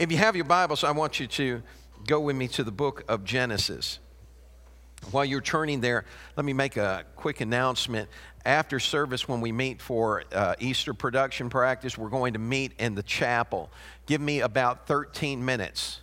If 0.00 0.10
you 0.10 0.16
have 0.16 0.34
your 0.34 0.46
Bibles, 0.46 0.82
I 0.82 0.92
want 0.92 1.20
you 1.20 1.26
to 1.26 1.62
go 2.06 2.20
with 2.20 2.34
me 2.34 2.48
to 2.48 2.64
the 2.64 2.72
book 2.72 3.04
of 3.06 3.22
Genesis. 3.22 3.98
While 5.10 5.26
you're 5.26 5.42
turning 5.42 5.82
there, 5.82 6.06
let 6.36 6.46
me 6.46 6.54
make 6.54 6.78
a 6.78 7.04
quick 7.16 7.42
announcement. 7.42 8.08
After 8.46 8.80
service, 8.80 9.28
when 9.28 9.42
we 9.42 9.52
meet 9.52 9.82
for 9.82 10.24
uh, 10.32 10.54
Easter 10.58 10.94
production 10.94 11.50
practice, 11.50 11.98
we're 11.98 12.08
going 12.08 12.32
to 12.32 12.38
meet 12.38 12.72
in 12.78 12.94
the 12.94 13.02
chapel. 13.02 13.70
Give 14.06 14.22
me 14.22 14.40
about 14.40 14.86
13 14.86 15.44
minutes 15.44 16.00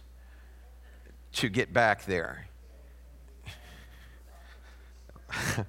to 1.33 1.49
get 1.49 1.73
back 1.73 2.05
there. 2.05 2.45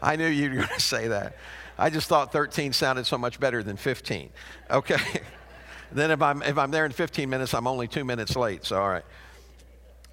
I 0.00 0.16
knew 0.16 0.28
you 0.28 0.48
were 0.48 0.56
going 0.56 0.68
to 0.68 0.80
say 0.80 1.08
that. 1.08 1.36
I 1.76 1.90
just 1.90 2.08
thought 2.08 2.32
13 2.32 2.72
sounded 2.72 3.04
so 3.04 3.18
much 3.18 3.38
better 3.38 3.62
than 3.62 3.76
15. 3.76 4.30
Okay. 4.70 4.96
then 5.92 6.10
if 6.10 6.22
I'm, 6.22 6.42
if 6.42 6.58
I'm 6.58 6.70
there 6.70 6.86
in 6.86 6.92
15 6.92 7.28
minutes, 7.28 7.54
I'm 7.54 7.66
only 7.66 7.88
two 7.88 8.04
minutes 8.04 8.36
late. 8.36 8.64
So, 8.64 8.80
all 8.80 8.88
right. 8.88 9.04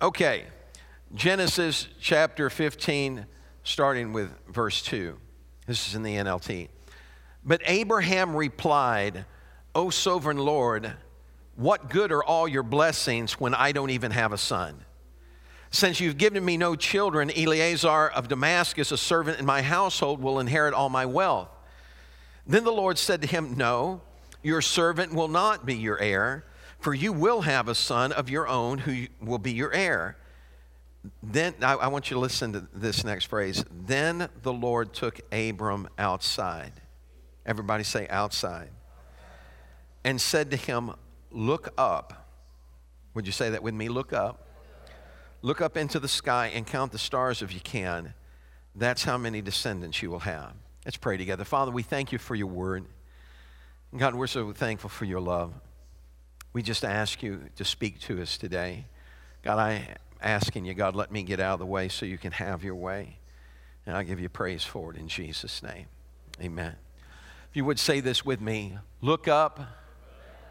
Okay. 0.01 0.45
Genesis 1.15 1.87
chapter 1.99 2.49
15, 2.49 3.25
starting 3.63 4.13
with 4.13 4.31
verse 4.47 4.81
2. 4.81 5.15
This 5.67 5.87
is 5.87 5.95
in 5.95 6.03
the 6.03 6.15
NLT. 6.15 6.69
But 7.45 7.61
Abraham 7.65 8.35
replied, 8.35 9.25
O 9.75 9.89
sovereign 9.89 10.37
Lord, 10.37 10.93
what 11.55 11.89
good 11.89 12.11
are 12.11 12.23
all 12.23 12.47
your 12.47 12.63
blessings 12.63 13.39
when 13.39 13.53
I 13.53 13.71
don't 13.71 13.91
even 13.91 14.11
have 14.11 14.33
a 14.33 14.37
son? 14.37 14.83
Since 15.69 15.99
you've 15.99 16.17
given 16.17 16.43
me 16.43 16.57
no 16.57 16.75
children, 16.75 17.31
Eliezer 17.31 18.07
of 18.07 18.27
Damascus, 18.27 18.91
a 18.91 18.97
servant 18.97 19.39
in 19.39 19.45
my 19.45 19.61
household, 19.61 20.21
will 20.21 20.39
inherit 20.39 20.73
all 20.73 20.89
my 20.89 21.05
wealth. 21.05 21.49
Then 22.45 22.63
the 22.63 22.71
Lord 22.71 22.97
said 22.97 23.21
to 23.21 23.27
him, 23.27 23.55
No, 23.57 24.01
your 24.43 24.61
servant 24.61 25.13
will 25.13 25.29
not 25.29 25.65
be 25.65 25.75
your 25.75 25.99
heir, 25.99 26.45
for 26.79 26.93
you 26.93 27.13
will 27.13 27.41
have 27.41 27.67
a 27.67 27.75
son 27.75 28.11
of 28.11 28.29
your 28.29 28.47
own 28.47 28.79
who 28.79 29.07
will 29.21 29.39
be 29.39 29.53
your 29.53 29.73
heir. 29.73 30.17
Then 31.21 31.55
I, 31.61 31.73
I 31.73 31.87
want 31.87 32.09
you 32.09 32.15
to 32.15 32.19
listen 32.19 32.53
to 32.53 32.67
this 32.73 33.03
next 33.03 33.25
phrase. 33.25 33.63
Then 33.71 34.29
the 34.41 34.53
Lord 34.53 34.93
took 34.93 35.19
Abram 35.31 35.87
outside. 35.97 36.73
Everybody 37.45 37.83
say 37.83 38.07
outside. 38.09 38.69
And 40.03 40.19
said 40.19 40.51
to 40.51 40.57
him, 40.57 40.91
Look 41.31 41.73
up. 41.77 42.27
Would 43.15 43.25
you 43.25 43.31
say 43.31 43.49
that 43.51 43.63
with 43.63 43.73
me? 43.73 43.89
Look 43.89 44.13
up. 44.13 44.47
Look 45.41 45.61
up 45.61 45.77
into 45.77 45.99
the 45.99 46.07
sky 46.07 46.51
and 46.53 46.65
count 46.65 46.91
the 46.91 46.99
stars 46.99 47.41
if 47.41 47.53
you 47.53 47.59
can. 47.59 48.13
That's 48.75 49.03
how 49.03 49.17
many 49.17 49.41
descendants 49.41 50.01
you 50.01 50.09
will 50.09 50.19
have. 50.19 50.53
Let's 50.85 50.97
pray 50.97 51.17
together. 51.17 51.43
Father, 51.43 51.71
we 51.71 51.83
thank 51.83 52.11
you 52.11 52.17
for 52.17 52.35
your 52.35 52.47
word. 52.47 52.85
God, 53.95 54.15
we're 54.15 54.25
so 54.25 54.51
thankful 54.53 54.89
for 54.89 55.05
your 55.05 55.19
love. 55.19 55.53
We 56.51 56.63
just 56.63 56.83
ask 56.83 57.21
you 57.21 57.41
to 57.57 57.63
speak 57.63 57.99
to 58.01 58.19
us 58.23 58.39
today. 58.39 58.85
God, 59.43 59.59
I'm 59.59 59.83
asking 60.19 60.65
you, 60.65 60.73
God, 60.73 60.95
let 60.95 61.11
me 61.11 61.21
get 61.21 61.39
out 61.39 61.53
of 61.53 61.59
the 61.59 61.67
way 61.67 61.89
so 61.89 62.07
you 62.07 62.17
can 62.17 62.31
have 62.31 62.63
your 62.63 62.73
way. 62.73 63.19
And 63.85 63.95
I 63.95 64.01
give 64.01 64.19
you 64.19 64.29
praise 64.29 64.63
for 64.63 64.91
it 64.91 64.97
in 64.97 65.07
Jesus' 65.07 65.61
name. 65.61 65.85
Amen. 66.41 66.75
If 67.51 67.55
you 67.55 67.65
would 67.65 67.77
say 67.77 67.99
this 67.99 68.25
with 68.25 68.41
me 68.41 68.79
look 68.99 69.27
up 69.27 69.59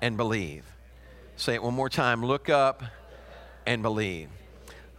and 0.00 0.16
believe. 0.16 0.64
Say 1.34 1.54
it 1.54 1.62
one 1.64 1.74
more 1.74 1.88
time 1.88 2.24
look 2.24 2.48
up 2.48 2.84
and 3.66 3.82
believe. 3.82 4.28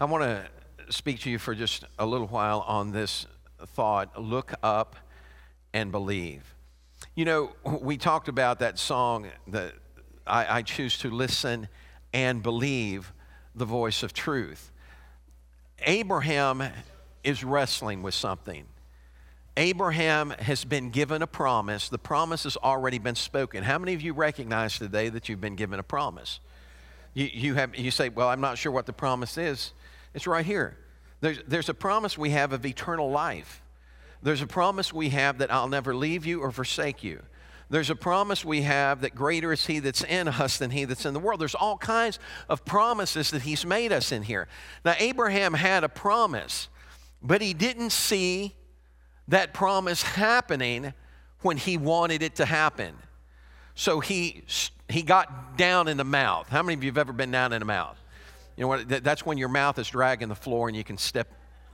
I 0.02 0.06
want 0.06 0.24
to 0.24 0.46
speak 0.90 1.22
to 1.22 1.30
you 1.30 1.40
for 1.40 1.56
just 1.56 1.86
a 1.98 2.06
little 2.06 2.28
while 2.28 2.60
on 2.68 2.92
this 2.92 3.26
thought 3.68 4.22
look 4.22 4.54
up 4.62 4.98
and 5.74 5.94
believe. 5.94 6.53
You 7.16 7.26
know, 7.26 7.52
we 7.64 7.98
talked 7.98 8.28
about 8.28 8.58
that 8.60 8.80
song 8.80 9.28
that 9.50 9.74
I, 10.26 10.58
I 10.58 10.62
choose 10.64 10.98
to 11.00 11.12
listen 11.12 11.68
and 12.12 12.42
believe 12.42 13.14
the 13.54 13.66
voice 13.66 14.02
of 14.02 14.14
truth. 14.14 14.72
Abraham 15.86 16.64
is 17.24 17.44
wrestling 17.44 18.02
with 18.02 18.16
something. 18.16 18.66
Abraham 19.58 20.32
has 20.32 20.66
been 20.66 20.90
given 20.90 21.22
a 21.22 21.28
promise. 21.28 21.88
The 21.88 22.00
promise 22.00 22.46
has 22.46 22.58
already 22.58 22.98
been 22.98 23.14
spoken. 23.14 23.64
How 23.64 23.78
many 23.78 23.94
of 23.94 24.02
you 24.02 24.14
recognize 24.14 24.80
today 24.80 25.10
that 25.10 25.30
you've 25.30 25.42
been 25.42 25.56
given 25.56 25.80
a 25.80 25.84
promise? 25.84 26.40
You, 27.14 27.30
you, 27.32 27.54
have, 27.54 27.76
you 27.76 27.92
say, 27.92 28.10
Well, 28.10 28.28
I'm 28.28 28.42
not 28.42 28.58
sure 28.58 28.72
what 28.72 28.88
the 28.88 28.94
promise 28.94 29.38
is. 29.38 29.74
It's 30.16 30.26
right 30.26 30.46
here. 30.46 30.78
There's, 31.22 31.38
there's 31.48 31.70
a 31.70 31.76
promise 31.76 32.18
we 32.18 32.32
have 32.32 32.54
of 32.54 32.66
eternal 32.66 33.12
life. 33.12 33.63
There's 34.24 34.42
a 34.42 34.48
promise 34.48 34.94
we 34.94 35.10
have 35.10 35.38
that 35.40 35.52
I'll 35.52 35.68
never 35.68 35.94
leave 35.94 36.26
you 36.26 36.42
or 36.42 36.52
forsake 36.52 37.04
you. 37.04 37.22
There's 37.70 37.90
a 37.90 37.96
promise 37.96 38.46
we 38.46 38.62
have 38.62 39.02
that 39.02 39.16
greater 39.16 39.52
is 39.52 39.66
He 39.66 39.80
that's 39.80 40.04
in 40.04 40.28
us 40.28 40.58
than 40.58 40.72
He 40.72 40.86
that's 40.86 41.06
in 41.06 41.14
the 41.14 41.20
world. 41.20 41.42
There's 41.42 41.56
all 41.56 41.78
kinds 41.78 42.20
of 42.48 42.64
promises 42.66 43.32
that 43.32 43.42
He's 43.42 43.66
made 43.66 43.92
us 43.92 44.12
in 44.12 44.24
here. 44.24 44.48
Now, 44.86 44.96
Abraham 44.98 45.54
had 45.54 45.84
a 45.84 45.90
promise, 45.90 46.70
but 47.22 47.42
he 47.42 47.54
didn't 47.54 47.92
see 47.92 48.56
that 49.28 49.54
promise 49.54 50.04
happening 50.04 50.94
when 51.42 51.58
he 51.58 51.78
wanted 51.78 52.22
it 52.22 52.36
to 52.36 52.46
happen. 52.46 52.96
So 53.76 54.00
he, 54.00 54.44
he 54.88 55.02
got 55.02 55.58
down 55.58 55.88
in 55.88 55.98
the 55.98 56.04
mouth. 56.04 56.48
How 56.50 56.62
many 56.62 56.76
of 56.76 56.84
you 56.84 56.92
have 56.92 56.98
ever 56.98 57.14
been 57.14 57.32
down 57.32 57.54
in 57.54 57.60
the 57.60 57.66
mouth? 57.66 57.98
You 58.56 58.64
know 58.64 58.68
what? 58.68 59.04
That's 59.04 59.26
when 59.26 59.38
your 59.38 59.50
mouth 59.50 59.80
is 59.80 59.88
dragging 59.90 60.30
the 60.30 60.36
floor 60.36 60.68
and 60.68 60.78
you 60.78 60.84
can 60.84 60.98
step 60.98 61.28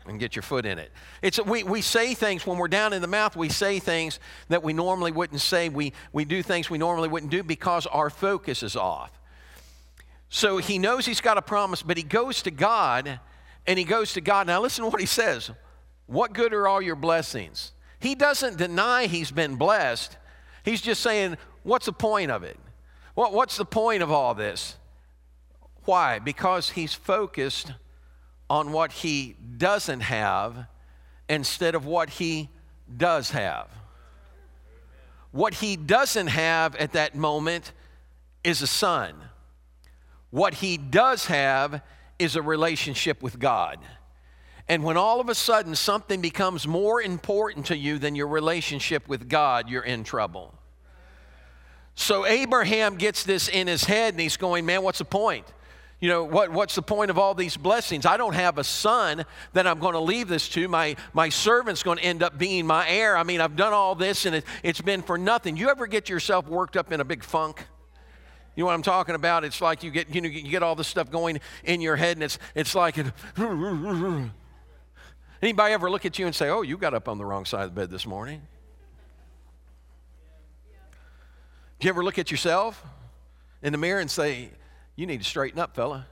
and 0.10 0.20
get 0.20 0.36
your 0.36 0.44
foot 0.44 0.66
in 0.66 0.80
it. 0.80 0.92
It's, 1.22 1.40
we, 1.44 1.64
we 1.64 1.82
say 1.82 2.14
things 2.14 2.46
when 2.46 2.58
we're 2.58 2.68
down 2.68 2.94
in 2.94 3.02
the 3.02 3.08
mouth, 3.08 3.36
we 3.36 3.50
say 3.50 3.80
things 3.80 4.20
that 4.50 4.64
we 4.64 4.74
normally 4.74 5.12
wouldn't 5.12 5.42
say. 5.42 5.70
We, 5.70 5.94
we 6.12 6.26
do 6.26 6.44
things 6.44 6.70
we 6.70 6.78
normally 6.78 7.08
wouldn't 7.08 7.32
do 7.32 7.44
because 7.44 7.86
our 7.86 8.10
focus 8.10 8.64
is 8.64 8.76
off. 8.76 9.12
So 10.30 10.58
he 10.58 10.78
knows 10.78 11.06
he's 11.06 11.22
got 11.22 11.38
a 11.38 11.42
promise, 11.42 11.82
but 11.82 11.98
he 11.98 12.04
goes 12.04 12.42
to 12.44 12.52
God 12.52 13.20
and 13.66 13.80
he 13.80 13.86
goes 13.86 14.14
to 14.14 14.22
God. 14.22 14.48
Now, 14.48 14.62
listen 14.62 14.84
to 14.84 14.90
what 14.90 15.00
he 15.00 15.06
says 15.06 15.52
What 16.08 16.34
good 16.34 16.54
are 16.54 16.68
all 16.68 16.82
your 16.82 16.96
blessings? 16.96 17.72
He 18.00 18.16
doesn't 18.16 18.58
deny 18.58 19.08
he's 19.08 19.32
been 19.32 19.56
blessed. 19.56 20.18
He's 20.64 20.82
just 20.82 21.02
saying, 21.02 21.38
What's 21.64 21.86
the 21.88 21.94
point 21.94 22.32
of 22.32 22.44
it? 22.44 22.58
What, 23.16 23.34
what's 23.34 23.58
the 23.58 23.66
point 23.66 24.02
of 24.02 24.12
all 24.12 24.34
this? 24.34 24.78
Why? 25.84 26.20
Because 26.20 26.70
he's 26.70 26.94
focused 26.94 27.74
on 28.50 28.72
what 28.72 28.92
he 28.92 29.36
doesn't 29.58 30.02
have 30.02 30.68
instead 31.28 31.76
of 31.76 31.86
what 31.86 32.10
he 32.10 32.50
does 32.98 33.32
have. 33.32 33.68
What 35.32 35.54
he 35.56 35.76
doesn't 35.76 36.28
have 36.28 36.76
at 36.76 36.94
that 36.94 37.16
moment 37.16 37.72
is 38.44 38.62
a 38.62 38.68
son. 38.68 39.14
What 40.32 40.56
he 40.56 40.78
does 40.78 41.28
have 41.28 41.82
is 42.18 42.36
a 42.36 42.42
relationship 42.42 43.22
with 43.22 43.40
God. 43.40 43.80
And 44.68 44.84
when 44.84 44.98
all 44.98 45.20
of 45.20 45.30
a 45.30 45.36
sudden 45.36 45.76
something 45.76 46.22
becomes 46.22 46.68
more 46.68 47.02
important 47.02 47.68
to 47.68 47.78
you 47.78 47.98
than 47.98 48.16
your 48.16 48.28
relationship 48.28 49.08
with 49.08 49.28
God, 49.28 49.70
you're 49.70 49.84
in 49.84 50.04
trouble. 50.04 50.54
So 51.96 52.26
Abraham 52.26 52.96
gets 52.96 53.24
this 53.24 53.50
in 53.50 53.68
his 53.68 53.84
head 53.84 54.14
and 54.14 54.22
he's 54.22 54.38
going, 54.38 54.66
Man, 54.66 54.84
what's 54.84 55.00
the 55.00 55.06
point? 55.06 55.46
You 56.00 56.08
know, 56.08 56.24
what, 56.24 56.52
what's 56.52 56.76
the 56.76 56.82
point 56.82 57.12
of 57.12 57.18
all 57.20 57.34
these 57.34 57.58
blessings? 57.58 58.06
I 58.06 58.16
don't 58.16 58.34
have 58.34 58.58
a 58.58 58.64
son 58.64 59.26
that 59.52 59.68
I'm 59.68 59.80
going 59.80 59.96
to 59.96 60.00
leave 60.00 60.30
this 60.30 60.48
to. 60.50 60.68
My, 60.70 60.96
my 61.14 61.28
servant's 61.28 61.84
going 61.84 61.98
to 61.98 62.04
end 62.04 62.24
up 62.24 62.38
being 62.38 62.66
my 62.66 62.88
heir. 62.88 63.18
I 63.18 63.24
mean, 63.24 63.42
I've 63.42 63.58
done 63.58 63.74
all 63.74 63.96
this 63.96 64.26
and 64.26 64.38
it, 64.38 64.46
it's 64.64 64.80
been 64.80 65.02
for 65.02 65.18
nothing. 65.18 65.58
You 65.58 65.70
ever 65.70 65.88
get 65.88 66.08
yourself 66.08 66.48
worked 66.48 66.78
up 66.78 66.94
in 66.94 67.02
a 67.02 67.04
big 67.04 67.22
funk? 67.22 67.66
You 68.56 68.64
know 68.64 68.68
what 68.68 68.76
I'm 68.76 68.82
talking 68.82 69.16
about? 69.16 69.44
It's 69.44 69.60
like 69.60 69.84
you 69.84 69.92
get, 69.92 70.14
you 70.14 70.22
know, 70.22 70.30
you 70.30 70.50
get 70.50 70.64
all 70.64 70.76
this 70.76 70.88
stuff 70.88 71.12
going 71.12 71.42
in 71.66 71.82
your 71.82 71.98
head 71.98 72.16
and 72.16 72.24
it's, 72.24 72.40
it's 72.56 72.74
like, 72.76 72.98
anybody 75.42 75.74
ever 75.74 75.92
look 75.92 76.06
at 76.06 76.18
you 76.18 76.28
and 76.28 76.36
say, 76.36 76.50
oh, 76.50 76.62
you 76.62 76.78
got 76.78 76.94
up 76.94 77.10
on 77.10 77.18
the 77.18 77.26
wrong 77.26 77.44
side 77.44 77.64
of 77.64 77.76
the 77.76 77.82
bed 77.82 77.90
this 77.90 78.06
morning? 78.06 78.42
Do 81.80 81.88
you 81.88 81.90
ever 81.90 82.06
look 82.06 82.18
at 82.18 82.32
yourself 82.32 82.82
in 83.62 83.74
the 83.74 83.78
mirror 83.78 84.00
and 84.00 84.10
say, 84.10 84.52
you 85.00 85.06
need 85.06 85.20
to 85.22 85.26
straighten 85.26 85.60
up, 85.60 85.76
fella. 85.76 86.06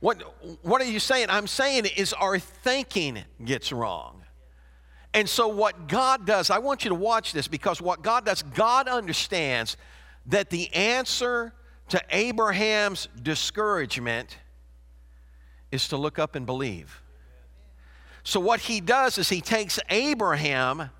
What, 0.00 0.22
what 0.62 0.82
are 0.82 0.84
you 0.84 1.00
saying? 1.00 1.28
I'm 1.30 1.46
saying 1.46 1.86
is 1.96 2.12
our 2.12 2.38
thinking 2.38 3.24
gets 3.42 3.72
wrong. 3.72 4.22
And 5.14 5.26
so, 5.26 5.48
what 5.48 5.88
God 5.88 6.26
does, 6.26 6.50
I 6.50 6.58
want 6.58 6.84
you 6.84 6.90
to 6.90 6.94
watch 6.94 7.32
this 7.32 7.48
because 7.48 7.80
what 7.80 8.02
God 8.02 8.26
does, 8.26 8.42
God 8.42 8.86
understands 8.86 9.78
that 10.26 10.50
the 10.50 10.72
answer 10.74 11.54
to 11.88 12.02
Abraham's 12.10 13.08
discouragement 13.22 14.36
is 15.72 15.88
to 15.88 15.96
look 15.96 16.18
up 16.18 16.34
and 16.34 16.44
believe. 16.44 17.02
So, 18.24 18.38
what 18.40 18.60
he 18.60 18.82
does 18.82 19.16
is 19.16 19.30
he 19.30 19.40
takes 19.40 19.80
Abraham 19.88 20.90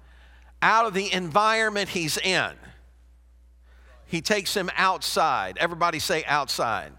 out 0.63 0.87
of 0.87 0.95
the 0.95 1.13
environment 1.13 1.91
he's 1.91 2.17
in. 2.17 2.53
He 4.09 4.23
takes 4.23 4.57
him 4.57 4.71
outside. 4.75 5.59
Everybody 5.59 5.99
say 5.99 6.25
outside. 6.25 6.93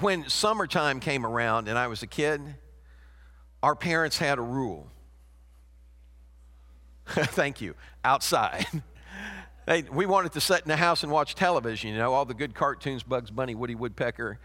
When 0.00 0.28
summertime 0.28 1.00
came 1.00 1.24
around 1.24 1.68
and 1.68 1.78
I 1.78 1.88
was 1.88 2.02
a 2.02 2.06
kid, 2.06 2.40
our 3.62 3.76
parents 3.76 4.18
had 4.18 4.38
a 4.38 4.42
rule. 4.42 4.88
Thank 7.06 7.60
you. 7.60 7.74
Outside. 8.04 8.66
Hey, 9.68 9.82
we 9.90 10.06
wanted 10.06 10.30
to 10.34 10.40
sit 10.40 10.62
in 10.62 10.68
the 10.68 10.76
house 10.76 11.02
and 11.02 11.10
watch 11.10 11.34
television, 11.34 11.90
you 11.90 11.98
know, 11.98 12.12
all 12.12 12.24
the 12.24 12.34
good 12.34 12.54
cartoons, 12.54 13.02
Bugs 13.02 13.32
Bunny, 13.32 13.56
Woody 13.56 13.74
Woodpecker. 13.74 14.38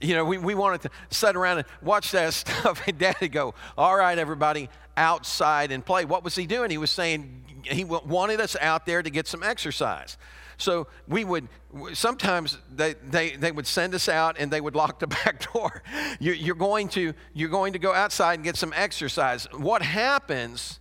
You 0.00 0.14
know, 0.14 0.24
we, 0.24 0.38
we 0.38 0.54
wanted 0.54 0.82
to 0.82 0.90
sit 1.10 1.36
around 1.36 1.58
and 1.58 1.66
watch 1.82 2.10
that 2.12 2.34
stuff, 2.34 2.82
and 2.86 2.98
Daddy 2.98 3.28
go, 3.28 3.54
All 3.78 3.96
right, 3.96 4.18
everybody, 4.18 4.68
outside 4.96 5.72
and 5.72 5.84
play. 5.84 6.04
What 6.04 6.24
was 6.24 6.34
he 6.34 6.46
doing? 6.46 6.70
He 6.70 6.78
was 6.78 6.90
saying 6.90 7.44
he 7.64 7.84
wanted 7.84 8.40
us 8.40 8.56
out 8.60 8.86
there 8.86 9.02
to 9.02 9.10
get 9.10 9.26
some 9.26 9.42
exercise. 9.42 10.16
So 10.58 10.86
we 11.06 11.24
would, 11.24 11.48
sometimes 11.92 12.58
they, 12.74 12.94
they, 12.94 13.36
they 13.36 13.52
would 13.52 13.66
send 13.66 13.94
us 13.94 14.08
out 14.08 14.36
and 14.38 14.50
they 14.50 14.60
would 14.60 14.74
lock 14.74 15.00
the 15.00 15.06
back 15.24 15.52
door. 15.52 15.82
You're, 16.18 16.34
you're, 16.34 16.54
going 16.54 16.88
to, 16.90 17.12
you're 17.34 17.50
going 17.50 17.74
to 17.74 17.78
go 17.78 17.92
outside 17.92 18.34
and 18.34 18.44
get 18.44 18.56
some 18.56 18.72
exercise. 18.74 19.46
What 19.52 19.82
happens 19.82 20.80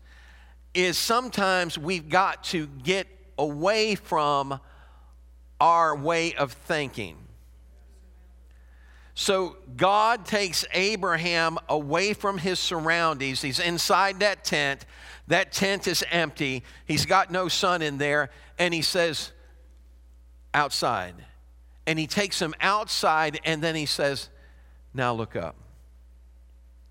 is 0.73 0.97
sometimes 0.97 1.77
we've 1.77 2.09
got 2.09 2.43
to 2.45 2.67
get 2.67 3.07
away 3.37 3.95
from 3.95 4.59
our 5.59 5.95
way 5.95 6.33
of 6.35 6.53
thinking. 6.53 7.17
So 9.15 9.55
God 9.77 10.25
takes 10.25 10.65
Abraham 10.73 11.57
away 11.69 12.13
from 12.13 12.37
his 12.37 12.59
surroundings. 12.59 13.41
He's 13.41 13.59
inside 13.59 14.19
that 14.19 14.43
tent. 14.43 14.85
That 15.27 15.53
tent 15.53 15.87
is 15.87 16.03
empty. 16.11 16.63
He's 16.85 17.05
got 17.05 17.31
no 17.31 17.47
son 17.47 17.81
in 17.81 17.97
there. 17.97 18.29
And 18.59 18.73
he 18.73 18.81
says, 18.81 19.31
outside. 20.53 21.15
And 21.87 21.97
he 21.97 22.07
takes 22.07 22.41
him 22.41 22.53
outside 22.59 23.39
and 23.45 23.61
then 23.61 23.73
he 23.75 23.85
says, 23.85 24.29
Now 24.93 25.13
look 25.13 25.35
up 25.35 25.55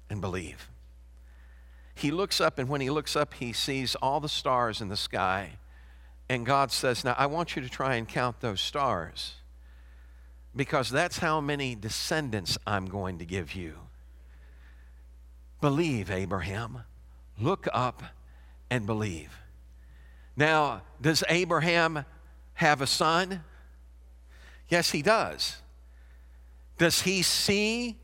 and 0.09 0.23
believe. 0.23 0.71
He 1.97 2.11
looks 2.11 2.41
up, 2.41 2.59
and 2.59 2.69
when 2.69 2.81
he 2.81 2.91
looks 2.91 3.15
up, 3.15 3.35
he 3.35 3.53
sees 3.53 3.95
all 3.97 4.19
the 4.19 4.29
stars 4.29 4.81
in 4.81 4.89
the 4.89 4.97
sky. 4.97 5.59
And 6.29 6.45
God 6.45 6.73
says, 6.73 7.05
Now 7.05 7.15
I 7.19 7.27
want 7.27 7.55
you 7.55 7.63
to 7.63 7.69
try 7.69 7.97
and 7.97 8.09
count 8.09 8.41
those 8.41 8.61
stars 8.61 9.35
because 10.57 10.91
that's 10.91 11.19
how 11.19 11.41
many 11.41 11.75
descendants 11.75 12.59
I'm 12.67 12.87
going 12.87 13.19
to 13.19 13.25
give 13.25 13.55
you. 13.55 13.75
Believe, 15.61 16.11
Abraham. 16.11 16.81
Look 17.41 17.67
up 17.73 18.03
and 18.71 18.87
believe. 18.87 19.37
Now, 20.37 20.83
does 21.01 21.25
Abraham 21.29 22.05
have 22.55 22.81
a 22.81 22.87
son? 22.87 23.43
Yes, 24.69 24.91
he 24.91 25.03
does. 25.03 25.57
Does 26.79 27.03
he 27.03 27.23
see 27.23 27.97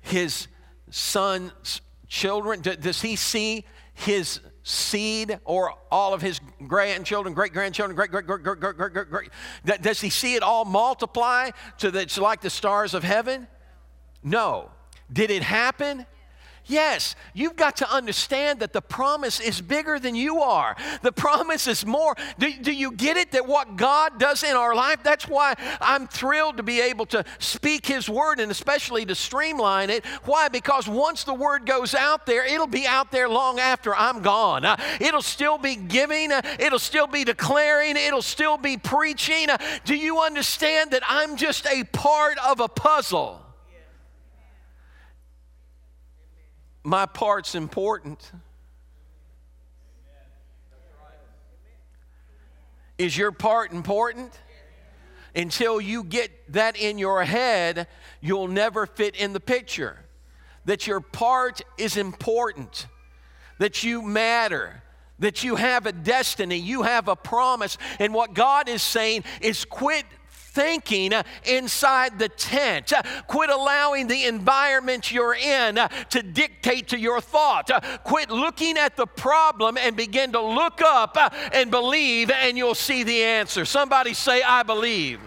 his 0.00 0.48
son's 0.90 1.80
children? 2.08 2.60
Does 2.60 3.02
he 3.02 3.16
see 3.16 3.64
his 3.94 4.40
seed 4.64 5.38
or 5.44 5.74
all 5.90 6.14
of 6.14 6.22
his 6.22 6.40
grandchildren, 6.66 7.34
great 7.34 7.52
grandchildren, 7.52 7.94
great, 7.94 8.10
great, 8.10 8.26
great, 8.26 8.42
great, 8.42 8.58
great, 8.58 8.76
great, 8.76 8.92
great, 8.92 9.10
great? 9.10 9.82
Does 9.82 10.00
he 10.00 10.10
see 10.10 10.34
it 10.34 10.42
all 10.42 10.64
multiply 10.64 11.50
to 11.78 11.90
that 11.90 12.02
it's 12.02 12.18
like 12.18 12.40
the 12.40 12.50
stars 12.50 12.94
of 12.94 13.04
heaven? 13.04 13.46
No. 14.22 14.70
Did 15.12 15.30
it 15.30 15.42
happen? 15.42 16.06
Yes, 16.66 17.14
you've 17.34 17.56
got 17.56 17.76
to 17.78 17.92
understand 17.92 18.60
that 18.60 18.72
the 18.72 18.80
promise 18.80 19.38
is 19.38 19.60
bigger 19.60 19.98
than 19.98 20.14
you 20.14 20.40
are. 20.40 20.74
The 21.02 21.12
promise 21.12 21.66
is 21.66 21.84
more. 21.84 22.16
Do, 22.38 22.50
do, 22.54 22.72
you 22.72 22.92
get 22.92 23.18
it 23.18 23.32
that 23.32 23.46
what 23.46 23.76
God 23.76 24.18
does 24.18 24.42
in 24.42 24.56
our 24.56 24.74
life? 24.74 25.02
That's 25.02 25.28
why 25.28 25.54
I'm 25.80 26.08
thrilled 26.08 26.56
to 26.56 26.62
be 26.62 26.80
able 26.80 27.04
to 27.06 27.22
speak 27.38 27.84
His 27.84 28.08
word 28.08 28.40
and 28.40 28.50
especially 28.50 29.04
to 29.04 29.14
streamline 29.14 29.90
it. 29.90 30.06
Why? 30.24 30.48
Because 30.48 30.88
once 30.88 31.24
the 31.24 31.34
word 31.34 31.66
goes 31.66 31.94
out 31.94 32.24
there, 32.24 32.46
it'll 32.46 32.66
be 32.66 32.86
out 32.86 33.12
there 33.12 33.28
long 33.28 33.60
after 33.60 33.94
I'm 33.94 34.22
gone. 34.22 34.64
Uh, 34.64 34.78
it'll 35.00 35.20
still 35.20 35.58
be 35.58 35.76
giving, 35.76 36.32
uh, 36.32 36.40
it'll 36.58 36.78
still 36.78 37.06
be 37.06 37.24
declaring, 37.24 37.98
it'll 37.98 38.22
still 38.22 38.56
be 38.56 38.78
preaching. 38.78 39.50
Uh, 39.50 39.58
do 39.84 39.94
you 39.94 40.20
understand 40.20 40.92
that 40.92 41.02
I'm 41.06 41.36
just 41.36 41.66
a 41.66 41.84
part 41.84 42.38
of 42.38 42.60
a 42.60 42.68
puzzle? 42.68 43.43
My 46.84 47.06
part's 47.06 47.54
important. 47.54 48.30
Is 52.98 53.16
your 53.16 53.32
part 53.32 53.72
important? 53.72 54.38
Until 55.34 55.80
you 55.80 56.04
get 56.04 56.30
that 56.52 56.76
in 56.76 56.96
your 56.96 57.24
head, 57.24 57.88
you'll 58.20 58.46
never 58.46 58.86
fit 58.86 59.16
in 59.16 59.32
the 59.32 59.40
picture. 59.40 59.98
That 60.66 60.86
your 60.86 61.00
part 61.00 61.62
is 61.76 61.96
important, 61.96 62.86
that 63.58 63.82
you 63.82 64.00
matter, 64.00 64.82
that 65.18 65.42
you 65.42 65.56
have 65.56 65.86
a 65.86 65.92
destiny, 65.92 66.56
you 66.56 66.82
have 66.82 67.08
a 67.08 67.16
promise. 67.16 67.78
And 67.98 68.14
what 68.14 68.34
God 68.34 68.68
is 68.68 68.82
saying 68.82 69.24
is 69.40 69.64
quit 69.64 70.04
thinking 70.54 71.12
uh, 71.12 71.24
inside 71.44 72.18
the 72.18 72.28
tent. 72.28 72.92
Uh, 72.92 73.02
quit 73.26 73.50
allowing 73.50 74.06
the 74.06 74.24
environment 74.24 75.10
you're 75.12 75.34
in 75.34 75.76
uh, 75.76 75.88
to 76.10 76.22
dictate 76.22 76.88
to 76.88 76.98
your 76.98 77.20
thought. 77.20 77.70
Quit 78.04 78.30
looking 78.30 78.78
at 78.78 78.96
the 78.96 79.06
problem 79.06 79.76
and 79.76 79.96
begin 79.96 80.32
to 80.32 80.40
look 80.40 80.80
up 80.80 81.16
and 81.52 81.70
believe, 81.70 82.30
and 82.30 82.56
you'll 82.56 82.74
see 82.74 83.02
the 83.02 83.22
answer. 83.22 83.64
Somebody 83.64 84.14
say, 84.14 84.42
I 84.42 84.62
believe. 84.62 85.20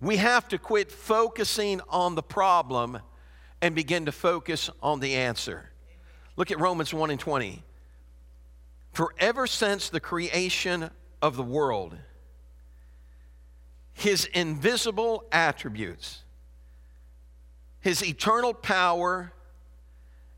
We 0.00 0.16
have 0.16 0.48
to 0.48 0.58
quit 0.58 0.90
focusing 0.90 1.82
on 1.90 2.14
the 2.14 2.22
problem 2.22 3.00
and 3.60 3.74
begin 3.74 4.06
to 4.06 4.12
focus 4.12 4.70
on 4.82 5.00
the 5.00 5.14
answer. 5.14 5.70
Look 6.36 6.50
at 6.50 6.58
Romans 6.58 6.94
1 6.94 7.10
and 7.10 7.20
20. 7.20 7.62
For 8.92 9.14
ever 9.18 9.46
since 9.46 9.90
the 9.90 10.00
creation 10.00 10.90
of 11.22 11.36
the 11.36 11.42
world, 11.42 11.96
his 13.92 14.24
invisible 14.26 15.24
attributes, 15.30 16.22
his 17.80 18.04
eternal 18.04 18.54
power 18.54 19.32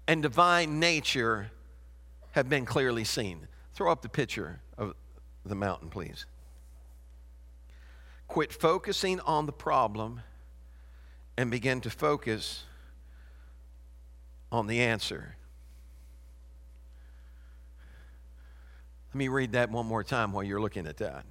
and 0.08 0.22
divine 0.22 0.80
nature 0.80 1.50
have 2.32 2.48
been 2.48 2.64
clearly 2.64 3.04
seen. 3.04 3.46
Throw 3.74 3.90
up 3.90 4.02
the 4.02 4.08
picture 4.08 4.60
of 4.76 4.94
the 5.44 5.54
mountain, 5.54 5.88
please. 5.88 6.26
Quit 8.28 8.52
focusing 8.52 9.20
on 9.20 9.46
the 9.46 9.52
problem 9.52 10.20
and 11.36 11.50
begin 11.50 11.80
to 11.80 11.90
focus 11.90 12.64
on 14.50 14.66
the 14.66 14.80
answer. 14.80 15.36
Let 19.12 19.18
me 19.18 19.28
read 19.28 19.52
that 19.52 19.70
one 19.70 19.84
more 19.84 20.02
time 20.02 20.32
while 20.32 20.42
you're 20.42 20.60
looking 20.60 20.86
at 20.86 20.96
that. 20.96 21.26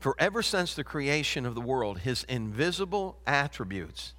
For 0.00 0.16
ever 0.18 0.42
since 0.42 0.74
the 0.74 0.82
creation 0.82 1.46
of 1.46 1.54
the 1.54 1.60
world, 1.60 2.00
his 2.00 2.24
invisible 2.24 3.18
attributes, 3.24 4.14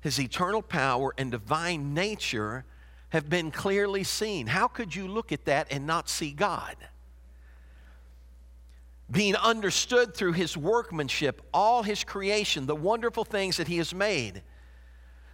his 0.00 0.20
eternal 0.20 0.62
power, 0.62 1.12
and 1.18 1.32
divine 1.32 1.94
nature 1.94 2.64
have 3.08 3.28
been 3.28 3.50
clearly 3.50 4.04
seen. 4.04 4.46
How 4.46 4.68
could 4.68 4.94
you 4.94 5.08
look 5.08 5.32
at 5.32 5.46
that 5.46 5.66
and 5.72 5.84
not 5.84 6.08
see 6.08 6.30
God? 6.30 6.76
Being 9.10 9.34
understood 9.34 10.14
through 10.14 10.34
his 10.34 10.56
workmanship, 10.56 11.42
all 11.52 11.82
his 11.82 12.04
creation, 12.04 12.66
the 12.66 12.76
wonderful 12.76 13.24
things 13.24 13.56
that 13.56 13.66
he 13.66 13.78
has 13.78 13.92
made, 13.92 14.42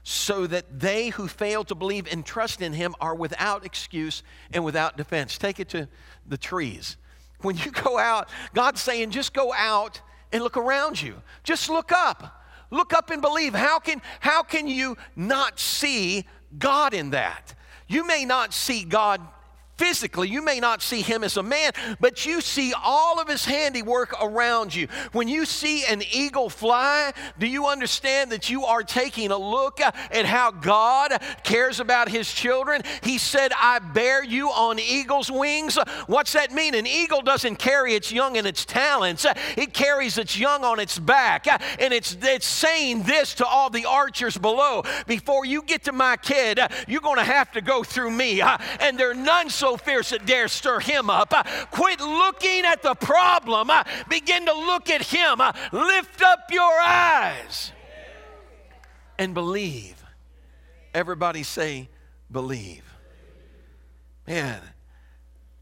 so 0.05 0.47
that 0.47 0.79
they 0.79 1.09
who 1.09 1.27
fail 1.27 1.65
to 1.65 1.75
believe 1.75 2.07
and 2.13 2.25
trust 2.25 2.61
in 2.61 2.75
him 2.75 2.95
are 3.01 3.15
without 3.15 3.65
excuse 3.65 4.23
and 4.53 4.63
without 4.63 4.99
defense. 4.99 5.39
Take 5.39 5.59
it 5.59 5.69
to 5.71 5.89
the 6.27 6.37
trees. 6.37 6.99
When 7.41 7.57
you 7.57 7.71
go 7.71 7.99
out, 7.99 8.29
God's 8.53 8.83
saying, 8.83 9.11
just 9.11 9.33
go 9.33 9.53
out 9.55 10.01
and 10.31 10.43
look 10.43 10.59
around 10.59 11.01
you. 11.01 11.17
Just 11.43 11.71
look 11.71 11.91
up. 11.91 12.43
Look 12.71 12.93
up 12.93 13.11
and 13.11 13.23
believe. 13.23 13.55
How 13.55 13.79
can, 13.79 14.03
how 14.21 14.43
can 14.43 14.69
you 14.69 14.97
not 15.17 15.59
see 15.59 16.27
God 16.59 16.93
in 16.93 17.11
that? 17.11 17.55
You 17.89 18.07
may 18.07 18.25
not 18.25 18.53
see 18.53 18.85
God 18.85 19.21
physically. 19.77 20.29
You 20.29 20.43
may 20.43 20.61
not 20.61 20.83
see 20.83 21.03
him 21.03 21.25
as 21.25 21.37
a 21.37 21.43
man, 21.43 21.73
but 22.01 22.27
you 22.27 22.41
see 22.41 22.73
all 22.83 23.21
of 23.21 23.29
his 23.29 23.45
handiwork 23.45 24.15
around 24.23 24.75
you. 24.75 24.89
When 25.13 25.29
you 25.29 25.45
see 25.45 25.85
an 25.85 26.03
eagle 26.13 26.49
fly, 26.49 27.13
do 27.39 27.47
you 27.47 27.67
understand 27.67 28.31
that 28.33 28.51
you 28.51 28.65
are 28.65 28.83
taking 28.83 29.31
a 29.31 29.39
look 29.39 29.81
at 29.81 30.27
how 30.27 30.51
God 30.51 31.13
cares 31.43 31.81
about 31.81 32.09
his 32.09 32.33
children? 32.33 32.83
He 33.03 33.19
said, 33.19 33.53
I 33.61 33.79
bear 33.79 34.23
you 34.23 34.51
on 34.51 34.79
eagle's 34.79 35.31
wings. 35.31 35.79
What's 36.07 36.33
that 36.35 36.53
mean? 36.53 36.75
An 36.75 36.87
eagle 36.87 37.23
doesn't 37.23 37.57
carry 37.57 37.95
its 37.95 38.13
young 38.13 38.37
in 38.37 38.47
its 38.47 38.65
talons, 38.65 39.27
it 39.57 39.73
carries 39.73 40.19
its 40.19 40.39
young 40.39 40.65
on 40.65 40.79
its 40.79 40.99
back. 40.99 41.47
And 41.81 41.93
it's, 41.93 42.17
it's 42.23 42.47
saying 42.47 43.03
this 43.05 43.35
to 43.35 43.47
all 43.47 43.71
the 43.71 43.87
archers 43.87 44.37
below 44.37 44.83
before 45.07 45.45
you 45.45 45.63
get 45.63 45.85
to 45.85 45.93
my 45.93 46.17
kid, 46.17 46.61
you're 46.87 47.01
going 47.01 47.19
to 47.19 47.25
have 47.25 47.53
to 47.53 47.61
go 47.61 47.83
through 47.83 48.11
me. 48.11 48.41
And 48.41 48.99
there 48.99 49.11
are 49.11 49.15
none 49.15 49.51
so 49.51 49.64
so 49.65 49.79
fierce 49.79 50.13
it 50.13 50.27
dare 50.27 50.47
stir 50.47 50.79
him 50.79 51.09
up. 51.09 51.33
Uh, 51.33 51.43
quit 51.71 51.99
looking 51.99 52.67
at 52.67 52.83
the 52.83 52.95
problem. 52.95 53.71
Uh, 53.71 53.83
begin 54.11 54.45
to 54.45 54.53
look 54.53 54.91
at 54.91 55.01
him. 55.01 55.41
Uh, 55.41 55.53
lift 55.73 56.21
up 56.21 56.51
your 56.51 56.81
eyes 56.81 57.73
and 59.19 59.33
believe. 59.33 60.05
Everybody 60.93 61.43
say, 61.43 61.89
believe. 62.31 62.85
Man, 64.27 64.61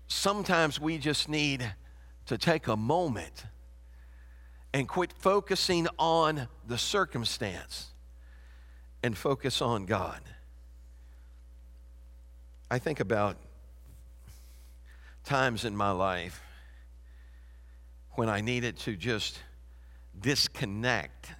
sometimes 0.09 0.81
we 0.81 0.99
just 0.99 1.29
need 1.29 1.73
to 2.27 2.37
take 2.37 2.67
a 2.67 2.77
moment 2.77 3.45
and 4.75 4.89
quit 4.89 5.13
focusing 5.13 5.87
on 5.97 6.49
the 6.67 6.77
circumstance 6.77 7.91
and 9.05 9.17
focus 9.17 9.63
on 9.63 9.87
God. 9.87 10.21
I 12.69 12.81
think 12.81 12.99
about 12.99 13.37
times 15.25 15.65
in 15.65 15.77
my 15.77 15.91
life 15.91 16.43
when 18.13 18.29
I 18.29 18.41
needed 18.41 18.77
to 18.79 18.97
just 18.97 19.39
disconnect 20.19 21.33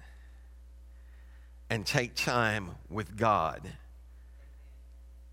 and 1.69 1.85
take 1.85 2.15
time 2.15 2.71
with 2.89 3.15
God. 3.15 3.61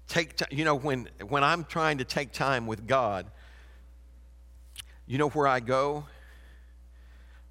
Take 0.08 0.36
t- 0.36 0.56
you 0.56 0.64
know 0.64 0.74
when 0.74 1.08
when 1.28 1.44
I'm 1.44 1.64
trying 1.64 1.98
to 1.98 2.04
take 2.04 2.32
time 2.32 2.66
with 2.66 2.86
God, 2.86 3.26
you 5.06 5.18
know 5.18 5.28
where 5.28 5.46
I 5.46 5.60
go? 5.60 6.06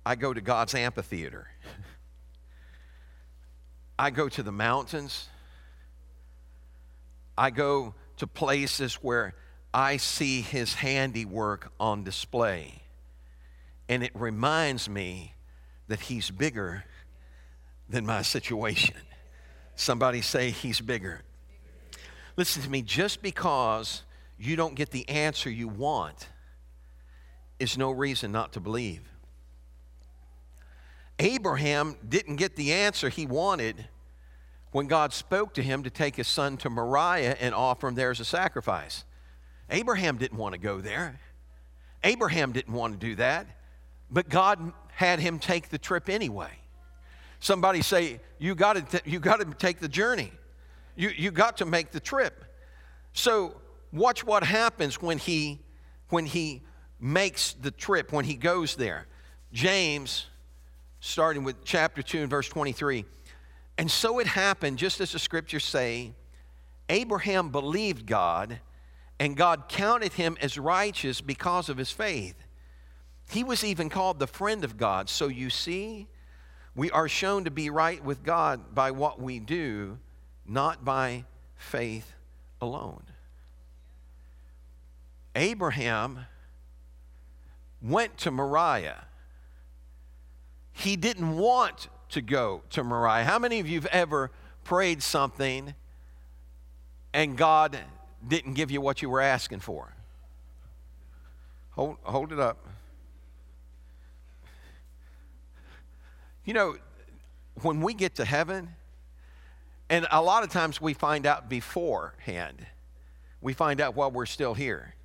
I 0.05 0.15
go 0.15 0.33
to 0.33 0.41
God's 0.41 0.75
amphitheater. 0.75 1.47
I 3.99 4.09
go 4.09 4.29
to 4.29 4.43
the 4.43 4.51
mountains. 4.51 5.27
I 7.37 7.51
go 7.51 7.95
to 8.17 8.27
places 8.27 8.95
where 8.95 9.33
I 9.73 9.97
see 9.97 10.41
his 10.41 10.75
handiwork 10.75 11.71
on 11.79 12.03
display. 12.03 12.81
And 13.87 14.03
it 14.03 14.11
reminds 14.13 14.89
me 14.89 15.33
that 15.87 16.01
he's 16.01 16.31
bigger 16.31 16.85
than 17.87 18.05
my 18.05 18.21
situation. 18.21 18.95
Somebody 19.75 20.21
say 20.21 20.51
he's 20.51 20.81
bigger. 20.81 21.21
Listen 22.37 22.61
to 22.63 22.69
me, 22.69 22.81
just 22.81 23.21
because 23.21 24.03
you 24.37 24.55
don't 24.55 24.75
get 24.75 24.91
the 24.91 25.07
answer 25.09 25.49
you 25.49 25.67
want 25.67 26.29
is 27.59 27.77
no 27.77 27.91
reason 27.91 28.31
not 28.31 28.53
to 28.53 28.59
believe. 28.59 29.01
Abraham 31.19 31.95
didn't 32.07 32.37
get 32.37 32.55
the 32.55 32.71
answer 32.71 33.09
he 33.09 33.25
wanted 33.25 33.87
when 34.71 34.87
God 34.87 35.11
spoke 35.11 35.53
to 35.55 35.63
him 35.63 35.83
to 35.83 35.89
take 35.89 36.15
his 36.15 36.27
son 36.27 36.55
to 36.57 36.69
Moriah 36.69 37.35
and 37.39 37.53
offer 37.53 37.89
him 37.89 37.95
there 37.95 38.11
as 38.11 38.19
a 38.19 38.25
sacrifice. 38.25 39.03
Abraham 39.69 40.17
didn't 40.17 40.37
want 40.37 40.53
to 40.53 40.59
go 40.59 40.81
there. 40.81 41.19
Abraham 42.03 42.51
didn't 42.51 42.73
want 42.73 42.99
to 42.99 43.05
do 43.05 43.15
that, 43.15 43.45
but 44.09 44.29
God 44.29 44.73
had 44.87 45.19
him 45.19 45.39
take 45.39 45.69
the 45.69 45.77
trip 45.77 46.09
anyway. 46.09 46.51
Somebody 47.39 47.81
say, 47.81 48.19
You 48.37 48.55
got 48.55 48.89
to, 48.91 49.01
you 49.05 49.19
got 49.19 49.39
to 49.39 49.45
take 49.45 49.79
the 49.79 49.87
journey. 49.87 50.31
You, 50.95 51.09
you 51.09 51.31
got 51.31 51.57
to 51.57 51.65
make 51.65 51.91
the 51.91 51.99
trip. 51.99 52.43
So, 53.13 53.59
watch 53.91 54.25
what 54.25 54.43
happens 54.43 55.01
when 55.01 55.17
he, 55.17 55.59
when 56.09 56.25
he 56.25 56.61
makes 56.99 57.53
the 57.53 57.71
trip, 57.71 58.11
when 58.11 58.25
he 58.25 58.35
goes 58.35 58.75
there. 58.75 59.07
James, 59.53 60.27
starting 60.99 61.43
with 61.43 61.63
chapter 61.63 62.01
2 62.01 62.19
and 62.19 62.29
verse 62.29 62.47
23. 62.49 63.05
And 63.77 63.89
so 63.89 64.19
it 64.19 64.27
happened, 64.27 64.77
just 64.77 64.99
as 64.99 65.13
the 65.13 65.19
scriptures 65.19 65.63
say, 65.63 66.13
Abraham 66.89 67.49
believed 67.49 68.05
God, 68.05 68.59
and 69.19 69.35
God 69.35 69.67
counted 69.67 70.13
him 70.13 70.37
as 70.41 70.57
righteous 70.57 71.19
because 71.19 71.67
of 71.67 71.77
his 71.77 71.91
faith. 71.91 72.35
He 73.29 73.43
was 73.43 73.63
even 73.63 73.89
called 73.89 74.17
the 74.17 74.27
friend 74.27 74.63
of 74.63 74.77
God. 74.77 75.09
So 75.09 75.27
you 75.27 75.49
see, 75.49 76.07
we 76.73 76.89
are 76.91 77.09
shown 77.09 77.43
to 77.43 77.51
be 77.51 77.69
right 77.69 78.03
with 78.03 78.23
God 78.23 78.73
by 78.73 78.91
what 78.91 79.21
we 79.21 79.39
do, 79.39 79.99
not 80.47 80.85
by 80.85 81.25
faith 81.55 82.13
alone. 82.61 83.03
Abraham 85.35 86.25
went 87.81 88.17
to 88.19 88.31
Moriah. 88.31 89.05
He 90.71 90.95
didn't 90.95 91.37
want 91.37 91.89
to 92.09 92.21
go 92.21 92.63
to 92.71 92.83
Moriah. 92.83 93.25
How 93.25 93.37
many 93.37 93.59
of 93.59 93.67
you 93.67 93.79
have 93.79 93.85
ever 93.87 94.31
prayed 94.63 95.03
something 95.03 95.75
and 97.13 97.37
God 97.37 97.77
didn't 98.27 98.53
give 98.53 98.71
you 98.71 98.81
what 98.81 99.01
you 99.01 99.09
were 99.09 99.21
asking 99.21 99.59
for? 99.59 99.93
Hold, 101.71 101.97
hold 102.03 102.33
it 102.33 102.39
up. 102.39 102.67
You 106.43 106.53
know, 106.53 106.75
when 107.61 107.81
we 107.81 107.93
get 107.93 108.15
to 108.15 108.25
heaven, 108.25 108.69
and 109.89 110.07
a 110.11 110.21
lot 110.21 110.43
of 110.43 110.49
times 110.49 110.81
we 110.81 110.93
find 110.93 111.25
out 111.25 111.49
beforehand, 111.49 112.65
we 113.41 113.53
find 113.53 113.79
out 113.79 113.95
while 113.95 114.11
we're 114.11 114.25
still 114.25 114.53
here. 114.53 114.95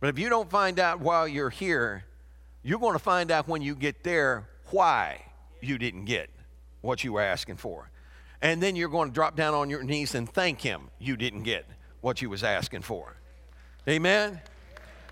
But 0.00 0.10
if 0.10 0.18
you 0.18 0.28
don't 0.28 0.50
find 0.50 0.78
out 0.78 1.00
while 1.00 1.26
you're 1.26 1.50
here, 1.50 2.04
you're 2.62 2.78
going 2.78 2.92
to 2.92 2.98
find 2.98 3.30
out 3.30 3.48
when 3.48 3.62
you 3.62 3.74
get 3.74 4.04
there 4.04 4.48
why 4.70 5.24
you 5.60 5.78
didn't 5.78 6.04
get 6.04 6.30
what 6.80 7.02
you 7.02 7.14
were 7.14 7.22
asking 7.22 7.56
for. 7.56 7.90
And 8.40 8.62
then 8.62 8.76
you're 8.76 8.88
going 8.88 9.08
to 9.08 9.14
drop 9.14 9.34
down 9.34 9.54
on 9.54 9.70
your 9.70 9.82
knees 9.82 10.14
and 10.14 10.28
thank 10.28 10.60
him 10.60 10.90
you 10.98 11.16
didn't 11.16 11.42
get 11.42 11.66
what 12.00 12.22
you 12.22 12.30
was 12.30 12.44
asking 12.44 12.82
for. 12.82 13.16
Amen. 13.88 14.40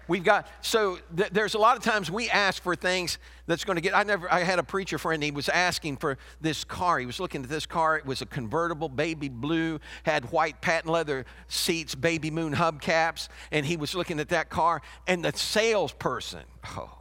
We've 0.08 0.22
got, 0.22 0.46
so 0.60 0.98
th- 1.16 1.30
there's 1.30 1.54
a 1.54 1.58
lot 1.58 1.76
of 1.76 1.82
times 1.82 2.10
we 2.10 2.30
ask 2.30 2.62
for 2.62 2.76
things 2.76 3.18
that's 3.46 3.64
going 3.64 3.74
to 3.74 3.80
get. 3.80 3.96
I 3.96 4.04
never, 4.04 4.32
I 4.32 4.40
had 4.40 4.60
a 4.60 4.62
preacher 4.62 4.98
friend, 4.98 5.20
he 5.20 5.32
was 5.32 5.48
asking 5.48 5.96
for 5.96 6.16
this 6.40 6.62
car. 6.62 7.00
He 7.00 7.06
was 7.06 7.18
looking 7.18 7.42
at 7.42 7.48
this 7.48 7.66
car. 7.66 7.96
It 7.96 8.06
was 8.06 8.22
a 8.22 8.26
convertible, 8.26 8.88
baby 8.88 9.28
blue, 9.28 9.80
had 10.04 10.30
white 10.30 10.60
patent 10.60 10.92
leather 10.92 11.26
seats, 11.48 11.96
baby 11.96 12.30
moon 12.30 12.54
hubcaps, 12.54 13.28
and 13.50 13.66
he 13.66 13.76
was 13.76 13.96
looking 13.96 14.20
at 14.20 14.28
that 14.28 14.48
car. 14.48 14.80
And 15.08 15.24
the 15.24 15.32
salesperson, 15.32 16.44
oh, 16.76 16.98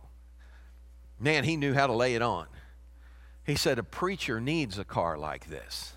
man, 1.19 1.43
he 1.43 1.57
knew 1.57 1.73
how 1.75 1.85
to 1.85 1.93
lay 1.93 2.15
it 2.15 2.23
on. 2.23 2.47
He 3.45 3.55
said, 3.55 3.77
A 3.77 3.83
preacher 3.83 4.41
needs 4.41 4.79
a 4.79 4.85
car 4.85 5.15
like 5.15 5.47
this. 5.47 5.93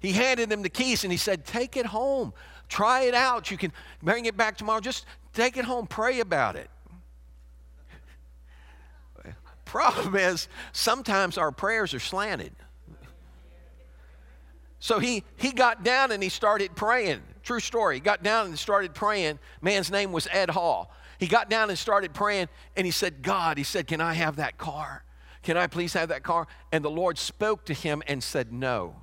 He 0.00 0.12
handed 0.12 0.52
him 0.52 0.62
the 0.62 0.68
keys 0.68 1.04
and 1.04 1.12
he 1.12 1.16
said, 1.16 1.44
Take 1.44 1.76
it 1.76 1.86
home. 1.86 2.32
Try 2.68 3.02
it 3.02 3.14
out. 3.14 3.50
You 3.50 3.56
can 3.56 3.72
bring 4.02 4.26
it 4.26 4.36
back 4.36 4.56
tomorrow. 4.56 4.80
Just 4.80 5.06
take 5.32 5.56
it 5.56 5.64
home. 5.64 5.86
Pray 5.86 6.20
about 6.20 6.56
it. 6.56 6.70
Problem 9.64 10.14
is, 10.16 10.48
sometimes 10.72 11.38
our 11.38 11.50
prayers 11.50 11.94
are 11.94 12.00
slanted. 12.00 12.52
So 14.80 14.98
he, 15.00 15.24
he 15.36 15.50
got 15.50 15.82
down 15.82 16.12
and 16.12 16.22
he 16.22 16.28
started 16.28 16.76
praying. 16.76 17.20
True 17.42 17.60
story. 17.60 17.96
He 17.96 18.00
got 18.00 18.22
down 18.22 18.46
and 18.46 18.58
started 18.58 18.94
praying. 18.94 19.38
Man's 19.60 19.90
name 19.90 20.12
was 20.12 20.28
Ed 20.30 20.50
Hall. 20.50 20.92
He 21.18 21.26
got 21.26 21.50
down 21.50 21.68
and 21.68 21.78
started 21.78 22.14
praying 22.14 22.48
and 22.76 22.86
he 22.86 22.92
said, 22.92 23.22
God, 23.22 23.58
he 23.58 23.64
said, 23.64 23.88
Can 23.88 24.00
I 24.00 24.12
have 24.12 24.36
that 24.36 24.56
car? 24.56 25.02
Can 25.42 25.56
I 25.56 25.66
please 25.66 25.94
have 25.94 26.10
that 26.10 26.22
car? 26.22 26.46
And 26.70 26.84
the 26.84 26.90
Lord 26.90 27.18
spoke 27.18 27.64
to 27.64 27.74
him 27.74 28.02
and 28.06 28.22
said, 28.22 28.52
No. 28.52 28.94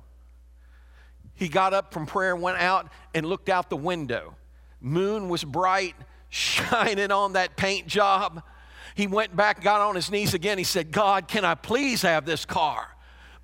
He 1.36 1.48
got 1.48 1.72
up 1.72 1.92
from 1.92 2.06
prayer 2.06 2.34
and 2.34 2.42
went 2.42 2.58
out 2.58 2.88
and 3.14 3.26
looked 3.26 3.48
out 3.48 3.70
the 3.70 3.76
window. 3.76 4.34
Moon 4.80 5.28
was 5.28 5.44
bright, 5.44 5.94
shining 6.28 7.10
on 7.10 7.34
that 7.34 7.56
paint 7.56 7.86
job. 7.86 8.42
He 8.94 9.06
went 9.06 9.36
back, 9.36 9.62
got 9.62 9.80
on 9.80 9.94
his 9.94 10.10
knees 10.10 10.34
again. 10.34 10.58
He 10.58 10.64
said, 10.64 10.90
God, 10.90 11.28
can 11.28 11.44
I 11.44 11.54
please 11.54 12.02
have 12.02 12.24
this 12.24 12.44
car? 12.44 12.88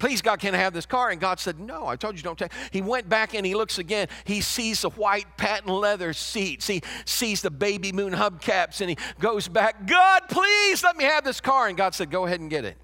Please, 0.03 0.21
God, 0.21 0.41
can 0.41 0.53
I 0.53 0.59
have 0.59 0.73
this 0.73 0.87
car? 0.87 1.11
And 1.11 1.21
God 1.21 1.39
said, 1.39 1.61
No, 1.61 1.87
I 1.87 1.95
told 1.95 2.17
you 2.17 2.25
don't 2.25 2.37
take. 2.37 2.51
He 2.73 2.83
went 2.83 3.09
back 3.09 3.35
and 3.35 3.47
he 3.47 3.55
looks 3.55 3.79
again. 3.79 4.09
He 4.25 4.41
sees 4.41 4.81
the 4.81 4.91
white 4.91 5.37
patent 5.37 5.69
leather 5.69 6.13
seats. 6.13 6.67
He 6.67 6.83
sees 7.05 7.41
the 7.41 7.53
baby 7.53 7.93
moon 7.93 8.13
hubcaps 8.13 8.81
and 8.81 8.91
he 8.91 8.97
goes 9.21 9.47
back, 9.47 9.87
God, 9.87 10.23
please 10.29 10.83
let 10.83 10.97
me 10.97 11.05
have 11.05 11.23
this 11.23 11.41
car. 11.41 11.69
And 11.69 11.77
God 11.77 11.95
said, 11.95 12.11
Go 12.11 12.27
ahead 12.27 12.41
and 12.41 12.51
get 12.51 12.65
it. 12.65 12.77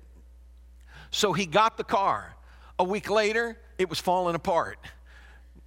So 1.10 1.32
he 1.32 1.44
got 1.44 1.76
the 1.76 1.82
car. 1.82 2.36
A 2.78 2.84
week 2.84 3.10
later, 3.10 3.58
it 3.78 3.90
was 3.90 3.98
falling 3.98 4.36
apart. 4.36 4.78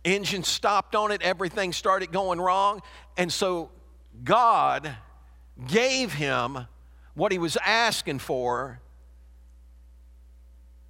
Engine 0.04 0.44
stopped 0.44 0.96
on 0.96 1.12
it, 1.12 1.22
everything 1.22 1.74
started 1.74 2.12
going 2.12 2.42
wrong. 2.42 2.82
And 3.18 3.32
so 3.32 3.70
God 4.24 4.96
gave 5.68 6.14
him 6.14 6.68
what 7.14 7.32
he 7.32 7.38
was 7.38 7.58
asking 7.58 8.20
for, 8.20 8.80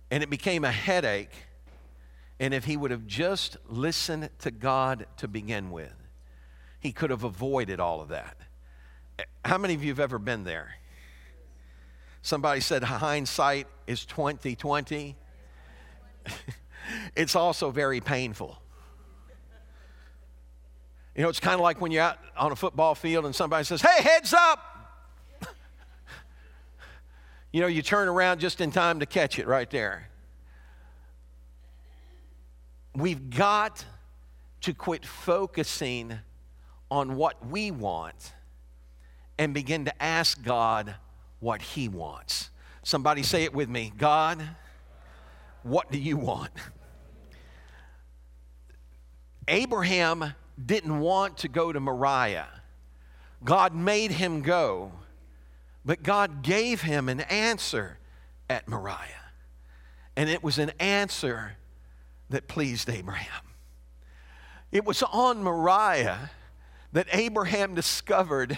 and 0.09 0.23
it 0.23 0.29
became 0.29 0.63
a 0.63 0.71
headache. 0.71 1.33
And 2.39 2.53
if 2.53 2.65
he 2.65 2.75
would 2.75 2.91
have 2.91 3.05
just 3.05 3.57
listened 3.69 4.29
to 4.39 4.49
God 4.49 5.05
to 5.17 5.27
begin 5.27 5.71
with, 5.71 5.93
he 6.79 6.91
could 6.91 7.11
have 7.11 7.23
avoided 7.23 7.79
all 7.79 8.01
of 8.01 8.09
that. 8.09 8.37
How 9.45 9.57
many 9.57 9.75
of 9.75 9.83
you 9.83 9.89
have 9.89 9.99
ever 9.99 10.17
been 10.17 10.43
there? 10.43 10.75
Somebody 12.23 12.61
said 12.61 12.83
hindsight 12.83 13.67
is 13.87 14.05
2020. 14.05 15.15
it's 17.15 17.35
also 17.35 17.71
very 17.71 17.99
painful. 18.01 18.61
You 21.15 21.23
know, 21.23 21.29
it's 21.29 21.39
kind 21.39 21.55
of 21.55 21.61
like 21.61 21.81
when 21.81 21.91
you're 21.91 22.03
out 22.03 22.19
on 22.37 22.51
a 22.51 22.55
football 22.55 22.95
field 22.95 23.25
and 23.25 23.35
somebody 23.35 23.65
says, 23.65 23.81
Hey, 23.81 24.01
heads 24.01 24.33
up! 24.33 24.59
you 27.51 27.59
know, 27.59 27.67
you 27.67 27.81
turn 27.81 28.07
around 28.07 28.39
just 28.39 28.61
in 28.61 28.71
time 28.71 28.99
to 29.01 29.05
catch 29.05 29.37
it 29.37 29.47
right 29.47 29.69
there. 29.69 30.07
We've 32.95 33.29
got 33.29 33.85
to 34.61 34.73
quit 34.73 35.05
focusing 35.05 36.19
on 36.89 37.15
what 37.15 37.45
we 37.47 37.71
want 37.71 38.33
and 39.37 39.53
begin 39.53 39.85
to 39.85 40.03
ask 40.03 40.41
God 40.43 40.95
what 41.39 41.61
He 41.61 41.87
wants. 41.87 42.51
Somebody 42.83 43.23
say 43.23 43.43
it 43.43 43.53
with 43.53 43.69
me 43.69 43.91
God, 43.97 44.41
what 45.63 45.91
do 45.91 45.97
you 45.97 46.15
want? 46.15 46.51
Abraham 49.47 50.33
didn't 50.65 50.99
want 50.99 51.37
to 51.39 51.47
go 51.47 51.71
to 51.71 51.79
Moriah. 51.79 52.49
God 53.43 53.73
made 53.73 54.11
him 54.11 54.41
go, 54.41 54.91
but 55.83 56.03
God 56.03 56.43
gave 56.43 56.81
him 56.81 57.09
an 57.09 57.21
answer 57.21 57.97
at 58.49 58.67
Moriah. 58.67 58.97
And 60.15 60.29
it 60.29 60.43
was 60.43 60.57
an 60.59 60.71
answer 60.79 61.57
that 62.29 62.47
pleased 62.47 62.89
Abraham. 62.89 63.43
It 64.71 64.85
was 64.85 65.03
on 65.03 65.43
Moriah 65.43 66.31
that 66.93 67.07
Abraham 67.11 67.75
discovered 67.75 68.57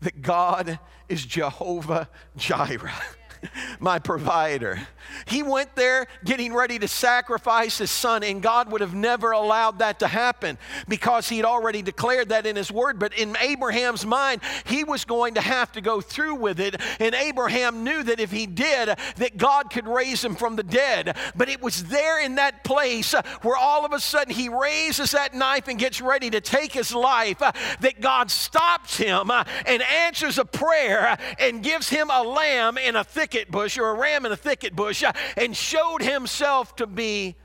that 0.00 0.22
God 0.22 0.78
is 1.08 1.24
Jehovah 1.24 2.08
Jireh. 2.36 2.92
my 3.80 3.98
provider. 3.98 4.78
He 5.26 5.42
went 5.42 5.74
there 5.74 6.06
getting 6.24 6.52
ready 6.52 6.78
to 6.78 6.88
sacrifice 6.88 7.78
his 7.78 7.90
son, 7.90 8.22
and 8.22 8.42
God 8.42 8.70
would 8.70 8.80
have 8.80 8.94
never 8.94 9.32
allowed 9.32 9.80
that 9.80 10.00
to 10.00 10.06
happen 10.06 10.58
because 10.88 11.28
he 11.28 11.36
had 11.36 11.46
already 11.46 11.82
declared 11.82 12.30
that 12.30 12.46
in 12.46 12.56
his 12.56 12.70
word. 12.70 12.98
But 12.98 13.14
in 13.18 13.36
Abraham's 13.40 14.06
mind, 14.06 14.42
he 14.64 14.84
was 14.84 15.04
going 15.04 15.34
to 15.34 15.40
have 15.40 15.72
to 15.72 15.80
go 15.80 16.00
through 16.00 16.36
with 16.36 16.60
it. 16.60 16.80
And 17.00 17.14
Abraham 17.14 17.84
knew 17.84 18.02
that 18.02 18.20
if 18.20 18.30
he 18.30 18.46
did, 18.46 18.96
that 19.16 19.36
God 19.36 19.70
could 19.70 19.86
raise 19.86 20.24
him 20.24 20.34
from 20.34 20.56
the 20.56 20.62
dead. 20.62 21.16
But 21.34 21.48
it 21.48 21.60
was 21.60 21.84
there 21.84 22.22
in 22.22 22.36
that 22.36 22.64
place 22.64 23.14
where 23.42 23.56
all 23.56 23.84
of 23.84 23.92
a 23.92 24.00
sudden 24.00 24.34
he 24.34 24.48
raises 24.48 25.12
that 25.12 25.34
knife 25.34 25.68
and 25.68 25.78
gets 25.78 26.00
ready 26.00 26.30
to 26.30 26.40
take 26.40 26.72
his 26.72 26.94
life 26.94 27.38
that 27.38 28.00
God 28.00 28.30
stops 28.30 28.96
him 28.96 29.30
and 29.30 29.82
answers 29.82 30.38
a 30.38 30.44
prayer 30.44 31.16
and 31.38 31.62
gives 31.62 31.88
him 31.88 32.10
a 32.10 32.22
lamb 32.22 32.78
in 32.78 32.96
a 32.96 33.04
thick 33.04 33.29
thicket 33.30 33.50
bush 33.50 33.78
or 33.78 33.90
a 33.90 33.94
ram 33.94 34.26
in 34.26 34.32
a 34.32 34.36
thicket 34.36 34.74
bush 34.74 35.04
uh, 35.04 35.12
and 35.36 35.56
showed 35.56 36.02
himself 36.02 36.74
to 36.76 36.86
be 36.86 37.36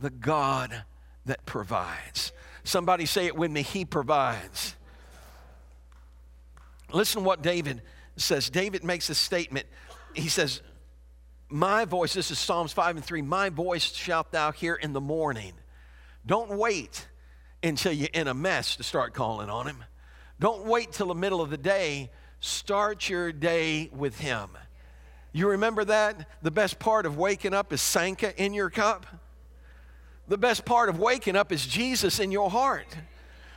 the 0.00 0.10
God 0.10 0.84
that 1.26 1.44
provides. 1.46 2.32
Somebody 2.64 3.06
say 3.06 3.26
it 3.26 3.36
with 3.36 3.50
me 3.50 3.62
He 3.62 3.84
provides. 3.84 4.76
Listen 6.92 7.24
what 7.24 7.42
David 7.42 7.82
says. 8.16 8.50
David 8.50 8.84
makes 8.84 9.10
a 9.10 9.14
statement. 9.14 9.66
He 10.14 10.28
says, 10.28 10.60
My 11.48 11.86
voice, 11.86 12.12
this 12.14 12.30
is 12.30 12.38
Psalms 12.38 12.72
5 12.72 12.96
and 12.96 13.04
3, 13.04 13.22
my 13.22 13.48
voice 13.48 13.92
shalt 13.92 14.30
thou 14.30 14.52
hear 14.52 14.74
in 14.74 14.92
the 14.92 15.00
morning. 15.00 15.54
Don't 16.24 16.50
wait 16.50 17.08
until 17.62 17.92
you're 17.92 18.08
in 18.12 18.28
a 18.28 18.34
mess 18.34 18.76
to 18.76 18.82
start 18.82 19.14
calling 19.14 19.48
on 19.48 19.66
him. 19.66 19.82
Don't 20.38 20.66
wait 20.66 20.92
till 20.92 21.08
the 21.08 21.14
middle 21.14 21.40
of 21.40 21.50
the 21.50 21.56
day. 21.56 22.10
Start 22.40 23.08
your 23.08 23.32
day 23.32 23.88
with 23.92 24.20
him. 24.20 24.50
You 25.32 25.48
remember 25.48 25.84
that? 25.84 26.28
The 26.42 26.50
best 26.50 26.78
part 26.78 27.06
of 27.06 27.16
waking 27.16 27.54
up 27.54 27.72
is 27.72 27.80
Sanka 27.80 28.36
in 28.42 28.52
your 28.52 28.70
cup. 28.70 29.06
The 30.28 30.38
best 30.38 30.64
part 30.64 30.88
of 30.88 30.98
waking 30.98 31.36
up 31.36 31.52
is 31.52 31.66
Jesus 31.66 32.20
in 32.20 32.30
your 32.30 32.50
heart. 32.50 32.86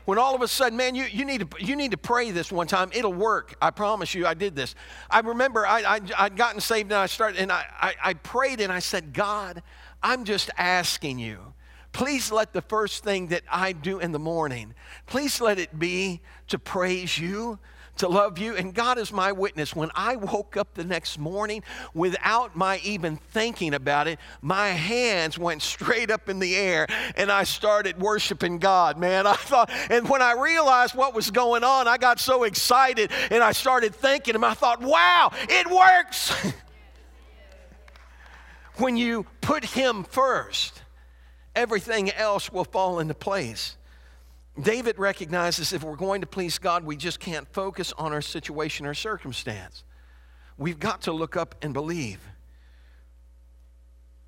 When 0.06 0.18
all 0.18 0.36
of 0.36 0.42
a 0.42 0.48
sudden, 0.48 0.78
man, 0.78 0.94
you, 0.94 1.06
you, 1.06 1.26
need 1.26 1.50
to, 1.50 1.64
you 1.64 1.76
need 1.76 1.92
to 1.92 1.98
pray 1.98 2.32
this 2.32 2.52
one 2.52 2.68
time. 2.68 2.92
It'll 2.94 3.14
work. 3.14 3.56
I 3.62 3.72
promise 3.72 4.14
you, 4.14 4.28
I 4.28 4.36
did 4.36 4.56
this. 4.56 4.76
I 5.10 5.20
remember 5.20 5.66
I, 5.66 5.82
I, 5.82 6.00
I'd 6.18 6.38
gotten 6.38 6.62
saved 6.62 6.92
and 6.92 7.00
I 7.00 7.08
started, 7.08 7.40
and 7.40 7.52
I, 7.52 7.66
I, 7.80 7.94
I 8.04 8.14
prayed 8.14 8.62
and 8.62 8.72
I 8.72 8.80
said, 8.80 9.14
God, 9.14 9.64
I'm 10.04 10.24
just 10.24 10.50
asking 10.58 11.20
you 11.20 11.40
please 11.96 12.30
let 12.30 12.52
the 12.52 12.62
first 12.62 13.06
thing 13.06 13.28
that 13.28 13.42
I 13.50 13.72
do 13.72 14.00
in 14.00 14.12
the 14.12 14.20
morning, 14.20 14.74
please 15.06 15.40
let 15.40 15.58
it 15.58 15.80
be 15.80 16.20
to 16.50 16.60
praise 16.60 17.18
you, 17.18 17.58
to 17.98 18.08
love 18.08 18.38
you. 18.38 18.56
And 18.56 18.74
God 18.74 18.98
is 18.98 19.12
my 19.12 19.32
witness. 19.32 19.76
When 19.76 19.90
I 19.96 20.16
woke 20.16 20.58
up 20.58 20.74
the 20.74 20.84
next 20.84 21.18
morning 21.18 21.64
without 21.94 22.56
my 22.56 22.80
even 22.84 23.18
thinking 23.18 23.74
about 23.74 24.08
it, 24.08 24.20
my 24.42 24.70
hands 24.70 25.38
went 25.38 25.62
straight 25.62 26.12
up 26.12 26.30
in 26.30 26.40
the 26.40 26.56
air 26.56 26.88
and 27.16 27.32
I 27.32 27.44
started 27.44 28.00
worshiping 28.00 28.60
God, 28.60 28.98
man. 28.98 29.28
I 29.36 29.36
thought, 29.36 29.70
and 29.90 30.10
when 30.10 30.22
I 30.22 30.34
realized 30.34 30.96
what 30.96 31.14
was 31.14 31.32
going 31.32 31.64
on, 31.64 31.88
I 31.88 31.98
got 31.98 32.20
so 32.20 32.44
excited 32.44 33.12
and 33.32 33.44
I 33.44 33.52
started 33.52 33.96
thinking, 33.96 34.36
and 34.36 34.46
I 34.46 34.54
thought, 34.54 34.82
wow, 34.82 35.32
it 35.50 35.70
works. 35.70 36.34
when 38.78 38.98
you 38.98 39.26
put 39.42 39.64
Him 39.64 40.04
first, 40.04 40.82
everything 41.56 42.12
else 42.12 42.52
will 42.52 42.66
fall 42.66 43.00
into 43.00 43.14
place. 43.14 43.78
David 44.60 44.98
recognizes 44.98 45.74
if 45.74 45.84
we're 45.84 45.96
going 45.96 46.22
to 46.22 46.28
please 46.28 46.58
God, 46.58 46.86
we 46.86 46.96
just 46.96 47.20
can't 47.20 47.48
focus 47.54 47.94
on 47.98 48.14
our 48.14 48.22
situation 48.22 48.86
or 48.86 48.94
circumstance. 48.94 49.84
We've 50.58 50.80
got 50.80 51.02
to 51.04 51.12
look 51.12 51.36
up 51.36 51.56
and 51.62 51.74
believe. 51.74 52.20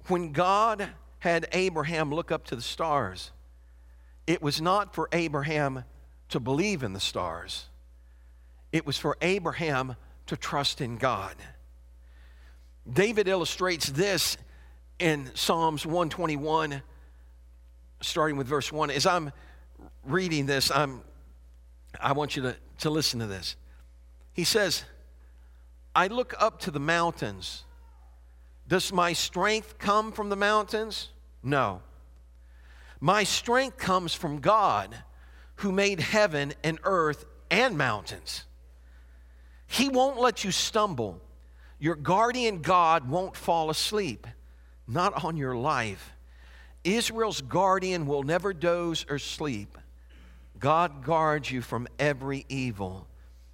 When 0.08 0.34
God 0.34 0.90
had 1.20 1.48
Abraham 1.54 2.14
look 2.14 2.32
up 2.32 2.46
to 2.46 2.56
the 2.56 2.62
stars, 2.62 3.32
it 4.26 4.42
was 4.42 4.62
not 4.62 4.94
for 4.94 5.08
Abraham 5.14 5.86
to 6.30 6.40
believe 6.42 6.84
in 6.84 6.92
the 6.92 7.00
stars, 7.00 7.68
it 8.74 8.86
was 8.86 8.98
for 8.98 9.18
Abraham 9.22 9.96
to 10.26 10.36
trust 10.36 10.82
in 10.82 10.98
God. 10.98 11.36
David 12.92 13.30
illustrates 13.30 13.88
this 13.88 14.38
in 15.00 15.30
Psalms 15.36 15.86
121, 15.86 16.82
starting 18.02 18.38
with 18.38 18.48
verse 18.48 18.72
1. 18.72 18.92
As 18.92 19.06
I'm 19.06 19.32
reading 20.08 20.46
this, 20.46 20.72
I'm, 20.72 21.02
I 22.00 22.14
want 22.14 22.36
you 22.36 22.44
to, 22.44 22.56
to 22.80 22.90
listen 22.90 23.20
to 23.20 23.28
this. 23.28 23.56
He 24.34 24.44
says, 24.44 24.84
I 25.96 26.08
look 26.08 26.34
up 26.40 26.60
to 26.62 26.72
the 26.72 26.80
mountains. 26.80 27.64
Does 28.68 28.92
my 28.92 29.14
strength 29.14 29.78
come 29.80 30.12
from 30.12 30.30
the 30.30 30.36
mountains? 30.36 31.10
No. 31.42 31.82
My 33.00 33.24
strength 33.24 33.78
comes 33.78 34.14
from 34.14 34.40
God 34.40 34.96
who 35.56 35.72
made 35.72 36.00
heaven 36.00 36.54
and 36.64 36.80
earth 36.84 37.26
and 37.50 37.78
mountains. 37.78 38.46
He 39.66 39.90
won't 39.90 40.20
let 40.20 40.44
you 40.44 40.52
stumble. 40.52 41.22
Your 41.80 41.96
guardian 41.96 42.62
God 42.62 43.10
won't 43.10 43.36
fall 43.36 43.70
asleep, 43.70 44.26
not 44.88 45.24
on 45.24 45.38
your 45.38 45.56
life. 45.56 46.14
Israel's 46.84 47.42
guardian 47.42 48.08
will 48.08 48.24
never 48.24 48.54
doze 48.54 49.06
or 49.10 49.20
sleep. 49.20 49.78
God 50.60 51.04
guards 51.04 51.52
you 51.52 51.62
from 51.62 51.88
every 52.00 52.46
evil. 52.50 53.08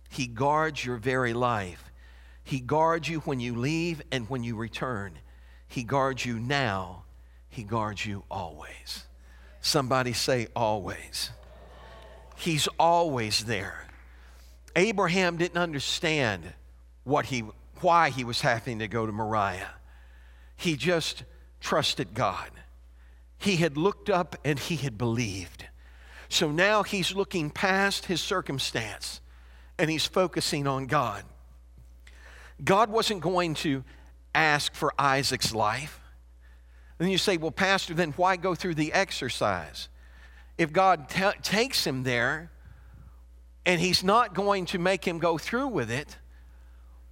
He 0.10 0.28
guards 0.28 0.86
your 0.86 0.98
very 0.98 1.34
life. 1.34 1.92
He 2.44 2.60
guards 2.60 3.08
you 3.08 3.20
when 3.22 3.40
you 3.40 3.56
leave 3.56 4.02
and 4.12 4.30
when 4.30 4.44
you 4.44 4.56
return. 4.56 5.18
He 5.68 5.84
guards 5.84 6.26
you 6.26 6.40
now. 6.40 7.04
He 7.50 7.64
guards 7.64 8.06
you 8.06 8.24
always. 8.30 9.06
Somebody 9.62 10.14
say, 10.14 10.48
always. 10.56 11.32
He's 12.36 12.68
always 12.80 13.46
there. 13.46 13.88
Abraham 14.76 15.38
didn't 15.38 15.58
understand 15.58 16.54
what 17.04 17.26
he, 17.26 17.44
why 17.82 18.10
he 18.10 18.24
was 18.24 18.42
having 18.42 18.80
to 18.80 18.88
go 18.88 19.06
to 19.06 19.12
Moriah. 19.12 19.76
He 20.56 20.76
just 20.76 21.24
trusted 21.60 22.14
God. 22.14 22.50
He 23.38 23.58
had 23.58 23.78
looked 23.78 24.10
up 24.10 24.36
and 24.44 24.58
he 24.58 24.76
had 24.76 24.98
believed. 24.98 25.66
So 26.34 26.50
now 26.50 26.82
he's 26.82 27.14
looking 27.14 27.52
past 27.52 28.08
his 28.08 28.20
circumstance 28.20 29.22
and 29.78 29.88
he's 29.88 30.08
focusing 30.08 30.66
on 30.66 30.88
God. 30.88 31.24
God 32.64 32.90
wasn't 32.90 33.22
going 33.22 33.54
to 33.54 33.84
ask 34.34 34.74
for 34.74 34.96
Isaac's 34.98 35.54
life. 35.54 36.02
And 36.98 37.12
you 37.12 37.20
say, 37.20 37.38
well, 37.38 37.52
Pastor, 37.52 37.94
then 37.94 38.14
why 38.14 38.36
go 38.38 38.56
through 38.56 38.74
the 38.74 38.94
exercise? 38.94 39.90
If 40.58 40.74
God 40.74 41.08
t- 41.08 41.40
takes 41.44 41.86
him 41.86 42.02
there 42.02 42.50
and 43.64 43.80
he's 43.80 44.04
not 44.04 44.34
going 44.34 44.66
to 44.66 44.80
make 44.80 45.08
him 45.08 45.20
go 45.20 45.38
through 45.38 45.68
with 45.68 45.92
it, 45.92 46.18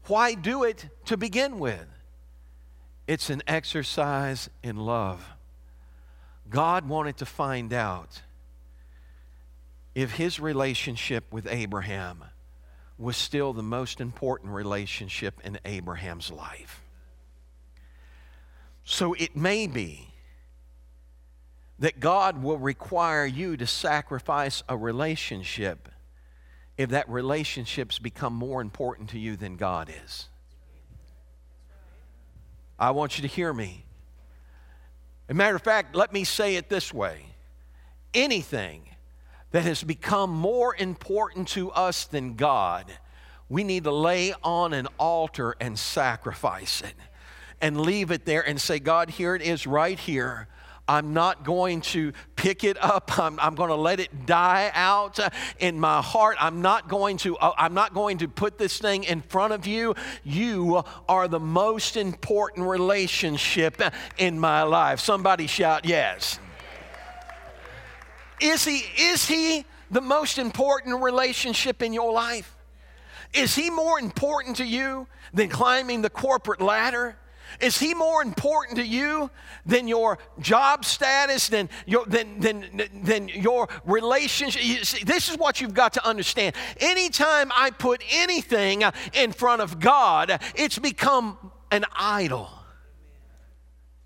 why 0.08 0.34
do 0.34 0.64
it 0.64 0.90
to 1.06 1.16
begin 1.16 1.60
with? 1.60 1.86
It's 3.06 3.30
an 3.30 3.44
exercise 3.46 4.50
in 4.64 4.78
love. 4.78 5.24
God 6.50 6.90
wanted 6.90 7.18
to 7.18 7.28
find 7.28 7.72
out 7.72 8.24
if 9.94 10.14
his 10.14 10.40
relationship 10.40 11.26
with 11.32 11.48
Abraham 11.50 12.24
was 12.98 13.18
still 13.18 13.52
the 13.52 13.64
most 13.64 14.00
important 14.00 14.52
relationship 14.54 15.40
in 15.44 15.60
Abraham's 15.66 16.32
life. 16.32 16.84
So 18.84 19.14
it 19.14 19.36
may 19.36 19.68
be 19.68 20.08
that 21.80 22.00
God 22.00 22.44
will 22.44 22.60
require 22.60 23.26
you 23.26 23.58
to 23.58 23.66
sacrifice 23.66 24.62
a 24.70 24.78
relationship 24.78 25.90
if 26.78 26.92
that 26.92 27.10
relationship's 27.10 28.00
become 28.00 28.34
more 28.34 28.62
important 28.62 29.10
to 29.10 29.20
you 29.20 29.36
than 29.36 29.56
God 29.56 29.92
is. 30.06 30.30
I 32.78 32.92
want 32.92 33.18
you 33.18 33.24
to 33.24 33.28
hear 33.28 33.52
me. 33.52 33.86
As 35.28 35.34
a 35.34 35.38
matter 35.38 35.56
of 35.56 35.62
fact, 35.62 35.96
let 35.96 36.14
me 36.14 36.24
say 36.24 36.56
it 36.56 36.70
this 36.70 36.94
way 36.94 37.26
anything 38.14 38.91
that 39.52 39.64
has 39.64 39.84
become 39.84 40.30
more 40.30 40.76
important 40.76 41.48
to 41.50 41.72
us 41.72 42.06
than 42.06 42.36
God, 42.36 42.92
we 43.50 43.64
need 43.64 43.84
to 43.84 43.92
lay 43.92 44.34
on 44.44 44.74
an 44.74 44.88
altar 44.98 45.56
and 45.60 45.78
sacrifice 45.78 46.82
it 46.82 46.96
and 47.60 47.80
leave 47.80 48.12
it 48.12 48.26
there 48.26 48.48
and 48.48 48.60
say, 48.60 48.80
God, 48.80 49.10
here 49.10 49.36
it 49.36 49.42
is 49.42 49.68
right 49.68 50.00
here. 50.00 50.48
I'm 50.88 51.14
not 51.14 51.46
going 51.46 51.82
to 51.82 52.12
pick 52.36 52.64
it 52.64 52.82
up. 52.84 53.18
I'm, 53.20 53.40
I'm 53.40 53.56
going 53.56 53.70
to 53.70 53.76
let 53.76 54.00
it 54.00 54.26
die 54.26 54.72
out 54.74 55.20
in 55.60 55.80
my 55.80 56.02
heart. 56.02 56.38
I'm 56.40 56.62
not 56.62 56.90
going 56.90 57.18
to. 57.18 57.38
Uh, 57.38 57.54
I'm 57.58 57.74
not 57.74 57.94
going 57.94 58.18
to 58.20 58.28
put 58.28 58.58
this 58.58 58.78
thing 58.78 59.04
in 59.04 59.22
front 59.22 59.54
of 59.54 59.66
you. 59.66 59.96
You 60.24 60.84
are 61.08 61.28
the 61.28 61.40
most 61.40 61.98
important 61.98 62.68
relationship 62.68 63.82
in 64.18 64.40
my 64.40 64.64
life. 64.64 65.00
Somebody 65.00 65.48
shout 65.48 65.86
yes. 65.86 66.40
Is 68.42 68.66
he? 68.66 68.84
Is 68.98 69.28
he 69.28 69.66
the 69.90 70.02
most 70.02 70.38
important 70.38 71.02
relationship 71.02 71.82
in 71.82 71.94
your 71.94 72.12
life? 72.12 72.56
Is 73.34 73.56
he 73.56 73.70
more 73.70 74.00
important 74.00 74.58
to 74.58 74.66
you 74.66 75.08
than 75.34 75.50
climbing 75.50 76.02
the 76.02 76.10
corporate 76.10 76.62
ladder? 76.62 77.18
Is 77.60 77.78
he 77.78 77.94
more 77.94 78.22
important 78.22 78.78
to 78.78 78.86
you 78.86 79.30
than 79.66 79.88
your 79.88 80.18
job 80.40 80.86
status, 80.86 81.50
than 81.50 81.70
your, 81.86 82.06
than, 82.06 82.40
than, 82.40 82.90
than 83.04 83.28
your 83.28 83.68
relationship? 83.86 84.64
You 84.64 84.84
see, 84.84 85.04
this 85.04 85.30
is 85.30 85.38
what 85.38 85.60
you've 85.60 85.74
got 85.74 85.94
to 85.94 86.06
understand. 86.08 86.56
Anytime 86.80 87.52
I 87.56 87.72
put 87.72 88.02
anything 88.12 88.84
in 89.14 89.32
front 89.34 89.62
of 89.62 89.80
God, 89.80 90.40
it's 90.56 90.80
become 90.80 91.38
an 91.72 91.86
idol. 91.94 92.50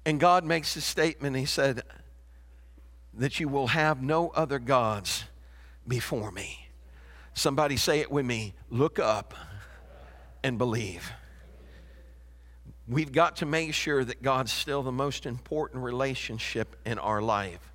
And 0.06 0.20
God 0.20 0.44
makes 0.44 0.76
a 0.76 0.82
statement. 0.82 1.36
He 1.36 1.46
said, 1.46 1.84
That 3.18 3.40
you 3.40 3.48
will 3.48 3.68
have 3.68 4.02
no 4.02 4.30
other 4.30 4.60
gods 4.60 5.26
before 5.88 6.32
me. 6.32 6.70
Somebody 7.34 7.78
say 7.78 8.00
it 8.00 8.12
with 8.12 8.26
me 8.26 8.54
look 8.70 9.00
up 9.00 9.34
and 10.44 10.58
believe. 10.58 11.12
We've 12.88 13.12
got 13.12 13.38
to 13.38 13.46
make 13.46 13.74
sure 13.74 14.04
that 14.04 14.22
God's 14.22 14.52
still 14.52 14.84
the 14.84 14.92
most 14.92 15.26
important 15.26 15.84
relationship 15.84 16.76
in 16.86 17.00
our 17.00 17.22
life. 17.22 17.74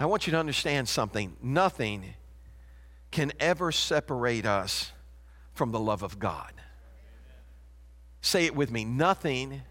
I 0.00 0.06
want 0.06 0.26
you 0.26 0.30
to 0.32 0.38
understand 0.38 0.88
something. 0.88 1.36
Nothing 1.42 2.14
can 3.10 3.32
ever 3.38 3.70
separate 3.70 4.46
us 4.46 4.92
from 5.52 5.70
the 5.70 5.78
love 5.78 6.02
of 6.02 6.18
God. 6.18 6.52
Say 8.22 8.46
it 8.46 8.56
with 8.56 8.70
me. 8.70 8.84
Nothing 8.84 9.62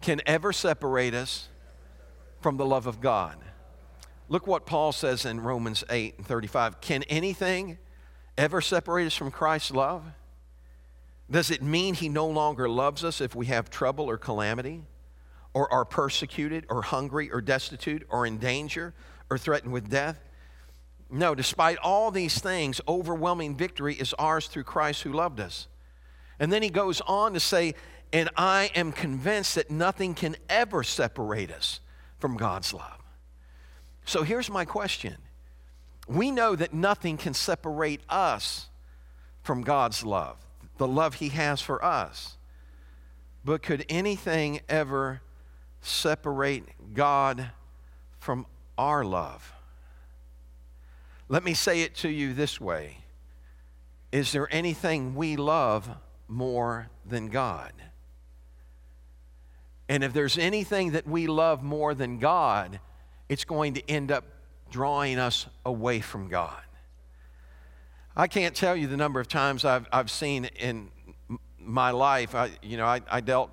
can 0.00 0.20
ever 0.26 0.52
separate 0.52 1.14
us 1.14 1.48
from 2.40 2.56
the 2.56 2.66
love 2.66 2.86
of 2.86 3.00
God. 3.00 3.36
Look 4.28 4.46
what 4.46 4.66
Paul 4.66 4.92
says 4.92 5.24
in 5.24 5.40
Romans 5.40 5.84
8 5.90 6.18
and 6.18 6.26
35. 6.26 6.80
Can 6.80 7.02
anything 7.04 7.78
ever 8.38 8.60
separate 8.60 9.06
us 9.06 9.14
from 9.14 9.30
Christ's 9.30 9.72
love? 9.72 10.04
Does 11.30 11.50
it 11.50 11.62
mean 11.62 11.94
he 11.94 12.08
no 12.08 12.26
longer 12.26 12.68
loves 12.68 13.04
us 13.04 13.20
if 13.20 13.34
we 13.34 13.46
have 13.46 13.70
trouble 13.70 14.08
or 14.08 14.18
calamity, 14.18 14.82
or 15.54 15.72
are 15.72 15.84
persecuted, 15.84 16.66
or 16.68 16.82
hungry, 16.82 17.30
or 17.30 17.40
destitute, 17.40 18.06
or 18.08 18.26
in 18.26 18.38
danger, 18.38 18.94
or 19.30 19.38
threatened 19.38 19.72
with 19.72 19.90
death? 19.90 20.18
No, 21.10 21.34
despite 21.34 21.76
all 21.78 22.10
these 22.10 22.38
things, 22.38 22.80
overwhelming 22.88 23.54
victory 23.54 23.94
is 23.94 24.14
ours 24.14 24.46
through 24.46 24.64
Christ 24.64 25.02
who 25.02 25.12
loved 25.12 25.40
us. 25.40 25.68
And 26.38 26.50
then 26.50 26.62
he 26.62 26.70
goes 26.70 27.02
on 27.02 27.34
to 27.34 27.40
say, 27.40 27.74
And 28.12 28.30
I 28.36 28.70
am 28.74 28.92
convinced 28.92 29.56
that 29.56 29.70
nothing 29.70 30.14
can 30.14 30.36
ever 30.48 30.82
separate 30.82 31.50
us 31.50 31.80
from 32.18 32.36
God's 32.36 32.72
love. 32.72 33.01
So 34.04 34.22
here's 34.22 34.50
my 34.50 34.64
question 34.64 35.16
We 36.06 36.30
know 36.30 36.56
that 36.56 36.72
nothing 36.74 37.16
can 37.16 37.34
separate 37.34 38.00
us 38.08 38.68
from 39.42 39.62
God's 39.62 40.04
love 40.04 40.36
the 40.82 40.88
love 40.88 41.14
He 41.14 41.28
has 41.28 41.60
for 41.60 41.84
us. 41.84 42.36
But 43.44 43.62
could 43.62 43.84
anything 43.88 44.60
ever 44.68 45.20
separate 45.80 46.64
God 46.94 47.50
from 48.18 48.46
our 48.76 49.04
love? 49.04 49.52
Let 51.28 51.44
me 51.44 51.54
say 51.54 51.82
it 51.82 51.94
to 51.96 52.08
you 52.08 52.34
this 52.34 52.60
way 52.60 52.98
Is 54.10 54.32
there 54.32 54.48
anything 54.52 55.14
we 55.14 55.36
love 55.36 55.88
more 56.26 56.88
than 57.06 57.28
God? 57.28 57.72
And 59.88 60.02
if 60.02 60.12
there's 60.12 60.38
anything 60.38 60.92
that 60.92 61.06
we 61.06 61.26
love 61.26 61.62
more 61.62 61.94
than 61.94 62.18
God, 62.18 62.80
it's 63.32 63.46
going 63.46 63.72
to 63.72 63.90
end 63.90 64.12
up 64.12 64.24
drawing 64.70 65.18
us 65.18 65.46
away 65.64 66.00
from 66.00 66.28
God. 66.28 66.60
I 68.14 68.26
can't 68.26 68.54
tell 68.54 68.76
you 68.76 68.86
the 68.86 68.98
number 68.98 69.20
of 69.20 69.26
times 69.26 69.64
I've, 69.64 69.86
I've 69.90 70.10
seen 70.10 70.44
in 70.44 70.90
my 71.58 71.92
life, 71.92 72.34
I, 72.34 72.50
you 72.60 72.76
know, 72.76 72.84
I, 72.84 73.00
I 73.10 73.22
dealt 73.22 73.50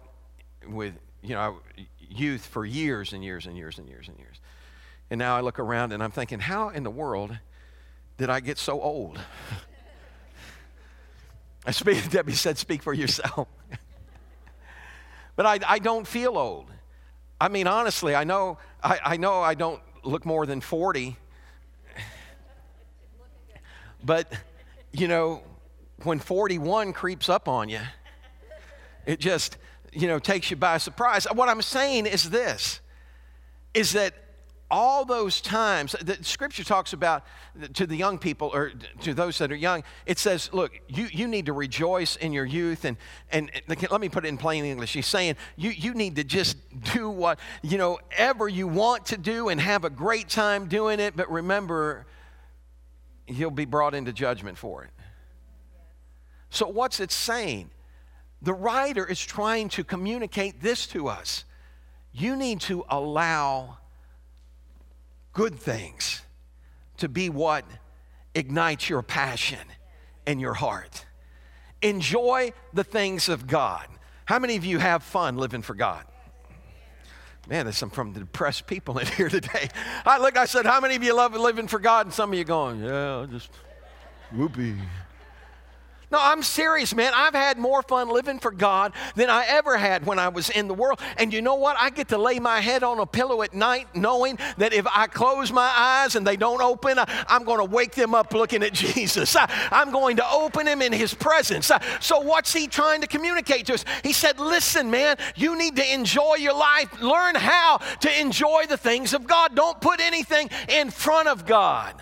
with, 0.68 0.96
you 1.22 1.34
know, 1.34 1.62
youth 1.98 2.46
for 2.46 2.65
years 2.65 3.13
and 3.13 3.24
years 3.24 3.46
and 3.46 3.56
years 3.56 3.78
and 3.78 3.88
years 3.88 4.10
and 4.10 4.20
years. 4.20 4.42
And 5.10 5.18
now 5.18 5.38
I 5.38 5.39
look 5.39 5.60
around 5.60 5.94
and 5.94 6.04
I'm 6.04 6.12
thinking, 6.12 6.39
how 6.39 6.70
in 6.70 6.84
the 6.84 6.92
world 6.92 7.38
did 8.18 8.30
I 8.30 8.42
get 8.42 8.58
so 8.58 8.82
old? 8.82 9.18
I 11.65 11.72
speak, 11.72 12.10
Debbie 12.10 12.34
said, 12.34 12.58
speak 12.58 12.84
for 12.84 12.94
yourself. 12.94 13.48
but 15.38 15.46
I, 15.46 15.60
I 15.65 15.80
don't 15.80 16.06
feel 16.06 16.38
old. 16.38 16.70
I 17.41 17.47
mean, 17.47 17.67
honestly, 17.67 18.15
I 18.15 18.23
know 18.23 18.58
I, 18.84 18.99
I 19.04 19.17
know 19.17 19.41
I 19.41 19.54
don't 19.54 19.82
look 20.04 20.25
more 20.25 20.45
than 20.45 20.62
40. 20.62 21.15
But 24.04 24.32
you 24.91 25.08
know, 25.08 25.43
when 26.04 26.19
41 26.19 26.93
creeps 26.93 27.30
up 27.30 27.47
on 27.47 27.69
you, 27.69 27.82
it 29.06 29.19
just, 29.19 29.58
you 29.91 30.08
know, 30.08 30.19
takes 30.19 30.49
you 30.52 30.58
by 30.58 30.78
surprise. 30.78 31.25
What 31.34 31.49
I'm 31.49 31.62
saying 31.62 32.06
is 32.06 32.30
this 32.30 32.80
is 33.73 33.93
that 33.93 34.13
all 34.71 35.03
those 35.05 35.41
times 35.41 35.95
the 36.01 36.17
scripture 36.23 36.63
talks 36.63 36.93
about 36.93 37.25
to 37.73 37.88
the 37.88 37.95
young 37.95 38.17
people 38.17 38.51
or 38.53 38.71
to 39.01 39.13
those 39.13 39.38
that 39.39 39.51
are 39.51 39.55
young 39.55 39.84
it 40.05 40.19
says 40.19 40.49
look 40.53 40.79
you, 40.88 41.08
you 41.12 41.27
need 41.27 41.47
to 41.47 41.53
rejoice 41.53 42.15
in 42.17 42.32
your 42.32 42.45
youth 42.45 42.86
and, 42.86 42.97
and 43.32 43.49
let 43.67 43.99
me 43.99 44.10
put 44.10 44.25
it 44.25 44.27
in 44.27 44.38
plain 44.38 44.65
english 44.65 44.93
he's 44.93 45.08
saying 45.08 45.36
you, 45.55 45.71
you 45.71 45.93
need 45.93 46.15
to 46.15 46.23
just 46.23 46.58
do 46.93 47.10
what 47.10 47.39
you 47.63 47.77
know 47.77 47.97
ever 48.17 48.47
you 48.47 48.67
want 48.67 49.05
to 49.08 49.17
do 49.17 49.49
and 49.49 49.60
have 49.60 49.86
a 49.86 49.89
great 49.89 50.29
time 50.29 50.67
doing 50.67 50.99
it 50.99 51.15
but 51.15 51.29
remember 51.32 52.05
you'll 53.29 53.51
be 53.51 53.65
brought 53.65 53.93
into 53.93 54.12
judgment 54.12 54.58
for 54.58 54.84
it. 54.84 54.91
So, 56.49 56.67
what's 56.67 56.99
it 56.99 57.12
saying? 57.12 57.69
The 58.41 58.53
writer 58.53 59.05
is 59.05 59.19
trying 59.19 59.69
to 59.69 59.84
communicate 59.84 60.62
this 60.62 60.88
to 60.88 61.08
us. 61.08 61.45
You 62.12 62.36
need 62.36 62.62
to 62.62 62.86
allow 62.89 63.77
good 65.34 65.60
things 65.60 66.22
to 66.98 67.10
be 67.10 67.30
what 67.30 67.65
ignites 68.36 68.89
your 68.89 69.02
passion 69.02 69.65
in 70.26 70.39
your 70.39 70.54
heart. 70.54 71.06
Enjoy 71.82 72.54
the 72.74 72.84
things 72.84 73.30
of 73.30 73.48
God. 73.48 73.88
How 74.26 74.39
many 74.39 74.56
of 74.56 74.65
you 74.65 74.80
have 74.80 75.02
fun 75.04 75.38
living 75.38 75.62
for 75.62 75.74
God? 75.74 76.06
Man, 77.48 77.65
there's 77.65 77.78
some 77.78 77.89
from 77.89 78.13
the 78.13 78.20
depressed 78.20 78.68
people 78.68 79.00
in 79.00 79.08
here 79.18 79.30
today. 79.30 79.70
I 80.06 80.20
look, 80.20 80.38
I 80.38 80.46
said, 80.46 80.65
How 80.65 80.80
many 80.80 80.96
of 80.96 81.04
you 81.04 81.15
love 81.15 81.34
living 81.34 81.68
for 81.68 81.80
God? 81.80 82.06
And 82.06 82.13
some 82.13 82.32
of 82.32 82.38
you 82.38 82.44
going, 82.44 82.84
Yeah, 82.84 83.26
just 83.30 83.50
whoopee. 84.32 84.76
No, 86.12 86.17
I'm 86.19 86.41
serious, 86.41 86.95
man. 86.95 87.13
I've 87.15 87.36
had 87.36 87.60
more 87.60 87.84
fun 87.84 88.10
living 88.10 88.39
for 88.39 88.52
God 88.52 88.93
than 89.15 89.30
I 89.30 89.45
ever 89.48 89.78
had 89.78 90.08
when 90.08 90.17
I 90.17 90.30
was 90.30 90.50
in 90.50 90.67
the 90.67 90.74
world. 90.74 91.00
And 91.17 91.32
you 91.32 91.41
know 91.41 91.54
what? 91.54 91.78
I 91.80 91.91
get 91.91 92.08
to 92.08 92.17
lay 92.17 92.39
my 92.39 92.62
head 92.62 92.82
on 92.82 93.00
a 93.00 93.06
pillow 93.06 93.43
at 93.43 93.54
night 93.54 93.95
knowing 93.95 94.39
that 94.58 94.74
if 94.74 94.88
I 94.88 95.06
close 95.06 95.52
my 95.52 95.72
eyes 95.76 96.15
and 96.15 96.26
they 96.26 96.36
don't 96.36 96.62
open, 96.62 96.98
I'm 96.98 97.43
going 97.43 97.60
to 97.60 97.65
wake 97.65 97.93
them 97.93 98.15
up 98.15 98.34
looking 98.34 98.63
at 98.63 98.74
Jesus. 98.80 99.36
I'm 99.38 99.91
going 99.91 100.15
to 100.15 100.28
open 100.32 100.65
them 100.65 100.82
in 100.82 100.93
His 100.93 101.13
presence. 101.13 101.72
So, 102.00 102.22
what's 102.22 102.54
He 102.54 102.65
trying 102.65 103.02
to 103.02 103.08
communicate 103.08 103.67
to 103.67 103.76
us? 103.76 103.86
He 104.04 104.13
said, 104.13 104.39
Listen, 104.39 104.89
man, 104.89 105.17
you 105.36 105.56
need 105.56 105.76
to 105.76 105.93
enjoy 105.93 106.36
your 106.36 106.56
life. 106.56 107.02
Learn 107.02 107.36
how 107.36 107.78
to 108.00 108.19
enjoy 108.19 108.65
the 108.67 108.78
things 108.78 109.13
of 109.13 109.28
God. 109.28 109.54
Don't 109.54 109.80
put 109.80 110.00
anything 110.00 110.50
in 110.69 110.89
front 110.89 111.28
of 111.28 111.45
God. 111.45 111.93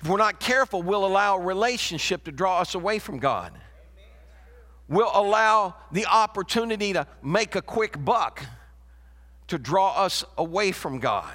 If 0.00 0.08
we're 0.08 0.16
not 0.16 0.38
careful, 0.38 0.82
we'll 0.82 1.04
allow 1.04 1.36
a 1.36 1.40
relationship 1.40 2.24
to 2.24 2.32
draw 2.32 2.60
us 2.60 2.74
away 2.74 2.98
from 2.98 3.18
God. 3.18 3.52
We'll 4.88 5.10
allow 5.12 5.74
the 5.92 6.06
opportunity 6.06 6.92
to 6.92 7.06
make 7.22 7.56
a 7.56 7.62
quick 7.62 8.02
buck 8.02 8.44
to 9.48 9.58
draw 9.58 10.04
us 10.04 10.24
away 10.36 10.72
from 10.72 10.98
God. 10.98 11.34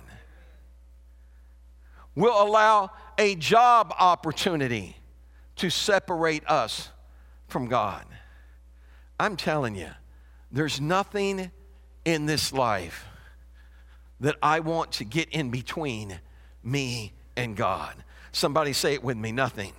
We'll 2.15 2.41
allow 2.41 2.91
a 3.17 3.35
job 3.35 3.93
opportunity 3.99 4.95
to 5.57 5.69
separate 5.69 6.47
us 6.47 6.89
from 7.47 7.67
God. 7.67 8.05
I'm 9.19 9.35
telling 9.35 9.75
you, 9.75 9.89
there's 10.51 10.79
nothing 10.79 11.51
in 12.05 12.25
this 12.25 12.53
life 12.53 13.05
that 14.19 14.35
I 14.41 14.61
want 14.61 14.93
to 14.93 15.05
get 15.05 15.29
in 15.29 15.49
between 15.49 16.19
me 16.63 17.13
and 17.35 17.55
God. 17.55 17.95
Somebody 18.33 18.73
say 18.73 18.93
it 18.95 19.03
with 19.03 19.15
me 19.15 19.31
nothing. 19.31 19.71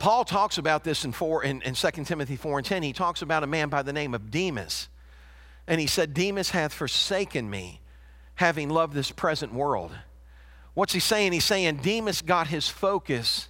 Paul 0.00 0.24
talks 0.24 0.56
about 0.56 0.82
this 0.82 1.04
in, 1.04 1.12
four, 1.12 1.44
in, 1.44 1.60
in 1.60 1.74
2 1.74 1.90
Timothy 2.04 2.36
4 2.36 2.58
and 2.58 2.66
10. 2.66 2.82
He 2.82 2.94
talks 2.94 3.20
about 3.20 3.44
a 3.44 3.46
man 3.46 3.68
by 3.68 3.82
the 3.82 3.92
name 3.92 4.14
of 4.14 4.30
Demas. 4.30 4.88
And 5.66 5.78
he 5.78 5.86
said, 5.86 6.14
Demas 6.14 6.50
hath 6.50 6.72
forsaken 6.72 7.48
me, 7.48 7.82
having 8.36 8.70
loved 8.70 8.94
this 8.94 9.12
present 9.12 9.52
world. 9.52 9.92
What's 10.72 10.94
he 10.94 11.00
saying? 11.00 11.32
He's 11.32 11.44
saying 11.44 11.76
Demas 11.82 12.22
got 12.22 12.46
his 12.46 12.66
focus 12.66 13.48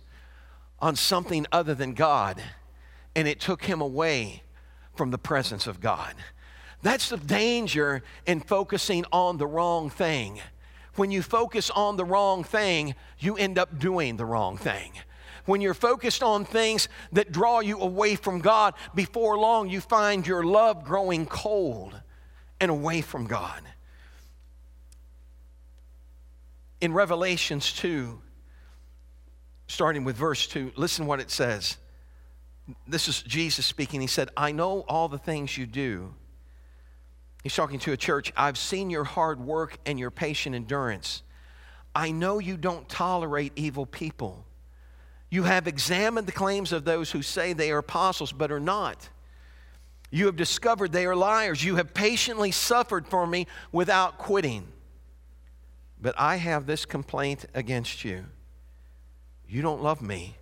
on 0.81 0.97
something 0.97 1.47
other 1.53 1.75
than 1.75 1.95
God, 1.95 2.43
and 3.15 3.29
it 3.29 3.39
took 3.39 3.65
him 3.65 3.81
away 3.81 4.43
from 4.97 5.13
the 5.13 5.19
presence 5.19 5.69
of 5.69 5.81
God. 5.81 6.15
That's 6.83 7.11
the 7.11 7.17
danger 7.17 8.03
in 8.27 8.41
focusing 8.41 9.05
on 9.13 9.37
the 9.37 9.47
wrong 9.47 9.89
thing. 9.89 10.41
When 11.01 11.11
you 11.11 11.23
focus 11.23 11.71
on 11.71 11.97
the 11.97 12.05
wrong 12.05 12.45
thing, 12.45 12.95
you 13.19 13.35
end 13.35 13.59
up 13.59 13.79
doing 13.79 14.19
the 14.19 14.27
wrong 14.27 14.59
thing. 14.59 14.93
When 15.47 15.63
you're 15.63 15.73
focused 15.73 16.23
on 16.23 16.45
things 16.45 16.91
that 17.13 17.33
draw 17.33 17.61
you 17.61 17.81
away 17.81 18.17
from 18.17 18.41
God, 18.41 18.75
before 18.95 19.39
long 19.39 19.71
you 19.71 19.81
find 19.81 20.27
your 20.27 20.45
love 20.45 20.85
growing 20.85 21.25
cold 21.25 21.99
and 22.61 22.71
away 22.71 23.01
from 23.01 23.27
God. 23.27 23.63
In 26.83 26.93
Revelations 26.93 27.73
2, 27.73 28.21
starting 29.69 30.05
with 30.05 30.17
verse 30.17 30.47
2, 30.49 30.73
listen 30.77 31.07
what 31.07 31.19
it 31.19 31.31
says. 31.31 31.79
This 32.87 33.09
is 33.09 33.23
Jesus 33.23 33.65
speaking. 33.65 34.03
He 34.03 34.07
said, 34.07 34.29
I 34.37 34.53
know 34.53 34.81
all 34.81 35.09
the 35.09 35.17
things 35.17 35.57
you 35.57 35.65
do 35.65 36.15
He's 37.43 37.55
talking 37.55 37.79
to 37.81 37.93
a 37.93 37.97
church. 37.97 38.33
I've 38.37 38.59
seen 38.59 38.91
your 38.91 39.05
hard 39.05 39.41
work 39.41 39.79
and 39.87 39.99
your 39.99 40.11
patient 40.11 40.55
endurance. 40.55 41.23
I 41.95 42.11
know 42.11 42.39
you 42.39 42.57
don't 42.57 42.89
tolerate 42.89 43.53
evil 43.57 43.87
people. 43.87 44.45
You 45.31 45.45
have 45.45 45.67
examined 45.67 46.27
the 46.27 46.33
claims 46.33 46.73
of 46.73 46.85
those 46.85 47.11
who 47.11 47.23
say 47.23 47.53
they 47.53 47.71
are 47.71 47.79
apostles 47.79 48.33
but 48.33 48.51
are 48.51 48.61
not. 48.61 49.09
You 50.11 50.27
have 50.27 50.37
discovered 50.37 50.93
they 50.93 51.07
are 51.07 51.17
liars. 51.17 51.65
You 51.65 51.77
have 51.77 51.95
patiently 51.95 52.51
suffered 52.51 53.07
for 53.07 53.27
me 53.27 53.47
without 53.73 54.19
quitting. 54.19 54.67
But 56.03 56.15
I 56.19 56.37
have 56.37 56.67
this 56.67 56.85
complaint 56.85 57.47
against 57.55 58.05
you 58.05 58.25
you 59.51 59.63
don't 59.63 59.83
love 59.83 60.01
me 60.01 60.37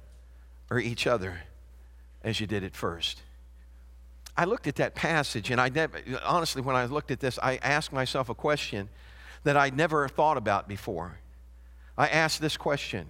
or 0.71 0.79
each 0.79 1.07
other 1.07 1.41
as 2.23 2.41
you 2.41 2.47
did 2.47 2.63
at 2.63 2.77
first. 2.77 3.23
I 4.38 4.44
looked 4.44 4.68
at 4.68 4.77
that 4.77 4.94
passage, 4.94 5.51
and 5.51 5.61
I 5.61 5.68
never, 5.68 6.01
honestly, 6.24 6.62
when 6.62 6.77
I 6.77 6.85
looked 6.85 7.11
at 7.11 7.18
this, 7.18 7.40
I 7.42 7.57
asked 7.57 7.92
myself 7.92 8.29
a 8.29 8.37
question 8.37 8.88
that 9.42 9.57
I'd 9.57 9.77
never 9.77 10.07
thought 10.07 10.37
about 10.37 10.68
before. 10.68 11.18
I 11.96 12.07
asked 12.07 12.40
this 12.40 12.57
question 12.57 13.09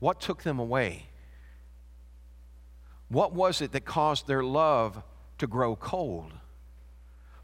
What 0.00 0.20
took 0.20 0.42
them 0.42 0.58
away? 0.58 1.06
What 3.08 3.32
was 3.32 3.60
it 3.60 3.70
that 3.70 3.84
caused 3.84 4.26
their 4.26 4.42
love 4.42 5.04
to 5.38 5.46
grow 5.46 5.76
cold? 5.76 6.32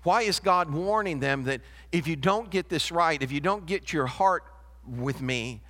Why 0.03 0.23
is 0.23 0.41
God 0.41 0.73
warning 0.73 1.21
them 1.21 1.45
that 1.45 1.61
if 1.93 2.09
you 2.09 2.17
don't 2.17 2.51
get 2.51 2.69
this 2.69 2.91
right, 2.91 3.23
if 3.23 3.31
you 3.31 3.41
don't 3.41 3.67
get 3.67 3.93
your 3.93 4.07
heart 4.07 4.43
with 4.85 5.23
me, 5.23 5.63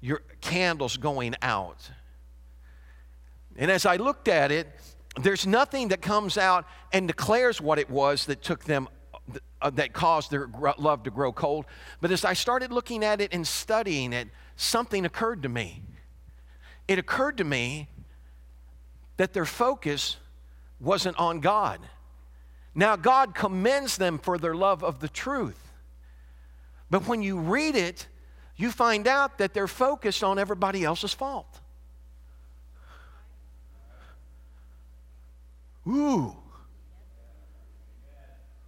your 0.00 0.22
candle's 0.40 0.96
going 0.96 1.34
out? 1.42 1.90
And 3.56 3.70
as 3.70 3.84
I 3.84 3.96
looked 3.96 4.28
at 4.28 4.50
it, 4.50 4.68
there's 5.24 5.46
nothing 5.46 5.88
that 5.88 6.02
comes 6.02 6.36
out 6.36 6.66
and 6.92 7.06
declares 7.06 7.60
what 7.60 7.78
it 7.78 7.90
was 7.90 8.26
that 8.26 8.42
took 8.42 8.64
them 8.64 8.88
uh, 9.60 9.70
that 9.70 9.92
caused 9.92 10.30
their 10.30 10.48
love 10.78 11.02
to 11.02 11.10
grow 11.10 11.32
cold. 11.32 11.66
But 12.00 12.10
as 12.10 12.24
i 12.24 12.32
started 12.32 12.72
looking 12.72 13.04
at 13.04 13.20
it 13.20 13.32
and 13.32 13.46
studying 13.46 14.12
it 14.12 14.28
something 14.56 15.04
occurred 15.04 15.42
to 15.42 15.48
me. 15.48 15.82
It 16.86 16.98
occurred 16.98 17.38
to 17.38 17.44
me 17.44 17.88
that 19.16 19.32
their 19.32 19.44
focus 19.44 20.16
wasn't 20.80 21.18
on 21.18 21.40
god. 21.40 21.80
Now 22.74 22.96
god 22.96 23.34
commends 23.34 23.96
them 23.96 24.18
for 24.18 24.38
their 24.38 24.54
love 24.54 24.82
of 24.84 25.00
the 25.00 25.08
truth. 25.08 25.72
But 26.90 27.06
when 27.06 27.22
you 27.22 27.38
read 27.38 27.76
it 27.76 28.06
you 28.56 28.72
find 28.72 29.06
out 29.06 29.38
that 29.38 29.54
they're 29.54 29.68
focused 29.68 30.24
on 30.24 30.38
everybody 30.38 30.84
else's 30.84 31.14
fault 31.14 31.60
Ooh. 35.88 36.36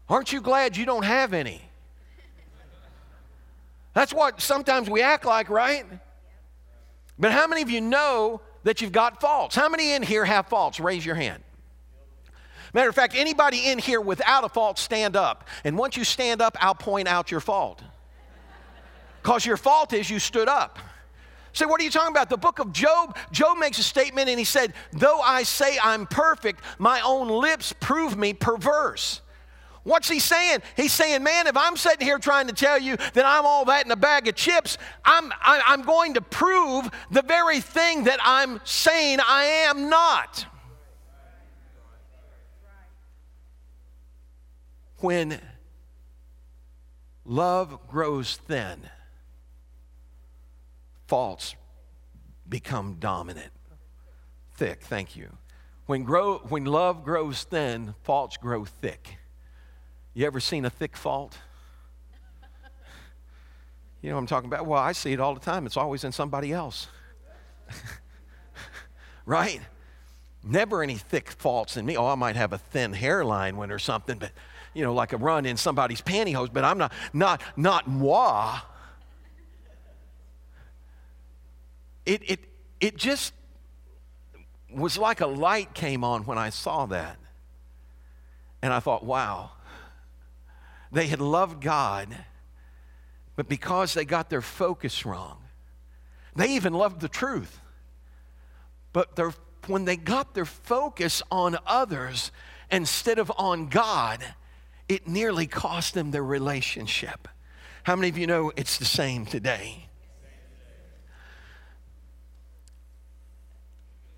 Aren't 0.08 0.32
you 0.32 0.40
glad 0.40 0.76
you 0.76 0.86
don't 0.86 1.04
have 1.04 1.32
any? 1.32 1.60
That's 3.92 4.12
what 4.12 4.40
sometimes 4.40 4.88
we 4.88 5.02
act 5.02 5.24
like, 5.24 5.50
right? 5.50 5.84
But 7.18 7.32
how 7.32 7.46
many 7.46 7.62
of 7.62 7.70
you 7.70 7.80
know 7.80 8.40
that 8.62 8.80
you've 8.80 8.92
got 8.92 9.20
faults? 9.20 9.54
How 9.54 9.68
many 9.68 9.92
in 9.92 10.02
here 10.02 10.24
have 10.24 10.46
faults? 10.46 10.80
Raise 10.80 11.04
your 11.04 11.14
hand. 11.14 11.42
Matter 12.72 12.88
of 12.88 12.94
fact, 12.94 13.14
anybody 13.16 13.68
in 13.68 13.78
here 13.78 14.00
without 14.00 14.44
a 14.44 14.48
fault, 14.48 14.78
stand 14.78 15.16
up. 15.16 15.48
And 15.64 15.76
once 15.76 15.96
you 15.96 16.04
stand 16.04 16.40
up, 16.40 16.56
I'll 16.60 16.74
point 16.74 17.08
out 17.08 17.30
your 17.30 17.40
fault. 17.40 17.82
Because 19.22 19.44
your 19.44 19.56
fault 19.56 19.92
is 19.92 20.08
you 20.08 20.18
stood 20.18 20.48
up. 20.48 20.78
Say, 21.52 21.64
what 21.64 21.80
are 21.80 21.84
you 21.84 21.90
talking 21.90 22.12
about? 22.12 22.30
The 22.30 22.36
book 22.36 22.58
of 22.58 22.72
Job, 22.72 23.16
Job 23.32 23.58
makes 23.58 23.78
a 23.78 23.82
statement 23.82 24.28
and 24.28 24.38
he 24.38 24.44
said, 24.44 24.72
Though 24.92 25.20
I 25.20 25.42
say 25.42 25.78
I'm 25.82 26.06
perfect, 26.06 26.62
my 26.78 27.00
own 27.00 27.28
lips 27.28 27.72
prove 27.80 28.16
me 28.16 28.34
perverse. 28.34 29.20
What's 29.82 30.08
he 30.08 30.20
saying? 30.20 30.60
He's 30.76 30.92
saying, 30.92 31.22
man, 31.22 31.46
if 31.46 31.56
I'm 31.56 31.76
sitting 31.76 32.06
here 32.06 32.18
trying 32.18 32.46
to 32.48 32.52
tell 32.52 32.78
you 32.78 32.96
that 32.96 33.24
I'm 33.24 33.46
all 33.46 33.64
that 33.64 33.86
in 33.86 33.90
a 33.90 33.96
bag 33.96 34.28
of 34.28 34.34
chips, 34.34 34.76
I'm, 35.04 35.32
I, 35.40 35.56
am 35.56 35.62
i 35.66 35.74
am 35.74 35.82
going 35.82 36.14
to 36.14 36.20
prove 36.20 36.90
the 37.10 37.22
very 37.22 37.60
thing 37.60 38.04
that 38.04 38.20
I'm 38.22 38.60
saying 38.64 39.18
I 39.26 39.44
am 39.68 39.88
not. 39.88 40.46
When 44.98 45.40
love 47.24 47.78
grows 47.88 48.36
thin, 48.36 48.80
faults 51.10 51.56
become 52.48 52.98
dominant. 53.00 53.50
Thick, 54.54 54.80
thank 54.82 55.16
you. 55.16 55.36
When, 55.86 56.04
grow, 56.04 56.38
when 56.38 56.66
love 56.66 57.02
grows 57.02 57.42
thin, 57.42 57.96
faults 58.04 58.36
grow 58.36 58.64
thick. 58.64 59.18
You 60.14 60.24
ever 60.24 60.38
seen 60.38 60.64
a 60.64 60.70
thick 60.70 60.96
fault? 60.96 61.36
You 64.00 64.10
know 64.10 64.14
what 64.14 64.20
I'm 64.20 64.26
talking 64.28 64.46
about? 64.46 64.66
Well, 64.66 64.78
I 64.78 64.92
see 64.92 65.12
it 65.12 65.18
all 65.18 65.34
the 65.34 65.40
time. 65.40 65.66
It's 65.66 65.76
always 65.76 66.04
in 66.04 66.12
somebody 66.12 66.52
else. 66.52 66.86
right? 69.26 69.60
Never 70.44 70.80
any 70.80 70.94
thick 70.94 71.28
faults 71.28 71.76
in 71.76 71.84
me. 71.84 71.96
Oh, 71.96 72.06
I 72.06 72.14
might 72.14 72.36
have 72.36 72.52
a 72.52 72.58
thin 72.58 72.92
hairline 72.92 73.56
one 73.56 73.72
or 73.72 73.80
something, 73.80 74.16
but 74.16 74.30
you 74.74 74.84
know, 74.84 74.94
like 74.94 75.12
a 75.12 75.16
run 75.16 75.44
in 75.44 75.56
somebody's 75.56 76.02
pantyhose, 76.02 76.52
but 76.52 76.64
I'm 76.64 76.78
not 76.78 76.92
not 77.12 77.42
not 77.56 77.88
moi. 77.88 78.60
It, 82.06 82.22
it, 82.28 82.40
it 82.80 82.96
just 82.96 83.32
was 84.72 84.96
like 84.96 85.20
a 85.20 85.26
light 85.26 85.74
came 85.74 86.04
on 86.04 86.24
when 86.24 86.38
I 86.38 86.50
saw 86.50 86.86
that. 86.86 87.16
And 88.62 88.72
I 88.72 88.80
thought, 88.80 89.04
wow, 89.04 89.52
they 90.92 91.06
had 91.06 91.20
loved 91.20 91.62
God, 91.62 92.08
but 93.36 93.48
because 93.48 93.94
they 93.94 94.04
got 94.04 94.28
their 94.28 94.42
focus 94.42 95.06
wrong, 95.06 95.38
they 96.36 96.54
even 96.54 96.74
loved 96.74 97.00
the 97.00 97.08
truth. 97.08 97.60
But 98.92 99.18
when 99.66 99.84
they 99.84 99.96
got 99.96 100.34
their 100.34 100.44
focus 100.44 101.22
on 101.30 101.56
others 101.66 102.32
instead 102.70 103.18
of 103.18 103.32
on 103.36 103.68
God, 103.68 104.24
it 104.88 105.06
nearly 105.06 105.46
cost 105.46 105.94
them 105.94 106.10
their 106.10 106.24
relationship. 106.24 107.28
How 107.84 107.96
many 107.96 108.08
of 108.08 108.18
you 108.18 108.26
know 108.26 108.52
it's 108.56 108.78
the 108.78 108.84
same 108.84 109.24
today? 109.24 109.86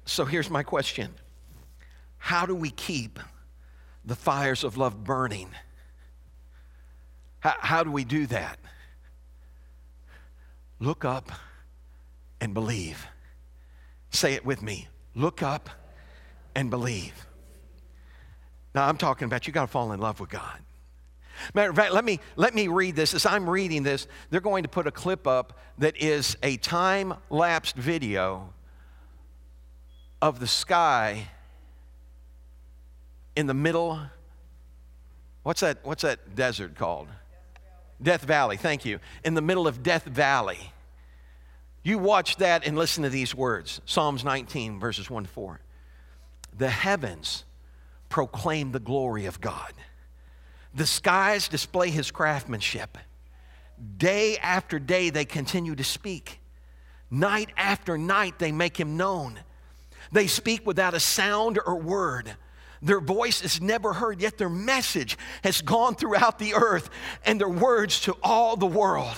So 0.05 0.25
here's 0.25 0.51
my 0.51 0.62
question 0.62 1.15
How 2.19 2.47
do 2.47 2.55
we 2.55 2.71
keep 2.71 3.19
the 4.05 4.17
fires 4.17 4.65
of 4.65 4.77
love 4.77 5.05
burning? 5.05 5.51
How, 7.41 7.55
how 7.59 7.85
do 7.85 7.91
we 7.91 8.05
do 8.05 8.27
that? 8.27 8.59
Look 10.79 11.05
up 11.05 11.31
and 12.41 12.55
believe. 12.55 13.07
Say 14.11 14.35
it 14.35 14.45
with 14.45 14.62
me. 14.62 14.88
Look 15.15 15.43
up 15.43 15.71
and 16.55 16.71
believe. 16.71 17.27
Now, 18.75 18.88
I'm 18.88 18.97
talking 18.97 19.27
about 19.27 19.47
you 19.47 19.53
got 19.53 19.62
to 19.62 19.67
fall 19.67 19.93
in 19.93 20.01
love 20.01 20.21
with 20.21 20.31
God. 20.31 20.59
Matter 21.55 21.71
of 21.71 21.77
fact, 21.77 21.93
let 21.93 22.05
me, 22.05 22.21
let 22.37 22.55
me 22.55 22.69
read 22.69 22.97
this. 22.97 23.15
As 23.15 23.27
I'm 23.27 23.49
reading 23.49 23.83
this, 23.83 24.07
they're 24.31 24.41
going 24.41 24.62
to 24.62 24.69
put 24.69 24.87
a 24.87 24.91
clip 24.91 25.27
up 25.27 25.59
that 25.79 25.97
is 25.97 26.37
a 26.43 26.57
time 26.59 27.15
lapsed 27.31 27.77
video 27.77 28.53
of 30.22 30.38
the 30.38 30.46
sky 30.46 31.26
in 33.35 33.48
the 33.48 33.54
middle. 33.54 34.00
What's 35.42 35.61
that, 35.61 35.78
what's 35.82 36.02
that 36.02 36.37
desert 36.37 36.76
called? 36.76 37.08
Death 38.00 38.22
Valley, 38.22 38.56
thank 38.56 38.85
you. 38.85 39.00
In 39.24 39.35
the 39.35 39.42
middle 39.42 39.66
of 39.66 39.82
Death 39.82 40.04
Valley. 40.04 40.72
You 41.82 41.98
watch 41.98 42.37
that 42.37 42.64
and 42.64 42.78
listen 42.78 43.02
to 43.02 43.11
these 43.11 43.35
words 43.35 43.80
Psalms 43.85 44.24
19, 44.24 44.78
verses 44.78 45.11
1 45.11 45.24
to 45.24 45.28
4. 45.28 45.61
The 46.56 46.70
heavens 46.70 47.44
proclaim 48.08 48.70
the 48.70 48.78
glory 48.78 49.26
of 49.26 49.40
God, 49.40 49.72
the 50.72 50.87
skies 50.87 51.48
display 51.48 51.90
his 51.90 52.12
craftsmanship. 52.12 52.96
Day 53.96 54.37
after 54.38 54.78
day, 54.78 55.11
they 55.11 55.24
continue 55.24 55.74
to 55.74 55.82
speak. 55.82 56.38
Night 57.11 57.50
after 57.56 57.98
night, 57.98 58.38
they 58.38 58.52
make 58.52 58.78
him 58.78 58.96
known. 58.96 59.40
They 60.12 60.27
speak 60.27 60.66
without 60.66 60.94
a 60.94 61.01
sound 61.01 61.59
or 61.64 61.77
word. 61.77 62.37
Their 62.83 63.01
voice 63.01 63.42
is 63.42 63.61
never 63.61 63.92
heard, 63.92 64.21
yet 64.21 64.38
their 64.38 64.49
message 64.49 65.16
has 65.45 65.62
gone 65.62 65.95
throughout 65.95 66.38
the 66.38 66.55
earth 66.55 66.90
and 67.25 67.40
their 67.40 67.49
words 67.49 68.01
to 68.01 68.16
all 68.23 68.57
the 68.57 68.66
world. 68.66 69.16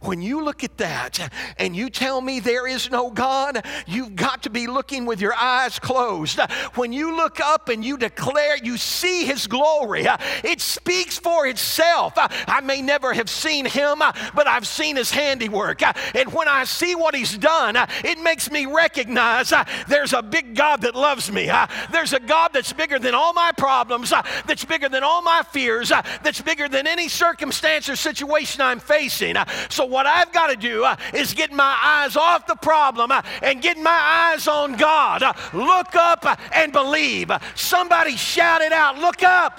When 0.00 0.22
you 0.22 0.42
look 0.42 0.64
at 0.64 0.78
that 0.78 1.32
and 1.58 1.76
you 1.76 1.90
tell 1.90 2.20
me 2.20 2.40
there 2.40 2.66
is 2.66 2.90
no 2.90 3.10
God, 3.10 3.64
you've 3.86 4.16
got 4.16 4.42
to 4.44 4.50
be 4.50 4.66
looking 4.66 5.04
with 5.04 5.20
your 5.20 5.34
eyes 5.34 5.78
closed. 5.78 6.40
When 6.74 6.92
you 6.92 7.14
look 7.14 7.38
up 7.38 7.68
and 7.68 7.84
you 7.84 7.98
declare 7.98 8.56
you 8.56 8.78
see 8.78 9.26
His 9.26 9.46
glory, 9.46 10.06
it 10.42 10.60
speaks 10.60 11.18
for 11.18 11.46
itself. 11.46 12.14
I 12.16 12.60
may 12.62 12.80
never 12.80 13.12
have 13.12 13.28
seen 13.28 13.66
Him, 13.66 13.98
but 13.98 14.46
I've 14.46 14.66
seen 14.66 14.96
His 14.96 15.10
handiwork. 15.10 15.82
And 16.16 16.32
when 16.32 16.48
I 16.48 16.64
see 16.64 16.94
what 16.94 17.14
He's 17.14 17.36
done, 17.36 17.76
it 18.04 18.18
makes 18.20 18.50
me 18.50 18.66
recognize 18.66 19.52
there's 19.86 20.14
a 20.14 20.22
big 20.22 20.54
God 20.54 20.80
that 20.82 20.94
loves 20.94 21.30
me. 21.30 21.50
There's 21.92 22.14
a 22.14 22.20
God 22.20 22.52
that's 22.54 22.72
bigger 22.72 22.98
than 23.02 23.14
all 23.14 23.34
my 23.34 23.52
problems, 23.52 24.12
uh, 24.12 24.22
that's 24.46 24.64
bigger 24.64 24.88
than 24.88 25.02
all 25.02 25.20
my 25.20 25.42
fears, 25.50 25.92
uh, 25.92 26.00
that's 26.22 26.40
bigger 26.40 26.68
than 26.68 26.86
any 26.86 27.08
circumstance 27.08 27.90
or 27.90 27.96
situation 27.96 28.62
I'm 28.62 28.80
facing. 28.80 29.36
Uh, 29.36 29.44
so, 29.68 29.84
what 29.84 30.06
I've 30.06 30.32
got 30.32 30.46
to 30.46 30.56
do 30.56 30.84
uh, 30.84 30.96
is 31.12 31.34
get 31.34 31.52
my 31.52 31.78
eyes 31.82 32.16
off 32.16 32.46
the 32.46 32.56
problem 32.56 33.12
uh, 33.12 33.20
and 33.42 33.60
get 33.60 33.76
my 33.76 33.90
eyes 33.90 34.48
on 34.48 34.76
God. 34.76 35.22
Uh, 35.22 35.34
look 35.52 35.94
up 35.94 36.24
and 36.54 36.72
believe. 36.72 37.30
Somebody 37.54 38.16
shout 38.16 38.62
it 38.62 38.72
out 38.72 39.02
look 39.02 39.22
up. 39.22 39.58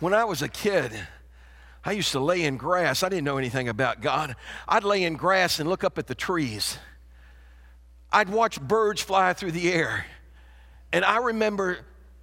When 0.00 0.14
I 0.14 0.24
was 0.24 0.40
a 0.40 0.48
kid, 0.48 0.92
I 1.84 1.92
used 1.92 2.12
to 2.12 2.20
lay 2.20 2.42
in 2.44 2.56
grass. 2.56 3.02
I 3.02 3.10
didn't 3.10 3.24
know 3.24 3.36
anything 3.36 3.68
about 3.68 4.00
God. 4.00 4.34
I'd 4.66 4.84
lay 4.84 5.04
in 5.04 5.14
grass 5.14 5.60
and 5.60 5.68
look 5.68 5.84
up 5.84 5.98
at 5.98 6.06
the 6.06 6.14
trees. 6.14 6.78
I'd 8.10 8.30
watch 8.30 8.60
birds 8.60 9.02
fly 9.02 9.34
through 9.34 9.52
the 9.52 9.70
air. 9.70 10.06
And 10.92 11.04
I 11.04 11.18
remember 11.18 11.78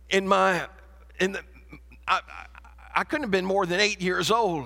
in 0.10 0.28
my, 0.28 0.68
in 1.20 1.34
the, 1.34 1.42
I, 2.08 2.22
I 2.96 3.04
couldn't 3.04 3.24
have 3.24 3.32
been 3.32 3.46
more 3.46 3.66
than 3.66 3.80
eight 3.80 4.02
years 4.02 4.32
old. 4.32 4.66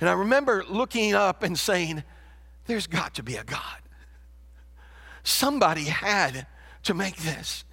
And 0.00 0.08
I 0.08 0.12
remember 0.12 0.64
looking 0.68 1.14
up 1.14 1.42
and 1.42 1.58
saying, 1.58 2.04
There's 2.66 2.86
got 2.86 3.14
to 3.14 3.22
be 3.22 3.36
a 3.36 3.44
God. 3.44 3.78
Somebody 5.22 5.84
had 5.84 6.46
to 6.84 6.94
make 6.94 7.16
this. 7.16 7.64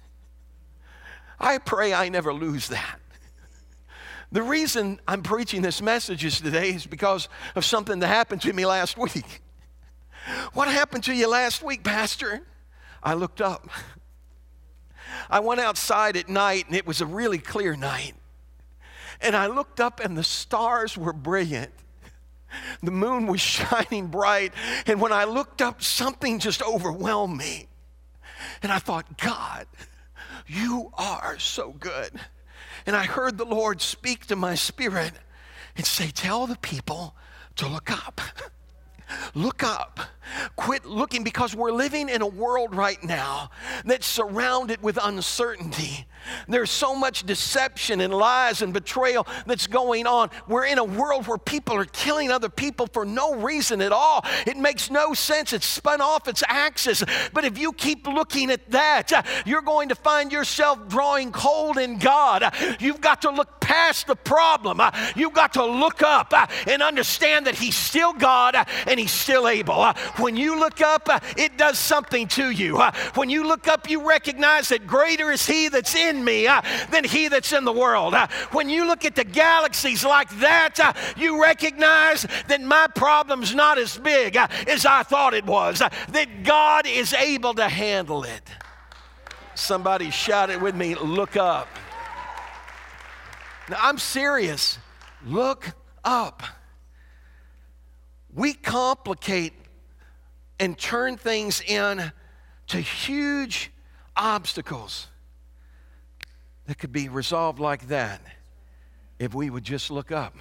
I 1.38 1.58
pray 1.58 1.92
I 1.92 2.08
never 2.08 2.32
lose 2.32 2.68
that. 2.68 2.98
The 4.30 4.42
reason 4.42 4.98
I'm 5.06 5.22
preaching 5.22 5.60
this 5.60 5.82
message 5.82 6.24
is 6.24 6.40
today 6.40 6.70
is 6.70 6.86
because 6.86 7.28
of 7.54 7.66
something 7.66 7.98
that 7.98 8.06
happened 8.06 8.40
to 8.42 8.52
me 8.52 8.64
last 8.64 8.96
week. 8.98 9.42
What 10.54 10.68
happened 10.68 11.04
to 11.04 11.12
you 11.12 11.28
last 11.28 11.62
week, 11.62 11.82
Pastor? 11.82 12.40
I 13.02 13.14
looked 13.14 13.40
up. 13.40 13.68
I 15.30 15.40
went 15.40 15.60
outside 15.60 16.16
at 16.16 16.28
night 16.28 16.66
and 16.66 16.76
it 16.76 16.86
was 16.86 17.00
a 17.00 17.06
really 17.06 17.38
clear 17.38 17.76
night. 17.76 18.14
And 19.20 19.36
I 19.36 19.46
looked 19.46 19.80
up 19.80 20.00
and 20.00 20.16
the 20.16 20.24
stars 20.24 20.96
were 20.96 21.12
brilliant. 21.12 21.72
The 22.82 22.90
moon 22.90 23.26
was 23.26 23.40
shining 23.40 24.08
bright. 24.08 24.52
And 24.86 25.00
when 25.00 25.12
I 25.12 25.24
looked 25.24 25.62
up, 25.62 25.82
something 25.82 26.38
just 26.38 26.62
overwhelmed 26.62 27.36
me. 27.36 27.68
And 28.62 28.72
I 28.72 28.78
thought, 28.78 29.18
God, 29.18 29.66
you 30.46 30.90
are 30.94 31.38
so 31.38 31.72
good. 31.72 32.10
And 32.86 32.96
I 32.96 33.04
heard 33.04 33.38
the 33.38 33.44
Lord 33.44 33.80
speak 33.80 34.26
to 34.26 34.36
my 34.36 34.54
spirit 34.54 35.12
and 35.76 35.86
say, 35.86 36.10
Tell 36.10 36.46
the 36.46 36.56
people 36.56 37.14
to 37.56 37.68
look 37.68 37.90
up. 37.90 38.20
Look 39.34 39.62
up. 39.62 40.00
Quit 40.56 40.84
looking 40.84 41.24
because 41.24 41.54
we're 41.54 41.72
living 41.72 42.08
in 42.08 42.22
a 42.22 42.26
world 42.26 42.74
right 42.74 43.02
now 43.02 43.50
that's 43.84 44.06
surrounded 44.06 44.82
with 44.82 44.98
uncertainty. 45.02 46.06
There's 46.48 46.70
so 46.70 46.94
much 46.94 47.24
deception 47.24 48.00
and 48.00 48.14
lies 48.14 48.62
and 48.62 48.72
betrayal 48.72 49.26
that's 49.46 49.66
going 49.66 50.06
on. 50.06 50.30
We're 50.46 50.66
in 50.66 50.78
a 50.78 50.84
world 50.84 51.26
where 51.26 51.38
people 51.38 51.76
are 51.76 51.84
killing 51.84 52.30
other 52.30 52.48
people 52.48 52.86
for 52.86 53.04
no 53.04 53.34
reason 53.34 53.80
at 53.80 53.92
all. 53.92 54.24
It 54.46 54.56
makes 54.56 54.90
no 54.90 55.14
sense. 55.14 55.52
It's 55.52 55.66
spun 55.66 56.00
off 56.00 56.28
its 56.28 56.42
axis. 56.46 57.04
But 57.32 57.44
if 57.44 57.58
you 57.58 57.72
keep 57.72 58.06
looking 58.06 58.50
at 58.50 58.70
that, 58.70 59.42
you're 59.44 59.62
going 59.62 59.88
to 59.88 59.94
find 59.94 60.32
yourself 60.32 60.88
drawing 60.88 61.32
cold 61.32 61.78
in 61.78 61.98
God. 61.98 62.54
You've 62.78 63.00
got 63.00 63.22
to 63.22 63.30
look 63.30 63.60
past 63.60 64.06
the 64.06 64.16
problem. 64.16 64.80
You've 65.16 65.32
got 65.32 65.54
to 65.54 65.64
look 65.64 66.02
up 66.02 66.32
and 66.68 66.82
understand 66.82 67.46
that 67.46 67.54
He's 67.54 67.76
still 67.76 68.12
God 68.12 68.54
and 68.86 69.00
He's 69.00 69.12
still 69.12 69.48
able. 69.48 69.92
When 70.16 70.36
you 70.36 70.58
look 70.58 70.80
up, 70.80 71.08
it 71.36 71.56
does 71.56 71.78
something 71.78 72.28
to 72.28 72.50
you. 72.50 72.80
When 73.14 73.30
you 73.30 73.46
look 73.46 73.68
up, 73.68 73.88
you 73.88 74.06
recognize 74.06 74.68
that 74.68 74.86
greater 74.86 75.30
is 75.30 75.46
He 75.46 75.68
that's 75.68 75.94
in 75.94 76.24
me 76.24 76.46
uh, 76.46 76.62
than 76.90 77.04
he 77.04 77.28
that's 77.28 77.52
in 77.52 77.64
the 77.64 77.72
world. 77.72 78.14
Uh, 78.14 78.26
when 78.52 78.68
you 78.68 78.86
look 78.86 79.04
at 79.04 79.14
the 79.14 79.24
galaxies 79.24 80.04
like 80.04 80.30
that, 80.38 80.78
uh, 80.80 80.92
you 81.16 81.42
recognize 81.42 82.26
that 82.48 82.60
my 82.60 82.86
problem's 82.94 83.54
not 83.54 83.78
as 83.78 83.98
big 83.98 84.36
uh, 84.36 84.48
as 84.66 84.86
I 84.86 85.02
thought 85.02 85.34
it 85.34 85.46
was, 85.46 85.80
uh, 85.80 85.88
that 86.10 86.42
God 86.42 86.86
is 86.86 87.12
able 87.12 87.54
to 87.54 87.68
handle 87.68 88.24
it. 88.24 88.42
Somebody 89.54 90.10
shout 90.10 90.50
it 90.50 90.60
with 90.60 90.74
me 90.74 90.94
look 90.94 91.36
up. 91.36 91.68
Now, 93.68 93.78
I'm 93.80 93.98
serious. 93.98 94.78
Look 95.24 95.70
up. 96.04 96.42
We 98.34 98.54
complicate 98.54 99.52
and 100.62 100.78
turn 100.78 101.16
things 101.16 101.60
in 101.60 102.12
to 102.68 102.76
huge 102.76 103.72
obstacles 104.16 105.08
that 106.66 106.78
could 106.78 106.92
be 106.92 107.08
resolved 107.08 107.58
like 107.58 107.88
that 107.88 108.22
if 109.18 109.34
we 109.34 109.50
would 109.50 109.64
just 109.64 109.90
look 109.90 110.12
up. 110.12 110.36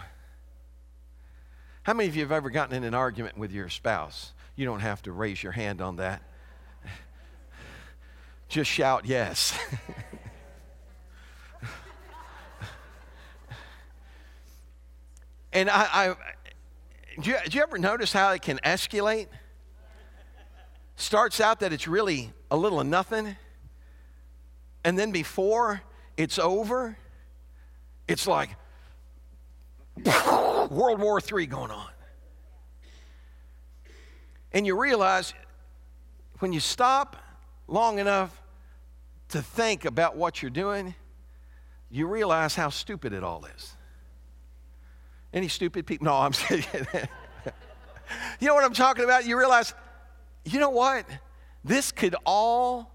How 1.81 1.95
many 1.95 2.07
of 2.07 2.15
you 2.15 2.21
have 2.21 2.31
ever 2.31 2.51
gotten 2.51 2.75
in 2.75 2.83
an 2.83 2.93
argument 2.93 3.35
with 3.35 3.51
your 3.51 3.67
spouse? 3.67 4.33
You 4.55 4.63
don't 4.65 4.81
have 4.81 5.01
to 5.03 5.11
raise 5.11 5.41
your 5.41 5.53
hand 5.53 5.81
on 5.81 5.95
that. 5.95 6.21
Just 8.47 8.69
shout 8.69 9.07
yes. 9.07 9.57
and 15.51 15.67
I, 15.67 15.87
I 15.91 16.13
do, 17.19 17.31
you, 17.31 17.37
do 17.49 17.57
you 17.57 17.63
ever 17.63 17.79
notice 17.79 18.13
how 18.13 18.33
it 18.33 18.43
can 18.43 18.59
escalate? 18.63 19.25
Starts 21.01 21.41
out 21.41 21.61
that 21.61 21.73
it's 21.73 21.87
really 21.87 22.31
a 22.51 22.55
little 22.55 22.79
of 22.79 22.85
nothing, 22.85 23.35
and 24.83 24.99
then 24.99 25.11
before 25.11 25.81
it's 26.15 26.37
over, 26.37 26.95
it's 28.07 28.27
like 28.27 28.51
World 30.05 30.99
War 30.99 31.19
III 31.19 31.47
going 31.47 31.71
on. 31.71 31.89
And 34.53 34.67
you 34.67 34.79
realize 34.79 35.33
when 36.37 36.53
you 36.53 36.59
stop 36.59 37.17
long 37.67 37.97
enough 37.97 38.39
to 39.29 39.41
think 39.41 39.85
about 39.85 40.15
what 40.15 40.43
you're 40.43 40.51
doing, 40.51 40.93
you 41.89 42.05
realize 42.05 42.53
how 42.53 42.69
stupid 42.69 43.11
it 43.11 43.23
all 43.23 43.43
is. 43.57 43.75
Any 45.33 45.47
stupid 45.47 45.87
people? 45.87 46.05
No, 46.05 46.13
I'm 46.13 46.33
saying. 46.33 46.63
you 48.39 48.47
know 48.47 48.53
what 48.53 48.63
I'm 48.63 48.75
talking 48.75 49.03
about? 49.03 49.25
You 49.25 49.35
realize, 49.35 49.73
you 50.45 50.59
know 50.59 50.69
what? 50.69 51.05
This 51.63 51.91
could 51.91 52.15
all 52.25 52.91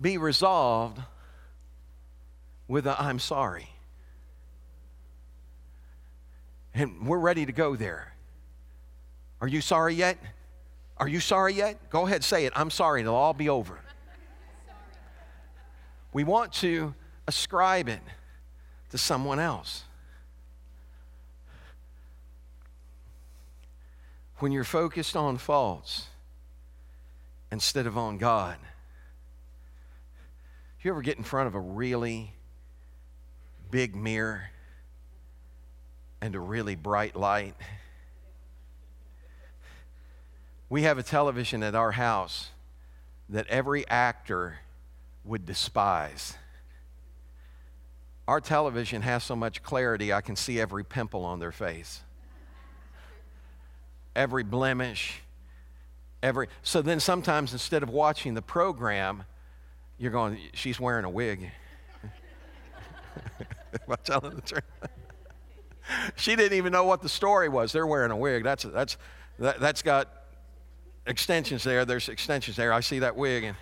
be 0.00 0.18
resolved 0.18 1.00
with 2.68 2.86
a 2.86 3.00
I'm 3.00 3.18
sorry. 3.18 3.68
And 6.74 7.06
we're 7.06 7.18
ready 7.18 7.46
to 7.46 7.52
go 7.52 7.74
there. 7.74 8.12
Are 9.40 9.48
you 9.48 9.60
sorry 9.60 9.94
yet? 9.94 10.18
Are 10.98 11.08
you 11.08 11.18
sorry 11.18 11.54
yet? 11.54 11.90
Go 11.90 12.06
ahead, 12.06 12.22
say 12.22 12.44
it. 12.44 12.52
I'm 12.54 12.70
sorry. 12.70 13.00
It'll 13.00 13.14
all 13.14 13.34
be 13.34 13.48
over. 13.48 13.80
We 16.12 16.24
want 16.24 16.52
to 16.54 16.94
ascribe 17.26 17.88
it 17.88 18.00
to 18.90 18.98
someone 18.98 19.38
else. 19.38 19.84
When 24.38 24.52
you're 24.52 24.64
focused 24.64 25.16
on 25.16 25.38
faults 25.38 26.09
instead 27.52 27.86
of 27.86 27.98
on 27.98 28.18
God, 28.18 28.56
you 30.82 30.90
ever 30.90 31.02
get 31.02 31.18
in 31.18 31.24
front 31.24 31.46
of 31.46 31.54
a 31.54 31.60
really 31.60 32.32
big 33.70 33.94
mirror 33.94 34.50
and 36.20 36.34
a 36.34 36.40
really 36.40 36.74
bright 36.74 37.16
light. 37.16 37.54
We 40.68 40.82
have 40.82 40.98
a 40.98 41.02
television 41.02 41.62
at 41.62 41.74
our 41.74 41.92
house 41.92 42.50
that 43.28 43.46
every 43.48 43.86
actor 43.88 44.60
would 45.24 45.44
despise. 45.44 46.34
Our 48.26 48.40
television 48.40 49.02
has 49.02 49.24
so 49.24 49.34
much 49.34 49.62
clarity, 49.62 50.12
I 50.12 50.20
can 50.20 50.36
see 50.36 50.60
every 50.60 50.84
pimple 50.84 51.24
on 51.24 51.40
their 51.40 51.52
face, 51.52 52.00
every 54.14 54.44
blemish, 54.44 55.22
every. 56.22 56.48
So 56.62 56.82
then 56.82 57.00
sometimes 57.00 57.52
instead 57.52 57.82
of 57.82 57.88
watching 57.88 58.34
the 58.34 58.42
program, 58.42 59.24
you're 59.98 60.12
going, 60.12 60.38
she's 60.54 60.80
wearing 60.80 61.04
a 61.04 61.10
wig. 61.10 61.50
Am 62.02 63.78
I 63.88 63.96
telling 63.96 64.34
the 64.34 64.42
truth? 64.42 64.64
she 66.16 66.36
didn't 66.36 66.56
even 66.56 66.72
know 66.72 66.84
what 66.84 67.02
the 67.02 67.08
story 67.08 67.48
was. 67.48 67.72
They're 67.72 67.86
wearing 67.86 68.10
a 68.10 68.16
wig. 68.16 68.44
That's, 68.44 68.64
that's, 68.64 68.96
that, 69.38 69.60
that's 69.60 69.82
got 69.82 70.08
extensions 71.06 71.64
there. 71.64 71.84
There's 71.84 72.08
extensions 72.08 72.56
there. 72.56 72.72
I 72.72 72.80
see 72.80 73.00
that 73.00 73.16
wig. 73.16 73.44
And, 73.44 73.56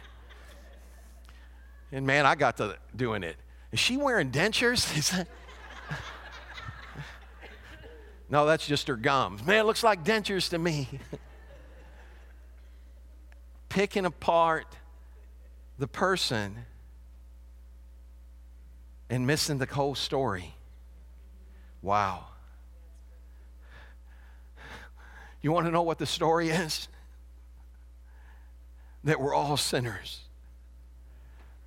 and 1.92 2.06
man, 2.06 2.26
I 2.26 2.34
got 2.34 2.56
to 2.58 2.76
doing 2.94 3.22
it. 3.22 3.36
Is 3.72 3.80
she 3.80 3.96
wearing 3.96 4.30
dentures? 4.30 4.96
Is 4.98 5.10
that... 5.10 5.28
no, 8.28 8.46
that's 8.46 8.66
just 8.66 8.88
her 8.88 8.96
gums. 8.96 9.44
Man, 9.44 9.60
it 9.60 9.66
looks 9.66 9.82
like 9.82 10.04
dentures 10.04 10.50
to 10.50 10.58
me. 10.58 10.88
Picking 13.68 14.04
apart 14.04 14.66
the 15.78 15.86
person 15.86 16.64
and 19.10 19.26
missing 19.26 19.58
the 19.58 19.66
whole 19.66 19.94
story. 19.94 20.54
Wow. 21.82 22.26
You 25.40 25.52
want 25.52 25.66
to 25.66 25.72
know 25.72 25.82
what 25.82 25.98
the 25.98 26.06
story 26.06 26.50
is? 26.50 26.88
That 29.04 29.20
we're 29.20 29.34
all 29.34 29.56
sinners 29.56 30.20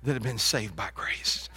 that 0.02 0.12
have 0.12 0.22
been 0.22 0.38
saved 0.38 0.76
by 0.76 0.90
grace. 0.94 1.48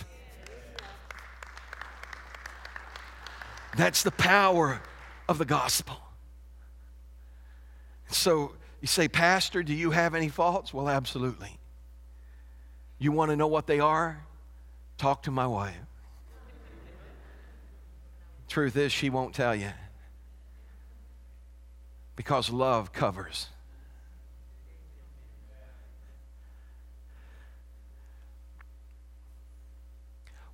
That's 3.76 4.04
the 4.04 4.12
power 4.12 4.82
of 5.28 5.38
the 5.38 5.46
gospel. 5.46 5.98
So 8.08 8.54
you 8.86 8.88
say, 8.88 9.08
Pastor, 9.08 9.64
do 9.64 9.74
you 9.74 9.90
have 9.90 10.14
any 10.14 10.30
faults? 10.30 10.72
Well, 10.72 10.88
absolutely. 10.88 11.58
You 13.00 13.12
want 13.12 13.32
to 13.32 13.36
know 13.36 13.48
what 13.48 13.66
they 13.66 13.80
are? 13.80 14.24
Talk 15.00 15.24
to 15.24 15.32
my 15.32 15.48
wife. 15.48 15.76
Truth 18.48 18.78
is, 18.78 18.92
she 18.92 19.10
won't 19.10 19.34
tell 19.34 19.56
you. 19.56 19.72
Because 22.16 22.52
love 22.52 22.94
covers. 22.94 23.48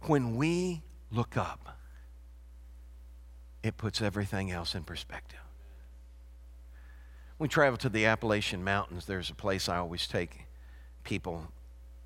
When 0.04 0.38
we 0.38 0.84
look 1.12 1.36
up, 1.36 1.78
it 3.62 3.76
puts 3.76 4.02
everything 4.02 4.52
else 4.52 4.74
in 4.74 4.86
perspective. 4.86 5.41
We 7.42 7.48
travel 7.48 7.76
to 7.80 7.90
the 7.90 8.06
Appalachian 8.06 8.64
Mountains, 8.64 9.08
there's 9.08 9.32
a 9.32 9.34
place 9.34 9.68
I 9.68 9.78
always 9.78 10.06
take 10.06 10.46
people 11.04 11.48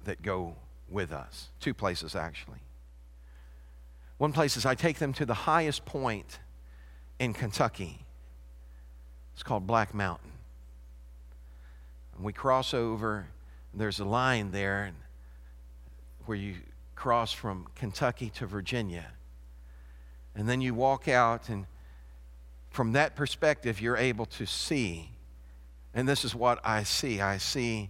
that 0.05 0.21
go 0.21 0.55
with 0.89 1.11
us. 1.11 1.49
Two 1.59 1.73
places, 1.73 2.15
actually. 2.15 2.59
One 4.17 4.31
place 4.31 4.55
is 4.55 4.65
I 4.65 4.75
take 4.75 4.97
them 4.97 5.11
to 5.11 5.25
the 5.25 5.33
highest 5.33 5.83
point 5.83 6.39
in 7.19 7.33
Kentucky. 7.33 8.05
It's 9.33 9.43
called 9.43 9.67
Black 9.67 9.93
Mountain. 9.93 10.31
And 12.15 12.23
we 12.23 12.31
cross 12.31 12.73
over, 12.73 13.27
there's 13.73 13.99
a 13.99 14.05
line 14.05 14.51
there 14.51 14.93
where 16.27 16.37
you 16.37 16.55
cross 16.95 17.33
from 17.33 17.67
Kentucky 17.75 18.29
to 18.35 18.45
Virginia. 18.45 19.07
And 20.33 20.47
then 20.47 20.61
you 20.61 20.73
walk 20.73 21.09
out, 21.09 21.49
and 21.49 21.65
from 22.69 22.93
that 22.93 23.17
perspective, 23.17 23.81
you're 23.81 23.97
able 23.97 24.27
to 24.27 24.45
see. 24.45 25.09
And 25.95 26.09
this 26.09 26.25
is 26.25 26.35
what 26.35 26.59
I 26.65 26.83
see 26.83 27.21
I 27.21 27.37
see 27.37 27.89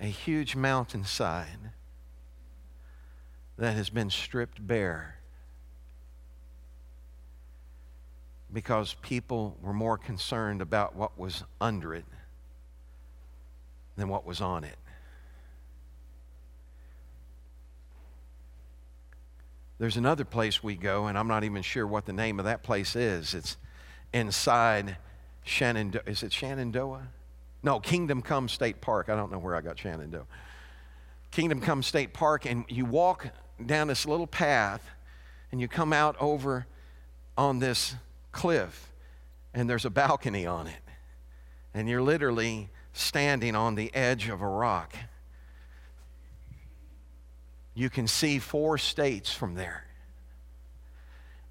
a 0.00 0.06
huge 0.06 0.54
mountainside 0.54 1.72
that 3.58 3.72
has 3.72 3.90
been 3.90 4.10
stripped 4.10 4.64
bare 4.64 5.16
because 8.52 8.94
people 9.02 9.56
were 9.60 9.72
more 9.72 9.98
concerned 9.98 10.62
about 10.62 10.94
what 10.94 11.18
was 11.18 11.42
under 11.60 11.94
it 11.94 12.04
than 13.96 14.08
what 14.08 14.24
was 14.24 14.40
on 14.40 14.62
it. 14.62 14.76
There's 19.78 19.96
another 19.96 20.24
place 20.24 20.62
we 20.62 20.76
go, 20.76 21.06
and 21.06 21.18
I'm 21.18 21.26
not 21.26 21.42
even 21.42 21.62
sure 21.62 21.86
what 21.86 22.06
the 22.06 22.12
name 22.12 22.38
of 22.38 22.44
that 22.44 22.62
place 22.62 22.94
is. 22.94 23.34
It's 23.34 23.56
inside 24.12 24.96
Shenandoah. 25.42 26.02
Is 26.06 26.22
it 26.22 26.32
Shenandoah? 26.32 27.08
No, 27.62 27.80
Kingdom 27.80 28.22
Come 28.22 28.48
State 28.48 28.80
Park. 28.80 29.08
I 29.08 29.16
don't 29.16 29.30
know 29.30 29.38
where 29.38 29.54
I 29.54 29.60
got 29.60 29.78
Shenandoah. 29.78 30.26
Kingdom 31.30 31.60
Come 31.60 31.82
State 31.82 32.12
Park, 32.12 32.44
and 32.44 32.64
you 32.68 32.84
walk 32.84 33.28
down 33.64 33.88
this 33.88 34.06
little 34.06 34.26
path, 34.26 34.82
and 35.50 35.60
you 35.60 35.68
come 35.68 35.92
out 35.92 36.16
over 36.20 36.66
on 37.38 37.58
this 37.58 37.94
cliff, 38.32 38.92
and 39.54 39.68
there's 39.68 39.84
a 39.84 39.90
balcony 39.90 40.46
on 40.46 40.66
it. 40.66 40.80
And 41.74 41.88
you're 41.88 42.02
literally 42.02 42.70
standing 42.92 43.54
on 43.54 43.74
the 43.74 43.94
edge 43.94 44.28
of 44.28 44.42
a 44.42 44.46
rock 44.46 44.94
you 47.74 47.88
can 47.88 48.06
see 48.06 48.38
four 48.38 48.78
states 48.78 49.32
from 49.32 49.54
there. 49.54 49.84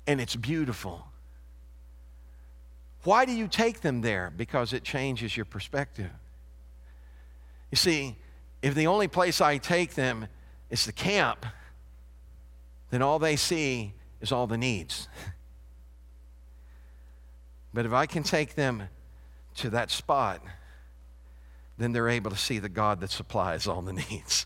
And 0.05 0.21
it's 0.21 0.35
beautiful. 0.35 1.05
Why 3.03 3.25
do 3.25 3.31
you 3.31 3.47
take 3.47 3.81
them 3.81 4.01
there? 4.01 4.31
Because 4.35 4.73
it 4.73 4.83
changes 4.83 5.35
your 5.35 5.45
perspective. 5.45 6.11
You 7.71 7.77
see, 7.77 8.15
if 8.61 8.75
the 8.75 8.87
only 8.87 9.07
place 9.07 9.41
I 9.41 9.57
take 9.57 9.95
them 9.95 10.27
is 10.69 10.85
the 10.85 10.91
camp, 10.91 11.45
then 12.91 13.01
all 13.01 13.17
they 13.17 13.35
see 13.35 13.93
is 14.19 14.31
all 14.31 14.47
the 14.47 14.57
needs. 14.57 15.07
But 17.73 17.85
if 17.85 17.93
I 17.93 18.05
can 18.05 18.23
take 18.23 18.55
them 18.55 18.83
to 19.55 19.69
that 19.69 19.91
spot, 19.91 20.41
then 21.77 21.93
they're 21.93 22.09
able 22.09 22.29
to 22.31 22.37
see 22.37 22.59
the 22.59 22.69
God 22.69 22.99
that 22.99 23.11
supplies 23.11 23.65
all 23.65 23.81
the 23.81 23.93
needs. 24.09 24.45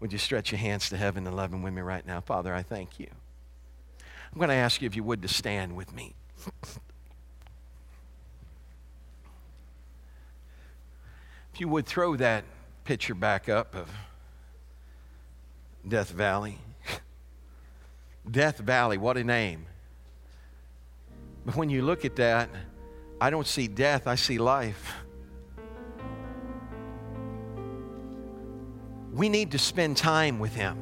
Would 0.00 0.12
you 0.12 0.18
stretch 0.18 0.50
your 0.50 0.58
hands 0.58 0.88
to 0.88 0.96
heaven 0.96 1.26
and 1.26 1.36
love 1.36 1.52
with 1.52 1.72
me 1.72 1.80
right 1.80 2.04
now? 2.04 2.20
Father, 2.20 2.52
I 2.52 2.62
thank 2.62 2.98
you. 2.98 3.06
I'm 4.32 4.38
going 4.38 4.48
to 4.48 4.54
ask 4.54 4.82
you, 4.82 4.86
if 4.86 4.96
you 4.96 5.04
would, 5.04 5.22
to 5.22 5.28
stand 5.28 5.76
with 5.76 5.94
me. 5.94 6.14
If 11.52 11.60
you 11.60 11.68
would 11.68 11.86
throw 11.86 12.16
that 12.16 12.44
picture 12.84 13.14
back 13.14 13.48
up 13.48 13.74
of 13.74 13.90
Death 15.86 16.10
Valley. 16.10 16.58
Death 18.30 18.58
Valley, 18.58 18.98
what 18.98 19.16
a 19.16 19.24
name. 19.24 19.66
But 21.44 21.56
when 21.56 21.70
you 21.70 21.82
look 21.82 22.04
at 22.04 22.16
that, 22.16 22.48
I 23.20 23.30
don't 23.30 23.46
see 23.46 23.68
death, 23.68 24.06
I 24.06 24.14
see 24.14 24.38
life. 24.38 24.94
we 29.12 29.28
need 29.28 29.50
to 29.52 29.58
spend 29.58 29.96
time 29.96 30.38
with 30.38 30.54
Him. 30.54 30.76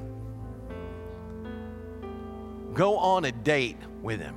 Go 2.73 2.97
on 2.97 3.25
a 3.25 3.33
date 3.33 3.77
with 4.03 4.21
Him. 4.21 4.37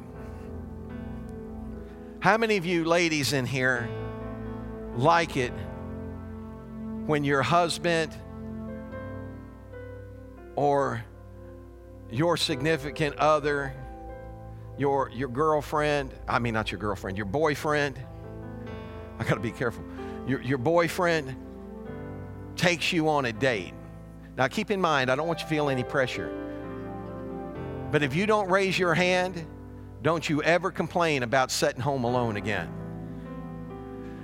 How 2.20 2.38
many 2.38 2.58
of 2.58 2.66
you 2.66 2.86
ladies 2.86 3.34
in 3.34 3.46
here 3.46 3.88
like 4.96 5.38
it 5.38 5.54
when 7.06 7.24
your 7.24 7.42
husband 7.42 8.14
or 10.56 11.04
your 12.12 12.38
significant 12.38 13.16
other, 13.18 13.74
your, 14.78 15.10
your 15.10 15.30
girlfriend, 15.30 16.14
I 16.28 16.40
mean, 16.40 16.54
not 16.54 16.72
your 16.72 16.80
girlfriend, 16.80 17.18
your 17.18 17.26
boyfriend, 17.26 18.00
I 19.20 19.24
gotta 19.24 19.40
be 19.42 19.52
careful, 19.52 19.84
your, 20.28 20.42
your 20.42 20.58
boyfriend 20.58 21.36
takes 22.56 22.94
you 22.94 23.10
on 23.10 23.26
a 23.26 23.34
date 23.34 23.74
now, 24.36 24.48
keep 24.48 24.72
in 24.72 24.82
mind, 24.82 25.12
I 25.12 25.16
don't 25.16 25.28
want 25.28 25.40
you 25.40 25.44
to 25.44 25.50
feel 25.50 25.70
any 25.70 25.84
pressure. 25.84 26.32
But 27.92 28.02
if 28.02 28.16
you 28.16 28.26
don't 28.26 28.50
raise 28.50 28.78
your 28.80 28.96
hand, 28.96 29.46
don't 30.02 30.28
you 30.28 30.42
ever 30.42 30.72
complain 30.72 31.24
about 31.24 31.52
sitting 31.52 31.82
home 31.82 32.04
alone 32.04 32.38
again. 32.38 32.70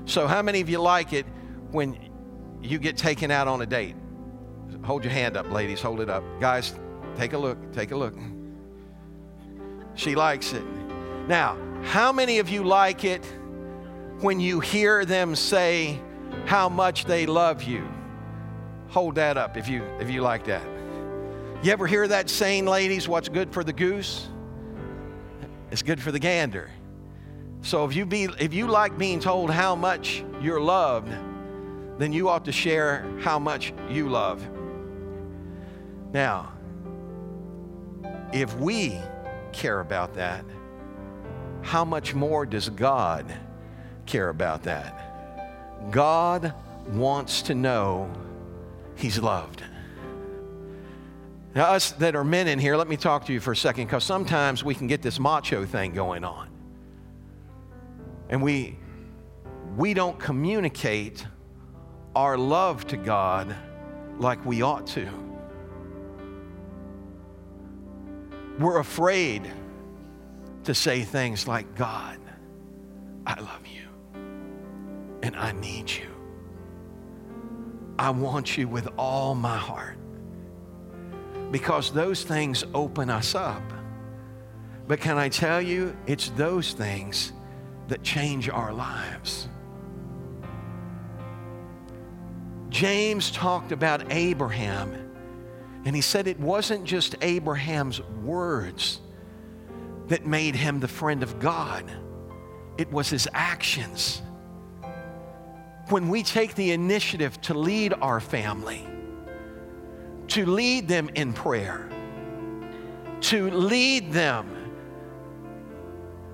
So, 0.06 0.26
how 0.26 0.42
many 0.42 0.62
of 0.62 0.70
you 0.70 0.80
like 0.80 1.14
it 1.14 1.28
when 1.72 2.09
you 2.62 2.80
get 2.80 2.98
taken 2.98 3.32
out 3.32 3.48
on 3.48 3.62
a 3.62 3.66
date? 3.66 3.96
Hold 4.84 5.04
your 5.04 5.14
hand 5.14 5.38
up, 5.38 5.52
ladies. 5.52 5.82
Hold 5.82 6.02
it 6.02 6.10
up. 6.10 6.24
Guys, 6.40 6.74
take 7.18 7.34
a 7.34 7.38
look. 7.38 7.58
Take 7.74 7.92
a 7.92 7.96
look. 7.96 8.16
She 9.96 10.16
likes 10.16 10.54
it. 10.54 10.64
Now, 11.28 11.58
how 11.84 12.12
many 12.12 12.40
of 12.40 12.50
you 12.50 12.64
like 12.64 13.04
it 13.04 13.26
when 14.22 14.40
you 14.40 14.60
hear 14.60 15.06
them 15.06 15.36
say 15.36 16.00
how 16.46 16.70
much 16.70 17.06
they 17.06 17.26
love 17.26 17.64
you? 17.64 17.88
Hold 18.90 19.16
that 19.16 19.38
up 19.38 19.58
if 19.58 19.68
you 19.68 19.84
if 20.00 20.10
you 20.10 20.22
like 20.22 20.46
that. 20.46 20.64
You 21.62 21.72
ever 21.72 21.86
hear 21.86 22.08
that 22.08 22.30
saying, 22.30 22.66
ladies, 22.66 23.08
what's 23.08 23.30
good 23.30 23.52
for 23.52 23.64
the 23.64 23.74
goose? 23.74 24.30
It's 25.72 25.82
good 25.82 26.02
for 26.02 26.12
the 26.12 26.20
gander. 26.20 26.72
So 27.62 27.86
if 27.86 27.96
you 27.96 28.06
be 28.06 28.30
if 28.40 28.54
you 28.54 28.68
like 28.68 28.98
being 28.98 29.20
told 29.20 29.52
how 29.52 29.76
much 29.76 30.24
you're 30.42 30.62
loved, 30.62 31.12
then 32.00 32.14
you 32.14 32.30
ought 32.30 32.46
to 32.46 32.52
share 32.52 33.06
how 33.20 33.38
much 33.38 33.74
you 33.90 34.08
love. 34.08 34.48
Now, 36.14 36.54
if 38.32 38.56
we 38.58 38.98
care 39.52 39.82
about 39.82 40.14
that, 40.16 40.46
how 41.62 41.84
much 41.84 42.16
more 42.16 42.46
does 42.46 42.70
God 42.70 43.32
care 44.06 44.30
about 44.30 44.64
that? 44.64 45.92
God 45.92 46.54
wants 46.88 47.42
to 47.44 47.54
know 47.54 48.10
He's 48.96 49.20
loved. 49.20 49.62
Now, 51.54 51.66
us 51.72 51.92
that 51.94 52.16
are 52.16 52.24
men 52.24 52.48
in 52.48 52.60
here, 52.60 52.78
let 52.78 52.88
me 52.88 52.96
talk 52.96 53.26
to 53.26 53.34
you 53.34 53.42
for 53.42 53.52
a 53.52 53.58
second 53.58 53.88
because 53.88 54.06
sometimes 54.06 54.64
we 54.64 54.74
can 54.74 54.88
get 54.88 55.02
this 55.02 55.20
macho 55.20 55.66
thing 55.66 55.94
going 55.94 56.24
on. 56.24 56.48
And 58.30 58.42
we, 58.42 58.78
we 59.76 59.94
don't 59.94 60.18
communicate 60.18 61.26
our 62.16 62.38
love 62.38 62.86
to 62.88 62.98
God 62.98 63.56
like 64.18 64.44
we 64.46 64.62
ought 64.62 64.88
to. 64.88 65.08
We're 68.60 68.80
afraid 68.80 69.50
to 70.66 70.74
say 70.74 71.02
things 71.02 71.48
like, 71.48 71.76
God, 71.76 72.20
I 73.26 73.40
love 73.40 73.62
you 73.66 73.88
and 75.24 75.36
I 75.36 75.52
need 75.54 75.90
you. 75.90 76.08
I 77.98 78.10
want 78.10 78.58
you 78.58 78.68
with 78.68 78.88
all 78.98 79.36
my 79.36 79.58
heart. 79.58 79.98
Because 81.52 81.92
those 81.92 82.24
things 82.24 82.64
open 82.74 83.10
us 83.10 83.36
up. 83.36 83.64
But 84.88 85.00
can 85.00 85.18
I 85.18 85.30
tell 85.30 85.62
you, 85.62 85.96
it's 86.08 86.30
those 86.32 86.74
things 86.74 87.34
that 87.88 88.04
change 88.04 88.50
our 88.50 88.72
lives. 88.74 89.48
James 92.80 93.30
talked 93.32 93.74
about 93.74 94.10
Abraham, 94.10 94.94
and 95.84 95.94
he 95.94 96.02
said 96.02 96.28
it 96.28 96.40
wasn't 96.40 96.86
just 96.86 97.14
Abraham's 97.20 98.02
words 98.24 99.02
that 100.08 100.26
made 100.26 100.56
him 100.56 100.80
the 100.80 100.88
friend 100.88 101.22
of 101.22 101.42
God, 101.42 101.92
it 102.78 102.90
was 102.90 103.10
his 103.10 103.28
actions. 103.34 104.22
When 105.90 106.08
we 106.08 106.24
take 106.24 106.56
the 106.56 106.72
initiative 106.72 107.42
to 107.42 107.54
lead 107.54 107.96
our 107.96 108.22
family, 108.22 108.88
to 110.30 110.46
lead 110.46 110.88
them 110.88 111.10
in 111.16 111.34
prayer, 111.34 111.90
to 113.20 113.52
lead 113.52 114.14
them 114.14 114.56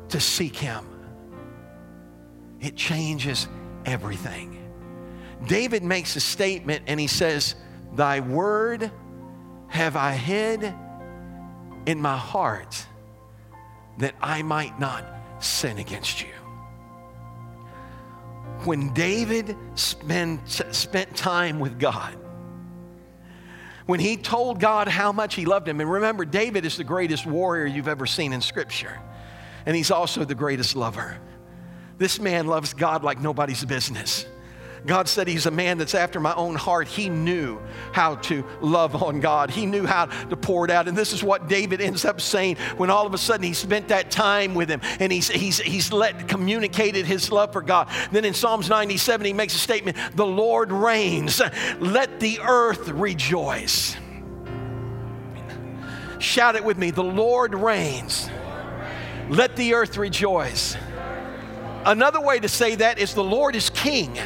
to 0.10 0.20
seek 0.20 0.56
Him, 0.56 0.86
it 2.62 2.76
changes 2.76 3.48
everything. 3.84 4.65
David 5.48 5.84
makes 5.84 6.16
a 6.16 6.20
statement 6.20 6.84
and 6.88 7.00
he 7.00 7.08
says, 7.08 7.56
Thy 7.94 8.20
word 8.20 8.92
have 9.68 9.96
I 9.96 10.14
hid 10.14 10.74
in 11.86 12.02
my 12.02 12.18
heart 12.18 12.86
that 14.00 14.16
I 14.22 14.42
might 14.42 14.80
not 14.80 15.06
sin 15.40 15.78
against 15.78 16.22
you. 16.22 16.30
When 18.64 18.94
David 18.94 19.56
spend, 19.76 20.40
spent 20.46 21.16
time 21.16 21.60
with 21.60 21.80
God, 21.80 22.18
when 23.86 24.00
he 24.00 24.18
told 24.18 24.60
God 24.60 24.88
how 24.88 25.12
much 25.12 25.36
he 25.36 25.46
loved 25.46 25.68
him, 25.68 25.80
and 25.80 25.92
remember, 25.92 26.26
David 26.26 26.66
is 26.66 26.76
the 26.76 26.84
greatest 26.84 27.26
warrior 27.26 27.68
you've 27.68 27.88
ever 27.88 28.08
seen 28.08 28.34
in 28.34 28.42
Scripture, 28.42 29.00
and 29.66 29.76
he's 29.76 29.92
also 29.92 30.26
the 30.26 30.34
greatest 30.34 30.76
lover. 30.76 31.20
This 31.98 32.20
man 32.20 32.48
loves 32.48 32.74
God 32.74 33.04
like 33.04 33.22
nobody's 33.22 33.64
business. 33.64 34.26
God 34.86 35.08
said 35.08 35.28
he's 35.28 35.46
a 35.46 35.52
man 35.52 35.78
that's 35.78 35.96
after 35.96 36.20
my 36.20 36.34
own 36.36 36.56
heart. 36.56 36.88
He 36.88 37.10
knew 37.10 37.60
how 37.92 38.16
to 38.16 38.46
love 38.62 39.02
on 39.02 39.20
God, 39.20 39.50
he 39.50 39.66
knew 39.66 39.86
how 39.86 40.06
to 40.06 40.38
pour 40.38 40.66
it 40.66 40.72
out. 40.72 40.88
And 40.88 40.98
this 40.98 41.14
is 41.14 41.24
what 41.24 41.48
David 41.48 41.82
ends 41.82 42.06
up 42.06 42.22
saying 42.22 42.58
when 42.78 42.90
all 42.90 43.08
of 43.08 43.14
a 43.14 43.18
sudden 43.18 43.44
he 43.44 43.54
spent 43.54 43.88
that 43.88 44.12
time 44.12 44.54
with 44.54 44.70
him 44.70 44.82
and 45.00 45.12
he's, 45.12 45.30
he's, 45.30 45.60
he's 45.60 45.92
let 45.92 46.28
communicated 46.28 47.06
his 47.06 47.32
love 47.32 47.52
for 47.52 47.62
God. 47.62 47.90
Then 48.12 48.26
in 48.26 48.34
Psalms 48.34 48.70
97, 48.70 49.26
he 49.26 49.34
makes 49.34 49.56
a 49.56 49.60
statement 49.60 49.98
The 50.16 50.26
Lord 50.26 50.72
reigns, 50.72 51.42
let 51.80 52.20
the 52.20 52.40
earth 52.42 52.88
rejoice. 52.90 53.96
Shout 56.20 56.56
it 56.56 56.64
with 56.64 56.78
me 56.78 56.92
The 56.92 57.04
Lord 57.04 57.56
reigns, 57.56 58.30
let 59.30 59.56
the 59.56 59.74
earth 59.74 59.98
rejoice. 59.98 60.78
Another 61.86 62.20
way 62.20 62.40
to 62.40 62.50
say 62.50 62.76
that 62.76 62.98
is 62.98 63.14
the 63.14 63.24
Lord 63.24 63.56
is 63.56 63.70
king. 63.70 64.18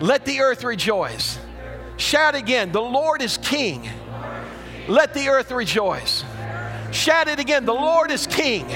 Let 0.00 0.24
the 0.24 0.40
earth 0.40 0.64
rejoice. 0.64 1.38
Shout 1.98 2.34
again, 2.34 2.72
the 2.72 2.80
Lord 2.80 3.20
is 3.20 3.36
king. 3.36 3.86
Let 4.88 5.12
the 5.12 5.28
earth 5.28 5.52
rejoice. 5.52 6.24
Shout 6.90 7.28
it 7.28 7.38
again, 7.38 7.66
the 7.66 7.74
Lord 7.74 8.10
is 8.10 8.26
king. 8.26 8.66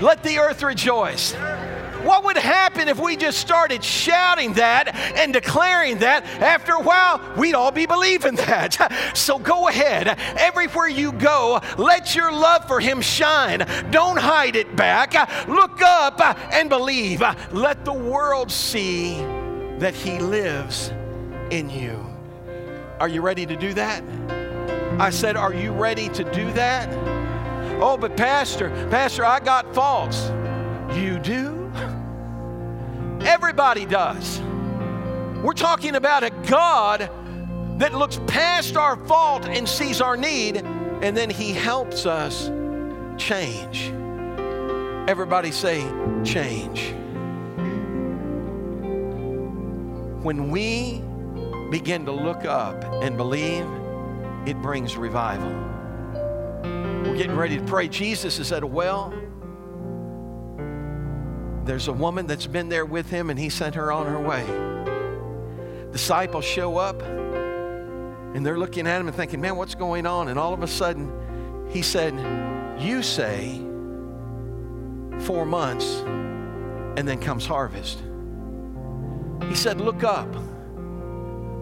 Let 0.00 0.24
the 0.24 0.38
earth 0.38 0.64
rejoice. 0.64 1.34
What 2.02 2.24
would 2.24 2.36
happen 2.36 2.88
if 2.88 2.98
we 2.98 3.16
just 3.16 3.38
started 3.38 3.82
shouting 3.82 4.54
that 4.54 4.94
and 5.16 5.32
declaring 5.32 5.98
that? 5.98 6.24
After 6.42 6.72
a 6.72 6.82
while, 6.82 7.20
we'd 7.38 7.54
all 7.54 7.70
be 7.70 7.86
believing 7.86 8.34
that. 8.34 9.12
So 9.14 9.38
go 9.38 9.68
ahead. 9.68 10.18
Everywhere 10.36 10.88
you 10.88 11.12
go, 11.12 11.60
let 11.78 12.16
your 12.16 12.32
love 12.32 12.66
for 12.66 12.80
Him 12.80 13.00
shine. 13.00 13.66
Don't 13.92 14.18
hide 14.18 14.56
it 14.56 14.74
back. 14.74 15.48
Look 15.48 15.80
up 15.80 16.20
and 16.52 16.68
believe. 16.68 17.22
Let 17.52 17.84
the 17.84 17.94
world 17.94 18.50
see 18.50 19.24
that 19.78 19.94
He 19.94 20.18
lives 20.18 20.92
in 21.50 21.70
you. 21.70 22.04
Are 23.00 23.08
you 23.08 23.20
ready 23.20 23.44
to 23.46 23.56
do 23.56 23.74
that? 23.74 24.02
I 25.00 25.10
said, 25.10 25.36
Are 25.36 25.52
you 25.52 25.72
ready 25.72 26.08
to 26.10 26.24
do 26.32 26.52
that? 26.52 26.88
Oh, 27.80 27.96
but 27.96 28.16
Pastor, 28.16 28.70
Pastor, 28.90 29.24
I 29.24 29.40
got 29.40 29.74
faults. 29.74 30.30
You 30.96 31.18
do? 31.18 31.72
Everybody 33.24 33.84
does. 33.84 34.40
We're 35.42 35.52
talking 35.52 35.96
about 35.96 36.22
a 36.22 36.30
God 36.48 37.10
that 37.78 37.92
looks 37.92 38.20
past 38.26 38.76
our 38.76 38.96
fault 39.06 39.46
and 39.46 39.68
sees 39.68 40.00
our 40.00 40.16
need, 40.16 40.58
and 40.58 41.16
then 41.16 41.28
He 41.28 41.52
helps 41.52 42.06
us 42.06 42.50
change. 43.18 43.92
Everybody 45.08 45.50
say, 45.50 45.82
change. 46.24 46.94
When 50.24 50.50
we 50.50 51.02
begin 51.70 52.06
to 52.06 52.12
look 52.12 52.46
up 52.46 52.82
and 53.02 53.14
believe, 53.14 53.66
it 54.46 54.56
brings 54.62 54.96
revival. 54.96 55.50
We're 57.04 57.18
getting 57.18 57.36
ready 57.36 57.58
to 57.58 57.64
pray. 57.64 57.88
Jesus 57.88 58.38
is 58.38 58.50
at 58.50 58.62
a 58.62 58.66
well. 58.66 59.12
There's 61.66 61.88
a 61.88 61.92
woman 61.92 62.26
that's 62.26 62.46
been 62.46 62.70
there 62.70 62.86
with 62.86 63.10
him, 63.10 63.28
and 63.28 63.38
he 63.38 63.50
sent 63.50 63.74
her 63.74 63.92
on 63.92 64.06
her 64.06 64.18
way. 64.18 64.46
Disciples 65.92 66.46
show 66.46 66.78
up, 66.78 67.02
and 67.02 68.46
they're 68.46 68.58
looking 68.58 68.86
at 68.86 69.02
him 69.02 69.08
and 69.08 69.14
thinking, 69.14 69.42
man, 69.42 69.56
what's 69.56 69.74
going 69.74 70.06
on? 70.06 70.28
And 70.28 70.38
all 70.38 70.54
of 70.54 70.62
a 70.62 70.66
sudden, 70.66 71.68
he 71.68 71.82
said, 71.82 72.14
You 72.80 73.02
say 73.02 73.58
four 75.18 75.44
months, 75.44 76.00
and 76.96 77.06
then 77.06 77.20
comes 77.20 77.44
harvest. 77.44 77.98
He 79.42 79.54
said, 79.54 79.80
Look 79.80 80.04
up. 80.04 80.34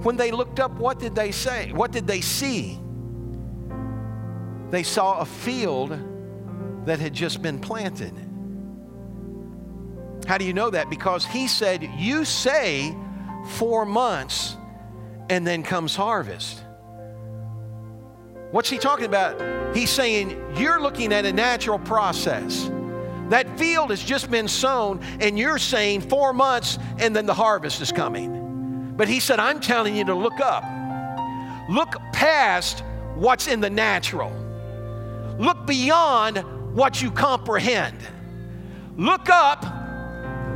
When 0.04 0.16
they 0.16 0.30
looked 0.30 0.58
up, 0.58 0.72
what 0.72 0.98
did 0.98 1.14
they 1.14 1.30
say? 1.30 1.72
What 1.72 1.92
did 1.92 2.06
they 2.06 2.20
see? 2.20 2.78
They 4.70 4.82
saw 4.82 5.20
a 5.20 5.24
field 5.24 5.96
that 6.86 6.98
had 6.98 7.14
just 7.14 7.42
been 7.42 7.58
planted. 7.58 8.12
How 10.26 10.38
do 10.38 10.44
you 10.44 10.52
know 10.52 10.70
that? 10.70 10.90
Because 10.90 11.24
he 11.24 11.46
said, 11.46 11.88
You 11.96 12.24
say 12.24 12.96
four 13.50 13.84
months 13.84 14.56
and 15.30 15.46
then 15.46 15.62
comes 15.62 15.94
harvest. 15.94 16.64
What's 18.50 18.68
he 18.68 18.78
talking 18.78 19.06
about? 19.06 19.76
He's 19.76 19.90
saying, 19.90 20.30
You're 20.56 20.80
looking 20.80 21.12
at 21.12 21.24
a 21.24 21.32
natural 21.32 21.78
process. 21.78 22.70
That 23.28 23.58
field 23.58 23.90
has 23.90 24.02
just 24.02 24.30
been 24.30 24.48
sown, 24.48 25.00
and 25.20 25.38
you're 25.38 25.58
saying 25.58 26.02
four 26.02 26.32
months 26.32 26.78
and 26.98 27.14
then 27.14 27.26
the 27.26 27.34
harvest 27.34 27.80
is 27.80 27.92
coming. 27.92 28.94
But 28.96 29.08
he 29.08 29.20
said, 29.20 29.40
I'm 29.40 29.60
telling 29.60 29.96
you 29.96 30.04
to 30.04 30.14
look 30.14 30.40
up. 30.40 30.64
Look 31.68 31.96
past 32.12 32.84
what's 33.14 33.46
in 33.46 33.60
the 33.60 33.70
natural. 33.70 34.30
Look 35.38 35.66
beyond 35.66 36.38
what 36.74 37.00
you 37.00 37.10
comprehend. 37.10 37.98
Look 38.96 39.30
up, 39.30 39.62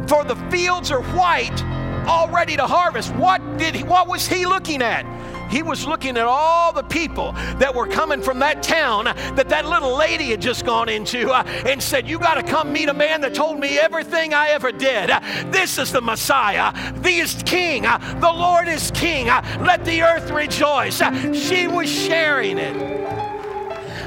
for 0.09 0.25
the 0.25 0.37
fields 0.51 0.91
are 0.91 1.03
white, 1.03 1.65
all 2.07 2.29
ready 2.29 2.57
to 2.57 2.67
harvest. 2.67 3.15
What 3.15 3.41
did 3.57 3.75
he, 3.75 3.83
what 3.83 4.07
was 4.07 4.27
he 4.27 4.47
looking 4.47 4.83
at? 4.83 5.05
He 5.51 5.63
was 5.63 5.87
looking 5.87 6.17
at 6.17 6.25
all 6.25 6.73
the 6.73 6.83
people 6.83 7.33
that 7.59 7.75
were 7.75 7.87
coming 7.87 8.23
from 8.23 8.39
that 8.41 8.63
town 8.63 9.05
that 9.05 9.49
that 9.49 9.67
little 9.67 9.97
lady 9.97 10.27
had 10.27 10.41
just 10.41 10.65
gone 10.65 10.89
into 10.89 11.31
uh, 11.31 11.43
and 11.67 11.83
said, 11.83 12.09
You 12.09 12.19
got 12.19 12.35
to 12.35 12.43
come 12.43 12.73
meet 12.73 12.89
a 12.89 12.95
man 12.95 13.21
that 13.23 13.35
told 13.35 13.59
me 13.59 13.79
everything 13.79 14.35
I 14.35 14.49
ever 14.49 14.73
did. 14.73 15.11
This 15.53 15.79
is 15.79 15.93
the 15.93 16.01
Messiah. 16.01 16.73
He 17.03 17.21
is 17.21 17.43
King. 17.45 17.83
The 17.83 18.33
Lord 18.33 18.69
is 18.69 18.91
King. 18.93 19.27
Let 19.27 19.85
the 19.85 20.03
earth 20.03 20.31
rejoice. 20.31 21.01
She 21.35 21.67
was 21.67 21.89
sharing 21.89 22.59
it. 22.59 22.77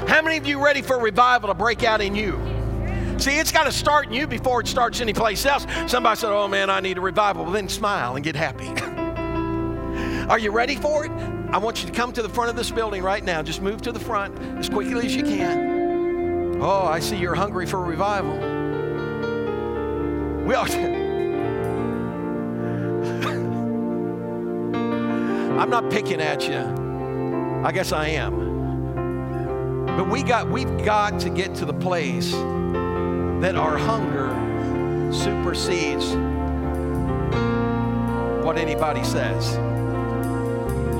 How 0.08 0.22
many 0.22 0.36
of 0.36 0.46
you 0.46 0.62
ready 0.62 0.82
for 0.82 0.98
revival 0.98 1.48
to 1.48 1.54
break 1.54 1.84
out 1.84 2.00
in 2.00 2.14
you? 2.14 2.38
See, 3.18 3.38
it's 3.38 3.52
got 3.52 3.64
to 3.64 3.72
start 3.72 4.06
in 4.06 4.14
you 4.14 4.26
before 4.26 4.60
it 4.60 4.66
starts 4.66 5.00
anyplace 5.00 5.44
else. 5.44 5.66
Somebody 5.86 6.18
said, 6.18 6.32
Oh 6.32 6.48
man, 6.48 6.70
I 6.70 6.80
need 6.80 6.98
a 6.98 7.02
revival. 7.02 7.44
Well, 7.44 7.52
then 7.52 7.68
smile 7.68 8.16
and 8.16 8.24
get 8.24 8.34
happy. 8.34 8.72
Are 10.30 10.38
you 10.38 10.52
ready 10.52 10.76
for 10.76 11.04
it? 11.04 11.10
I 11.50 11.58
want 11.58 11.82
you 11.82 11.88
to 11.88 11.92
come 11.92 12.12
to 12.12 12.22
the 12.22 12.28
front 12.28 12.50
of 12.50 12.56
this 12.56 12.70
building 12.70 13.02
right 13.02 13.24
now. 13.24 13.42
Just 13.42 13.60
move 13.60 13.82
to 13.82 13.90
the 13.90 13.98
front 13.98 14.38
as 14.60 14.68
quickly 14.68 15.04
as 15.04 15.16
you 15.16 15.24
can. 15.24 16.62
Oh, 16.62 16.84
I 16.84 17.00
see 17.00 17.16
you're 17.16 17.34
hungry 17.34 17.66
for 17.66 17.82
revival. 17.82 18.36
We 20.46 20.54
are. 20.54 20.68
I'm 25.58 25.68
not 25.68 25.90
picking 25.90 26.20
at 26.20 26.48
you. 26.48 26.60
I 27.64 27.72
guess 27.72 27.90
I 27.90 28.10
am. 28.10 29.86
But 29.96 30.08
we 30.08 30.22
got 30.22 30.48
we've 30.48 30.84
got 30.84 31.18
to 31.22 31.30
get 31.30 31.56
to 31.56 31.64
the 31.64 31.74
place 31.74 32.30
that 32.30 33.56
our 33.56 33.76
hunger 33.76 34.30
supersedes 35.12 36.14
what 38.44 38.58
anybody 38.58 39.02
says. 39.02 39.58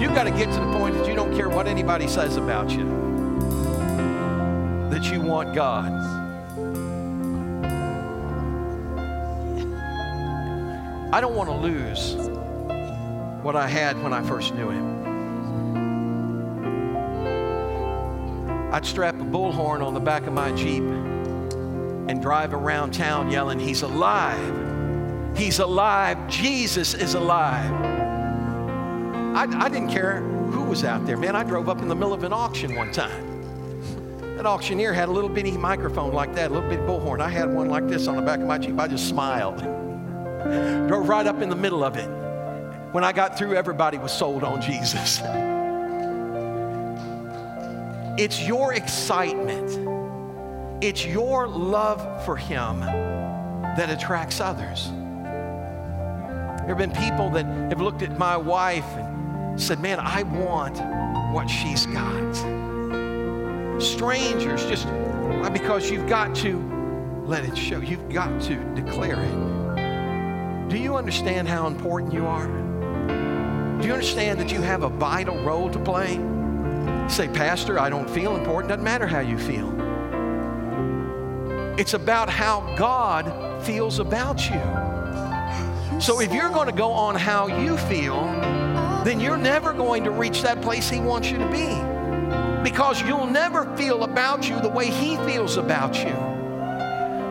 You've 0.01 0.15
got 0.15 0.25
to 0.25 0.31
get 0.31 0.51
to 0.55 0.59
the 0.59 0.73
point 0.79 0.95
that 0.97 1.07
you 1.07 1.15
don't 1.15 1.37
care 1.37 1.51
what 1.51 1.67
anybody 1.67 2.09
says 2.09 2.37
about 2.37 2.71
you, 2.71 2.87
that 4.89 5.05
you 5.13 5.21
want 5.21 5.55
God. 5.55 5.93
I 11.13 11.21
don't 11.21 11.35
want 11.35 11.51
to 11.51 11.55
lose 11.55 12.15
what 13.43 13.57
I 13.57 13.67
had 13.67 14.03
when 14.03 14.15
I 14.15 14.23
first 14.23 14.55
knew 14.55 14.71
Him. 14.71 15.01
I'd 18.73 18.87
strap 18.87 19.17
a 19.17 19.25
bullhorn 19.25 19.85
on 19.85 19.93
the 19.93 20.01
back 20.01 20.27
of 20.27 20.33
my 20.33 20.51
Jeep 20.53 20.83
and 20.83 22.23
drive 22.23 22.55
around 22.55 22.93
town 22.93 23.31
yelling, 23.31 23.59
He's 23.59 23.83
alive. 23.83 25.37
He's 25.37 25.59
alive. 25.59 26.27
Jesus 26.27 26.95
is 26.95 27.13
alive. 27.13 27.90
I, 29.35 29.45
I 29.65 29.69
didn't 29.69 29.91
care 29.91 30.21
who 30.21 30.65
was 30.65 30.85
out 30.85 31.07
there. 31.07 31.17
Man, 31.17 31.37
I 31.37 31.45
drove 31.45 31.69
up 31.69 31.81
in 31.81 31.89
the 31.89 31.95
middle 31.95 32.13
of 32.13 32.25
an 32.25 32.33
auction 32.33 32.75
one 32.75 32.91
time. 32.91 33.29
That 34.37 34.47
auctioneer 34.47 34.93
had 34.93 35.09
a 35.09 35.13
little 35.13 35.31
bitty 35.31 35.53
microphone 35.53 36.13
like 36.13 36.35
that, 36.35 36.51
a 36.51 36.55
little 36.55 36.69
bitty 36.69 36.83
bullhorn. 36.83 37.21
I 37.21 37.29
had 37.29 37.53
one 37.53 37.69
like 37.69 37.87
this 37.87 38.09
on 38.09 38.17
the 38.17 38.23
back 38.23 38.41
of 38.41 38.47
my 38.47 38.59
Jeep. 38.59 38.79
I 38.79 38.89
just 38.89 39.09
smiled. 39.09 39.59
Drove 40.89 41.09
right 41.09 41.27
up 41.27 41.43
in 41.43 41.49
the 41.49 41.57
middle 41.57 41.85
of 41.85 41.97
it. 41.97 42.09
When 42.93 43.05
I 43.05 43.13
got 43.13 43.39
through, 43.39 43.55
everybody 43.55 43.99
was 43.99 44.11
sold 44.11 44.43
on 44.43 44.61
Jesus. 44.61 45.21
It's 48.19 48.43
your 48.43 48.75
excitement, 48.75 49.71
it's 50.83 51.07
your 51.07 51.47
love 51.47 52.25
for 52.25 52.37
Him 52.37 52.81
that 52.81 53.91
attracts 53.91 54.41
others. 54.41 54.89
There 56.61 56.77
have 56.77 56.79
been 56.79 56.93
people 56.93 57.31
that 57.31 57.45
have 57.45 57.81
looked 57.81 58.03
at 58.03 58.19
my 58.19 58.37
wife 58.37 58.85
and 58.97 59.10
said, 59.57 59.81
Man, 59.81 59.99
I 60.01 60.23
want 60.23 60.81
what 61.35 61.49
she's 61.49 61.87
got. 61.87 62.35
Strangers, 63.81 64.65
just 64.67 64.87
because 65.53 65.91
you've 65.91 66.09
got 66.09 66.35
to 66.37 66.59
let 67.25 67.45
it 67.45 67.57
show, 67.57 67.81
you've 67.81 68.09
got 68.09 68.41
to 68.43 68.57
declare 68.75 69.21
it. 69.21 70.69
Do 70.69 70.79
you 70.79 70.97
understand 70.97 71.49
how 71.49 71.67
important 71.67 72.13
you 72.13 72.27
are? 72.27 72.47
Do 73.81 73.87
you 73.87 73.93
understand 73.93 74.39
that 74.41 74.53
you 74.53 74.61
have 74.61 74.83
a 74.83 74.89
vital 74.89 75.43
role 75.43 75.71
to 75.71 75.79
play? 75.79 76.19
say, 77.11 77.29
Pastor, 77.29 77.79
I 77.79 77.91
don't 77.91 78.09
feel 78.09 78.37
important. 78.37 78.69
Doesn't 78.69 78.85
matter 78.85 79.07
how 79.07 79.21
you 79.21 79.37
feel. 79.37 79.69
It's 81.79 81.95
about 81.95 82.29
how 82.29 82.75
God 82.77 83.63
feels 83.65 83.99
about 83.99 84.49
you. 84.49 84.61
So 86.01 86.21
if 86.21 86.33
you're 86.33 86.51
going 86.51 86.69
to 86.69 86.75
go 86.75 86.93
on 86.93 87.15
how 87.15 87.49
you 87.49 87.77
feel, 87.77 88.15
then 89.05 89.21
you're 89.21 89.37
never 89.37 89.73
going 89.73 90.05
to 90.05 90.11
reach 90.11 90.43
that 90.43 90.61
place 90.63 90.89
He 90.89 91.01
wants 91.01 91.31
you 91.31 91.39
to 91.39 91.51
be. 91.51 91.67
Because 92.63 93.01
you'll 93.03 93.27
never 93.27 93.65
feel 93.77 94.05
about 94.05 94.49
you 94.49 94.61
the 94.61 94.69
way 94.69 94.91
He 94.91 95.17
feels 95.19 95.57
about 95.57 95.97
you. 95.97 96.15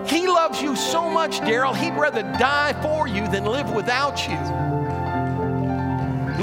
He 0.08 0.28
loves 0.28 0.62
you 0.62 0.76
so 0.76 1.10
much, 1.10 1.40
Daryl, 1.42 1.76
He'd 1.76 1.94
rather 1.94 2.24
die 2.40 2.74
for 2.82 3.08
you 3.08 3.28
than 3.30 3.46
live 3.46 3.72
without 3.72 4.28
you. 4.28 4.38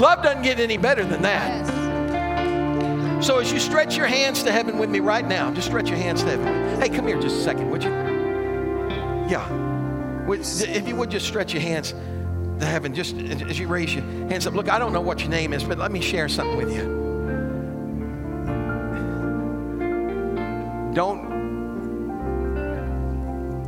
Love 0.01 0.23
doesn't 0.23 0.43
get 0.43 0.59
any 0.59 0.77
better 0.77 1.03
than 1.03 1.21
that. 1.23 1.67
So 3.23 3.39
as 3.39 3.51
you 3.51 3.59
stretch 3.59 3.97
your 3.97 4.05
hands 4.05 4.43
to 4.43 4.51
heaven 4.51 4.77
with 4.77 4.89
me 4.89 4.99
right 4.99 5.27
now, 5.27 5.51
just 5.51 5.67
stretch 5.67 5.89
your 5.89 5.97
hands 5.97 6.23
to 6.23 6.29
heaven. 6.29 6.79
Hey, 6.79 6.87
come 6.87 7.07
here 7.07 7.19
just 7.19 7.37
a 7.37 7.43
second, 7.43 7.71
would 7.71 7.83
you? 7.83 7.89
Yeah. 9.27 9.45
If 10.29 10.87
you 10.87 10.95
would 10.95 11.09
just 11.09 11.25
stretch 11.25 11.51
your 11.51 11.61
hands 11.61 11.93
to 12.59 12.65
heaven, 12.65 12.93
just 12.93 13.15
as 13.15 13.59
you 13.59 13.67
raise 13.67 13.93
your 13.93 14.03
hands 14.03 14.47
up. 14.47 14.53
Look, 14.53 14.69
I 14.69 14.79
don't 14.79 14.93
know 14.93 15.01
what 15.01 15.21
your 15.21 15.29
name 15.29 15.53
is, 15.53 15.63
but 15.63 15.77
let 15.77 15.91
me 15.91 16.01
share 16.01 16.27
something 16.27 16.57
with 16.57 16.73
you. 16.73 16.97
Don't 20.93 21.27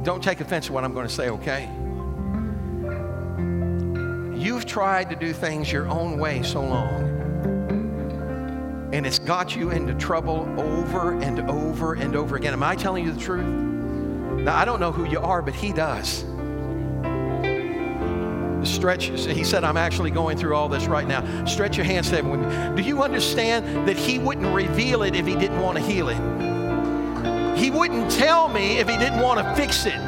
don't 0.03 0.23
take 0.23 0.39
offense 0.39 0.67
to 0.67 0.73
what 0.73 0.83
I'm 0.83 0.93
going 0.93 1.07
to 1.07 1.13
say, 1.13 1.29
okay? 1.29 1.69
You've 4.35 4.65
tried 4.65 5.09
to 5.09 5.15
do 5.15 5.33
things 5.33 5.71
your 5.71 5.87
own 5.87 6.17
way 6.17 6.41
so 6.41 6.61
long, 6.61 7.03
and 8.93 9.05
it's 9.05 9.19
got 9.19 9.55
you 9.55 9.71
into 9.71 9.93
trouble 9.95 10.47
over 10.57 11.19
and 11.19 11.41
over 11.49 11.93
and 11.95 12.15
over 12.15 12.37
again. 12.37 12.53
Am 12.53 12.63
I 12.63 12.75
telling 12.75 13.05
you 13.05 13.11
the 13.11 13.19
truth? 13.19 13.45
Now, 13.45 14.55
I 14.55 14.63
don't 14.63 14.79
know 14.79 14.93
who 14.93 15.05
you 15.05 15.19
are, 15.19 15.41
but 15.41 15.53
He 15.53 15.73
does 15.73 16.23
stretch. 18.65 19.05
He 19.05 19.43
said, 19.43 19.63
I'm 19.63 19.77
actually 19.77 20.11
going 20.11 20.37
through 20.37 20.55
all 20.55 20.69
this 20.69 20.85
right 20.85 21.07
now. 21.07 21.45
Stretch 21.45 21.77
your 21.77 21.85
hands 21.85 22.09
to 22.09 22.15
heaven 22.15 22.31
with 22.31 22.41
me. 22.41 22.81
Do 22.81 22.87
you 22.87 23.03
understand 23.03 23.87
that 23.87 23.97
He 23.97 24.19
wouldn't 24.19 24.53
reveal 24.53 25.03
it 25.03 25.15
if 25.15 25.25
He 25.25 25.35
didn't 25.35 25.59
want 25.59 25.77
to 25.77 25.83
heal 25.83 26.09
it? 26.09 26.17
He 27.57 27.69
wouldn't 27.71 28.11
tell 28.11 28.47
me 28.47 28.77
if 28.77 28.87
He 28.87 28.97
didn't 28.97 29.19
want 29.19 29.39
to 29.39 29.55
fix 29.55 29.85
it. 29.85 29.99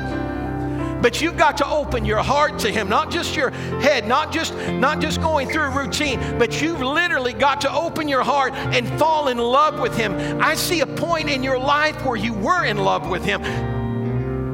But 1.01 1.19
you've 1.19 1.37
got 1.37 1.57
to 1.57 1.67
open 1.67 2.05
your 2.05 2.21
heart 2.21 2.59
to 2.59 2.71
him, 2.71 2.87
not 2.87 3.09
just 3.09 3.35
your 3.35 3.49
head, 3.49 4.07
not 4.07 4.31
just 4.31 4.55
not 4.55 4.99
just 4.99 5.19
going 5.19 5.49
through 5.49 5.63
a 5.63 5.69
routine, 5.71 6.19
but 6.37 6.61
you've 6.61 6.81
literally 6.81 7.33
got 7.33 7.61
to 7.61 7.73
open 7.73 8.07
your 8.07 8.21
heart 8.21 8.53
and 8.53 8.87
fall 8.99 9.27
in 9.29 9.39
love 9.39 9.79
with 9.79 9.97
him. 9.97 10.13
I 10.41 10.53
see 10.53 10.81
a 10.81 10.85
point 10.85 11.27
in 11.27 11.41
your 11.41 11.57
life 11.57 12.05
where 12.05 12.17
you 12.17 12.33
were 12.33 12.65
in 12.65 12.77
love 12.77 13.09
with 13.09 13.25
him. 13.25 13.41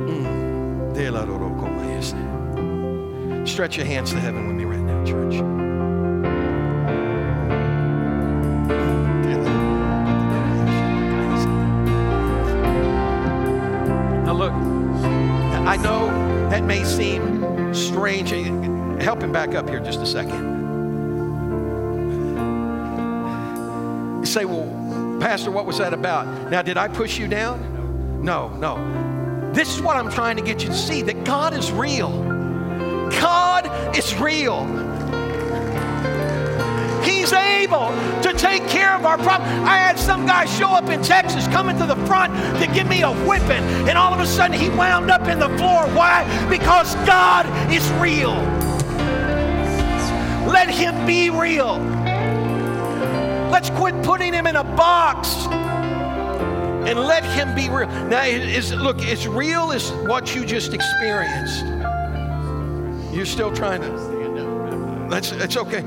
Mm. 0.07 0.95
Stretch 3.47 3.77
your 3.77 3.87
hands 3.87 4.11
to 4.11 4.19
heaven 4.19 4.45
with 4.45 4.55
me 4.55 4.65
right 4.65 4.77
now, 4.77 5.03
church. 5.03 5.33
Now, 14.23 14.33
look, 14.33 14.51
I 14.51 15.75
know 15.77 16.07
that 16.51 16.63
may 16.65 16.83
seem 16.83 17.73
strange. 17.73 18.29
Help 19.01 19.23
him 19.23 19.31
back 19.31 19.55
up 19.55 19.67
here 19.67 19.79
just 19.79 20.01
a 20.01 20.05
second. 20.05 20.55
You 24.19 24.25
say, 24.27 24.45
well, 24.45 25.17
Pastor, 25.19 25.49
what 25.49 25.65
was 25.65 25.79
that 25.79 25.95
about? 25.95 26.51
Now, 26.51 26.61
did 26.61 26.77
I 26.77 26.89
push 26.89 27.17
you 27.17 27.27
down? 27.27 28.23
No, 28.23 28.49
no. 28.49 29.51
This 29.51 29.73
is 29.73 29.81
what 29.81 29.95
I'm 29.95 30.11
trying 30.11 30.35
to 30.35 30.43
get 30.43 30.61
you 30.61 30.69
to 30.69 30.75
see 30.75 31.01
that 31.01 31.23
God 31.23 31.55
is 31.57 31.71
real. 31.71 32.26
God 33.11 33.95
is 33.95 34.15
real. 34.19 34.65
He's 37.03 37.31
able 37.31 37.89
to 38.21 38.33
take 38.37 38.67
care 38.67 38.95
of 38.95 39.05
our 39.05 39.17
problem. 39.17 39.49
I 39.65 39.77
had 39.77 39.97
some 39.97 40.25
guy 40.25 40.45
show 40.45 40.69
up 40.69 40.89
in 40.89 41.01
Texas 41.01 41.47
coming 41.47 41.77
to 41.77 41.85
the 41.85 41.95
front 42.05 42.33
to 42.61 42.67
give 42.73 42.87
me 42.87 43.01
a 43.01 43.11
whipping, 43.25 43.63
and 43.87 43.97
all 43.97 44.13
of 44.13 44.19
a 44.19 44.25
sudden 44.25 44.59
he 44.59 44.69
wound 44.69 45.09
up 45.09 45.27
in 45.27 45.39
the 45.39 45.49
floor. 45.57 45.87
Why? 45.95 46.25
Because 46.49 46.95
God 47.05 47.45
is 47.71 47.89
real. 47.93 48.35
Let 50.47 50.69
him 50.69 51.05
be 51.05 51.29
real. 51.29 51.77
Let's 53.51 53.69
quit 53.69 54.01
putting 54.03 54.33
him 54.33 54.47
in 54.47 54.55
a 54.55 54.63
box 54.63 55.47
and 56.87 56.99
let 56.99 57.25
Him 57.25 57.53
be 57.53 57.69
real. 57.69 57.87
Now, 58.07 58.23
is 58.23 58.73
look, 58.73 58.97
it's 59.01 59.25
real 59.25 59.73
as 59.73 59.91
what 60.07 60.33
you 60.33 60.45
just 60.45 60.73
experienced. 60.73 61.76
You're 63.17 63.25
still 63.25 63.51
trying 63.51 63.81
to. 63.81 65.07
That's 65.09 65.31
it's 65.31 65.57
okay. 65.57 65.83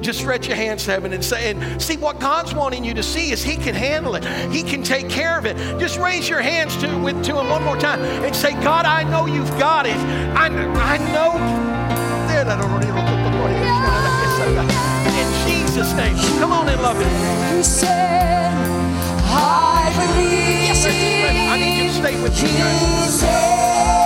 Just 0.00 0.20
stretch 0.20 0.46
your 0.46 0.56
hands 0.56 0.86
to 0.86 0.92
heaven 0.92 1.12
and 1.12 1.22
say, 1.22 1.50
and 1.50 1.82
see 1.82 1.98
what 1.98 2.20
God's 2.20 2.54
wanting 2.54 2.84
you 2.84 2.94
to 2.94 3.02
see 3.02 3.32
is 3.32 3.42
He 3.42 3.54
can 3.54 3.74
handle 3.74 4.14
it. 4.14 4.24
He 4.50 4.62
can 4.62 4.82
take 4.82 5.10
care 5.10 5.36
of 5.36 5.44
it. 5.44 5.58
Just 5.78 5.98
raise 5.98 6.30
your 6.30 6.40
hands 6.40 6.74
to, 6.78 6.88
with, 7.00 7.22
to 7.24 7.38
Him 7.38 7.50
one 7.50 7.62
more 7.62 7.76
time 7.76 8.00
and 8.00 8.34
say, 8.34 8.52
God, 8.62 8.86
I 8.86 9.02
know 9.02 9.26
you've 9.26 9.50
got 9.58 9.84
it. 9.84 9.98
I, 10.34 10.46
I 10.46 10.96
know. 11.12 11.36
In 15.12 15.28
Jesus' 15.46 15.92
name. 15.92 16.16
Come 16.40 16.52
on 16.52 16.66
and 16.66 16.80
love 16.80 16.96
Him. 16.96 17.56
You 17.58 17.62
said, 17.62 18.54
I 18.54 19.92
believe. 19.98 20.64
Yes, 20.64 20.86
I 20.86 21.58
need 21.58 21.82
you 21.82 21.88
to 21.88 21.94
stay 21.94 22.22
with 22.22 22.42
me. 22.42 22.48
Guys. 22.58 24.01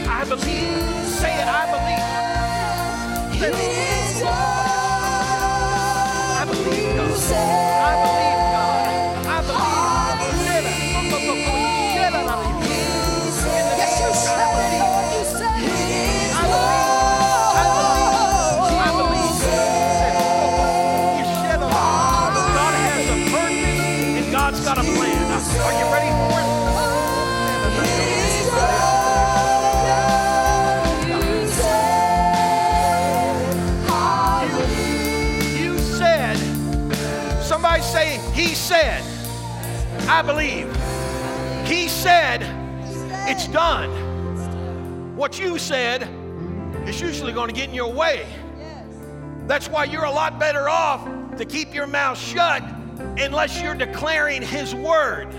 I 0.08 0.24
believe. 0.24 1.06
Say 1.06 1.34
it. 1.34 1.46
I 1.46 1.66
believe. 3.40 3.69
I 40.20 40.22
believe. 40.22 40.66
He 41.66 41.88
said, 41.88 42.42
it's 43.26 43.48
done. 43.48 45.16
What 45.16 45.38
you 45.38 45.58
said 45.58 46.02
is 46.86 47.00
usually 47.00 47.32
going 47.32 47.48
to 47.48 47.54
get 47.54 47.70
in 47.70 47.74
your 47.74 47.90
way. 47.90 48.26
That's 49.46 49.66
why 49.70 49.84
you're 49.84 50.04
a 50.04 50.10
lot 50.10 50.38
better 50.38 50.68
off 50.68 51.08
to 51.38 51.46
keep 51.46 51.72
your 51.72 51.86
mouth 51.86 52.18
shut 52.18 52.62
unless 53.16 53.62
you're 53.62 53.74
declaring 53.74 54.42
His 54.42 54.74
word. 54.74 55.32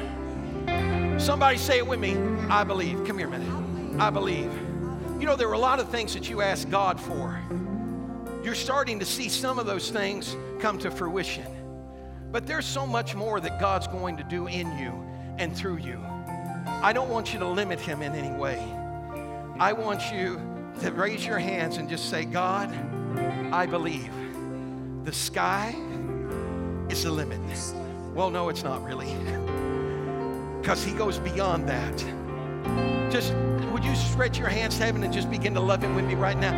Somebody 1.22 1.60
say 1.60 1.78
it 1.78 1.86
with 1.86 2.00
me. 2.00 2.18
I 2.50 2.64
believe. 2.64 3.06
Come 3.06 3.20
here 3.20 3.28
a 3.28 3.38
minute. 3.38 4.02
I 4.02 4.10
believe. 4.10 4.52
You 5.20 5.28
know, 5.28 5.36
there 5.36 5.50
are 5.50 5.54
a 5.54 5.60
lot 5.60 5.80
of 5.80 5.90
things 5.90 6.16
that 6.16 6.28
you 6.28 6.42
ask 6.42 6.68
God 6.72 7.00
for. 7.00 7.40
You're 8.44 8.56
starting 8.56 8.98
to 8.98 9.06
see 9.06 9.30
some 9.30 9.60
of 9.60 9.68
those 9.68 9.92
things 9.92 10.36
come 10.60 10.80
to 10.80 10.90
fruition. 10.90 11.61
But 12.32 12.48
there's 12.48 12.66
so 12.66 12.86
much 12.86 13.14
more 13.16 13.40
that 13.40 13.60
God's 13.60 13.88
going 13.88 14.18
to 14.18 14.24
do 14.24 14.48
in 14.48 14.78
you 14.78 14.94
and 15.38 15.56
through 15.56 15.78
you. 15.78 16.00
I 16.66 16.94
don't 16.94 17.10
want 17.10 17.34
you 17.34 17.40
to 17.40 17.48
limit 17.48 17.80
Him 17.80 18.02
in 18.02 18.14
any 18.14 18.36
way. 18.36 18.60
I 19.60 19.74
want 19.74 20.12
you 20.12 20.40
to 20.82 20.92
raise 20.92 21.26
your 21.26 21.40
hands 21.40 21.78
and 21.78 21.90
just 21.90 22.10
say, 22.10 22.26
God, 22.26 22.74
I 23.52 23.66
believe 23.66 24.12
the 25.04 25.12
sky 25.12 25.76
is 26.90 27.04
the 27.04 27.12
limit. 27.12 27.40
Well, 28.14 28.30
no, 28.30 28.50
it's 28.50 28.64
not 28.64 28.84
really. 28.84 29.16
Because 30.62 30.84
He 30.84 30.92
goes 30.92 31.18
beyond 31.18 31.68
that. 31.70 31.98
Just 33.12 33.34
would 33.72 33.84
you 33.84 33.96
stretch 33.96 34.38
your 34.38 34.48
hands 34.48 34.78
to 34.78 34.84
heaven 34.84 35.04
and 35.04 35.12
just 35.12 35.28
begin 35.32 35.56
to 35.56 35.60
love 35.60 35.84
Him 35.84 35.96
with 35.96 36.06
me 36.06 36.14
right 36.14 36.38
now? 36.38 36.52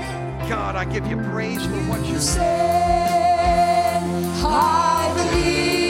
God, 0.50 0.76
I 0.76 0.84
give 0.84 1.08
you 1.08 1.16
praise 1.32 1.66
for 1.66 1.72
what 1.90 2.06
You 2.06 2.20
said, 2.20 2.73
I 4.42 5.14
believe. 5.16 5.83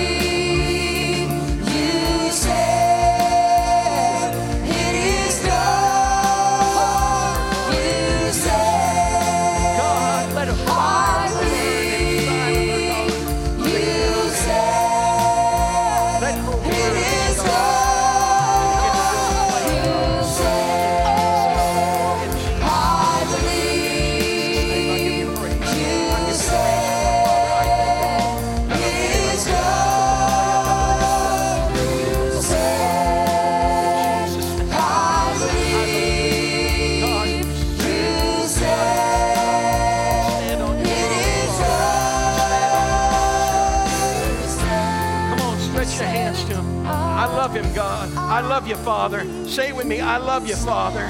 Father. 48.83 49.23
Say 49.47 49.69
it 49.69 49.75
with 49.75 49.85
me. 49.87 50.01
I 50.01 50.17
love 50.17 50.45
you, 50.45 50.55
Father. 50.57 51.05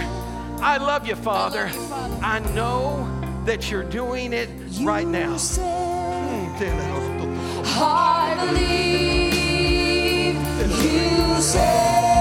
I 0.61 0.77
love 0.77 1.07
you, 1.07 1.15
Father. 1.15 1.71
I 2.21 2.39
know 2.53 3.09
that 3.45 3.71
you're 3.71 3.83
doing 3.83 4.31
it 4.31 4.49
right 4.81 5.07
now. 5.07 5.33
Mm, 5.33 6.53
I 7.65 8.35
believe 8.45 10.35
you 10.83 11.41
said 11.41 12.12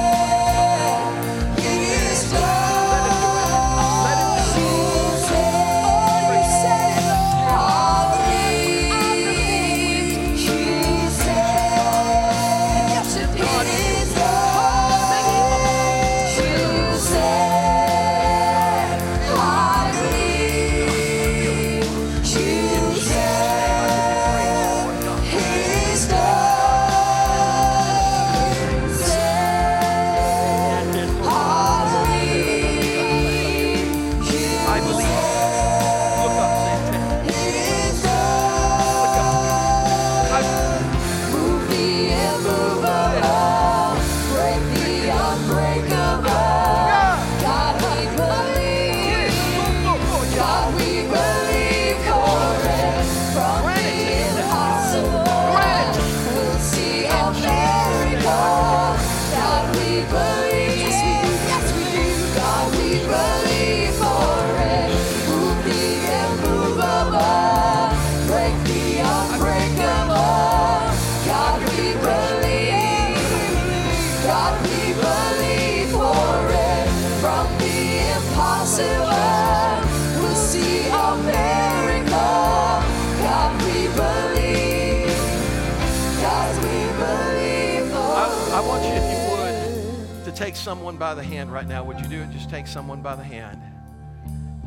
someone 90.73 90.97
by 90.97 91.15
the 91.15 91.23
hand 91.23 91.53
right 91.53 91.69
now. 91.69 91.85
Would 91.85 92.01
you 92.01 92.07
do 92.07 92.23
it? 92.23 92.31
Just 92.31 92.49
take 92.49 92.67
someone 92.67 93.03
by 93.03 93.15
the 93.15 93.23
hand. 93.23 93.61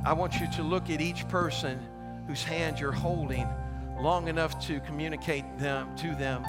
I 0.06 0.14
want 0.14 0.40
you 0.40 0.46
to 0.52 0.62
look 0.62 0.92
at 0.92 1.02
each 1.02 1.28
person 1.30 1.80
whose 2.28 2.44
hand 2.44 2.80
you're 2.80 2.92
holding 2.92 3.48
long 4.00 4.28
enough 4.28 4.64
to 4.68 4.80
communicate 4.82 5.46
them 5.58 5.96
to 5.96 6.14
them, 6.14 6.46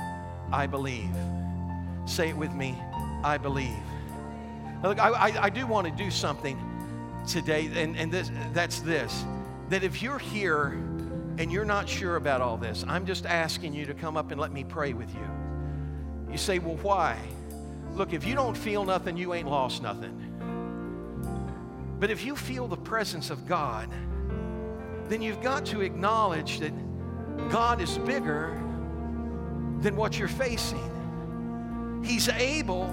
I 0.53 0.67
believe. 0.67 1.09
Say 2.05 2.29
it 2.29 2.37
with 2.37 2.53
me, 2.53 2.79
I 3.25 3.39
believe. 3.39 3.79
Now, 4.83 4.91
look, 4.91 4.99
I, 4.99 5.09
I, 5.09 5.45
I 5.45 5.49
do 5.49 5.67
want 5.67 5.87
to 5.87 6.05
do 6.05 6.11
something 6.11 6.61
today, 7.27 7.71
and, 7.77 7.97
and 7.97 8.13
this, 8.13 8.31
that's 8.53 8.81
this 8.81 9.25
that 9.71 9.83
if 9.83 10.03
you're 10.03 10.19
here 10.19 10.67
and 11.39 11.51
you're 11.51 11.65
not 11.65 11.89
sure 11.89 12.17
about 12.17 12.43
all 12.43 12.59
this, 12.59 12.85
I'm 12.87 13.07
just 13.07 13.25
asking 13.25 13.73
you 13.73 13.87
to 13.87 13.95
come 13.95 14.19
up 14.19 14.33
and 14.33 14.39
let 14.39 14.53
me 14.53 14.65
pray 14.65 14.93
with 14.93 15.15
you. 15.15 15.29
You 16.31 16.37
say, 16.37 16.59
Well, 16.59 16.77
why? 16.83 17.17
Look, 17.97 18.13
if 18.13 18.27
you 18.27 18.35
don't 18.35 18.55
feel 18.55 18.85
nothing, 18.85 19.17
you 19.17 19.33
ain't 19.33 19.49
lost 19.49 19.83
nothing. 19.83 20.23
But 21.99 22.11
if 22.11 22.27
you 22.27 22.37
feel 22.37 22.69
the 22.69 22.77
presence 22.77 23.31
of 23.31 23.47
God, 23.47 23.89
then 25.09 25.23
you've 25.23 25.41
got 25.41 25.65
to 25.67 25.81
acknowledge 25.81 26.61
that 26.61 26.73
God 27.51 27.81
is 27.81 27.97
bigger 27.99 28.63
than 29.81 29.97
what 29.97 30.19
you're 30.19 30.29
facing. 30.29 32.03
He's 32.05 32.29
able 32.29 32.87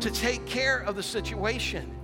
to 0.00 0.10
take 0.10 0.44
care 0.44 0.78
of 0.78 0.96
the 0.96 1.04
situation. 1.04 1.96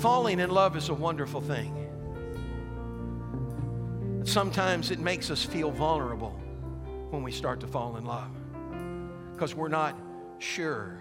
Falling 0.00 0.40
in 0.40 0.48
love 0.48 0.78
is 0.78 0.88
a 0.88 0.94
wonderful 0.94 1.42
thing. 1.42 1.76
Sometimes 4.24 4.90
it 4.90 4.98
makes 4.98 5.30
us 5.30 5.44
feel 5.44 5.70
vulnerable 5.70 6.40
when 7.10 7.22
we 7.22 7.32
start 7.32 7.60
to 7.60 7.66
fall 7.66 7.96
in 7.96 8.04
love 8.04 8.30
because 9.32 9.54
we're 9.54 9.68
not 9.68 9.96
sure. 10.38 10.98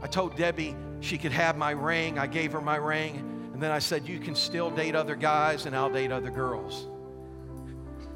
I 0.00 0.06
told 0.06 0.36
Debbie 0.36 0.76
she 1.00 1.18
could 1.18 1.32
have 1.32 1.56
my 1.56 1.72
ring. 1.72 2.18
I 2.18 2.26
gave 2.26 2.52
her 2.52 2.60
my 2.60 2.76
ring. 2.76 3.50
And 3.52 3.62
then 3.62 3.70
I 3.70 3.78
said, 3.78 4.06
You 4.06 4.18
can 4.18 4.34
still 4.34 4.70
date 4.70 4.94
other 4.94 5.16
guys 5.16 5.66
and 5.66 5.74
I'll 5.74 5.92
date 5.92 6.12
other 6.12 6.30
girls. 6.30 6.86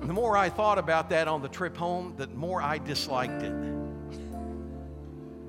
And 0.01 0.09
the 0.09 0.14
more 0.14 0.36
I 0.36 0.48
thought 0.48 0.78
about 0.78 1.11
that 1.11 1.28
on 1.28 1.42
the 1.42 1.48
trip 1.48 1.76
home, 1.76 2.14
the 2.16 2.26
more 2.28 2.62
I 2.62 2.78
disliked 2.78 3.42
it. 3.42 3.53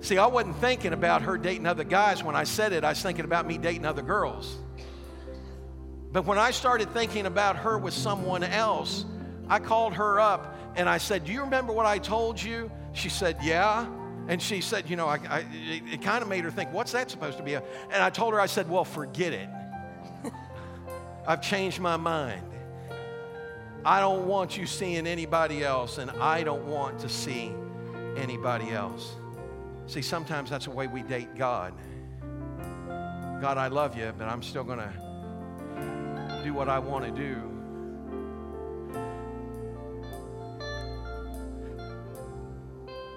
See, 0.02 0.18
I 0.18 0.26
wasn't 0.26 0.58
thinking 0.58 0.94
about 0.94 1.22
her 1.22 1.38
dating 1.38 1.68
other 1.68 1.84
guys 1.84 2.24
when 2.24 2.36
I 2.36 2.44
said 2.44 2.74
it, 2.74 2.84
I 2.84 2.90
was 2.90 3.02
thinking 3.02 3.24
about 3.24 3.46
me 3.46 3.58
dating 3.58 3.86
other 3.86 4.02
girls. 4.02 4.58
But 6.12 6.26
when 6.26 6.40
I 6.40 6.52
started 6.52 6.92
thinking 6.94 7.28
about 7.28 7.58
her 7.58 7.78
with 7.78 7.94
someone 7.94 8.44
else, 8.44 9.06
I 9.50 9.60
called 9.60 9.94
her 9.94 10.20
up 10.20 10.56
and 10.76 10.88
I 10.88 10.98
said, 10.98 11.26
Do 11.26 11.32
you 11.32 11.42
remember 11.42 11.74
what 11.74 11.86
I 11.86 11.98
told 11.98 12.42
you? 12.42 12.72
She 12.94 13.10
said, 13.10 13.38
Yeah. 13.42 13.88
And 14.28 14.42
she 14.42 14.62
said, 14.62 14.90
You 14.90 14.96
know, 14.96 15.08
I, 15.08 15.20
I, 15.30 15.40
it, 15.52 15.84
it 15.94 16.02
kind 16.02 16.22
of 16.22 16.28
made 16.28 16.44
her 16.44 16.52
think, 16.52 16.72
What's 16.72 16.92
that 16.94 17.12
supposed 17.12 17.38
to 17.38 17.44
be? 17.44 17.56
And 17.56 17.66
I 17.92 18.10
told 18.10 18.34
her, 18.34 18.40
I 18.40 18.46
said, 18.46 18.70
Well, 18.70 18.86
forget 18.86 19.34
it. 19.34 19.50
I've 21.28 21.42
changed 21.42 21.80
my 21.80 21.98
mind. 21.98 22.44
I 23.84 24.00
don't 24.00 24.28
want 24.28 24.58
you 24.58 24.68
seeing 24.68 25.08
anybody 25.08 25.64
else, 25.64 25.98
and 25.98 26.12
I 26.12 26.44
don't 26.44 26.68
want 26.68 27.00
to 27.00 27.10
see 27.10 27.52
anybody 28.16 28.72
else. 28.72 29.16
See, 29.88 30.04
sometimes 30.04 30.52
that's 30.52 30.66
the 30.66 30.72
way 30.72 30.86
we 30.86 31.02
date 31.02 31.36
God. 31.36 31.74
God, 33.42 33.58
I 33.58 33.70
love 33.70 33.98
you, 33.98 34.14
but 34.18 34.28
I'm 34.28 34.44
still 34.44 34.64
going 34.64 34.80
to 34.80 36.42
do 36.44 36.54
what 36.54 36.70
I 36.70 36.78
want 36.78 37.06
to 37.06 37.12
do. 37.12 37.51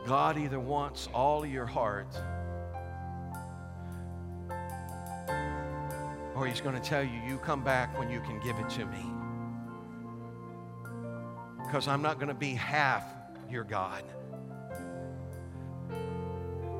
God 0.06 0.36
either 0.36 0.60
wants 0.60 1.08
all 1.14 1.44
of 1.44 1.50
your 1.50 1.66
heart 1.66 2.14
or 6.34 6.46
He's 6.46 6.60
going 6.60 6.74
to 6.74 6.80
tell 6.80 7.02
you, 7.02 7.20
you 7.26 7.38
come 7.38 7.62
back 7.62 7.98
when 7.98 8.10
you 8.10 8.20
can 8.20 8.40
give 8.40 8.58
it 8.58 8.68
to 8.70 8.84
me. 8.86 9.04
Because 11.64 11.88
I'm 11.88 12.02
not 12.02 12.16
going 12.16 12.28
to 12.28 12.34
be 12.34 12.54
half 12.54 13.04
your 13.50 13.64
God. 13.64 14.02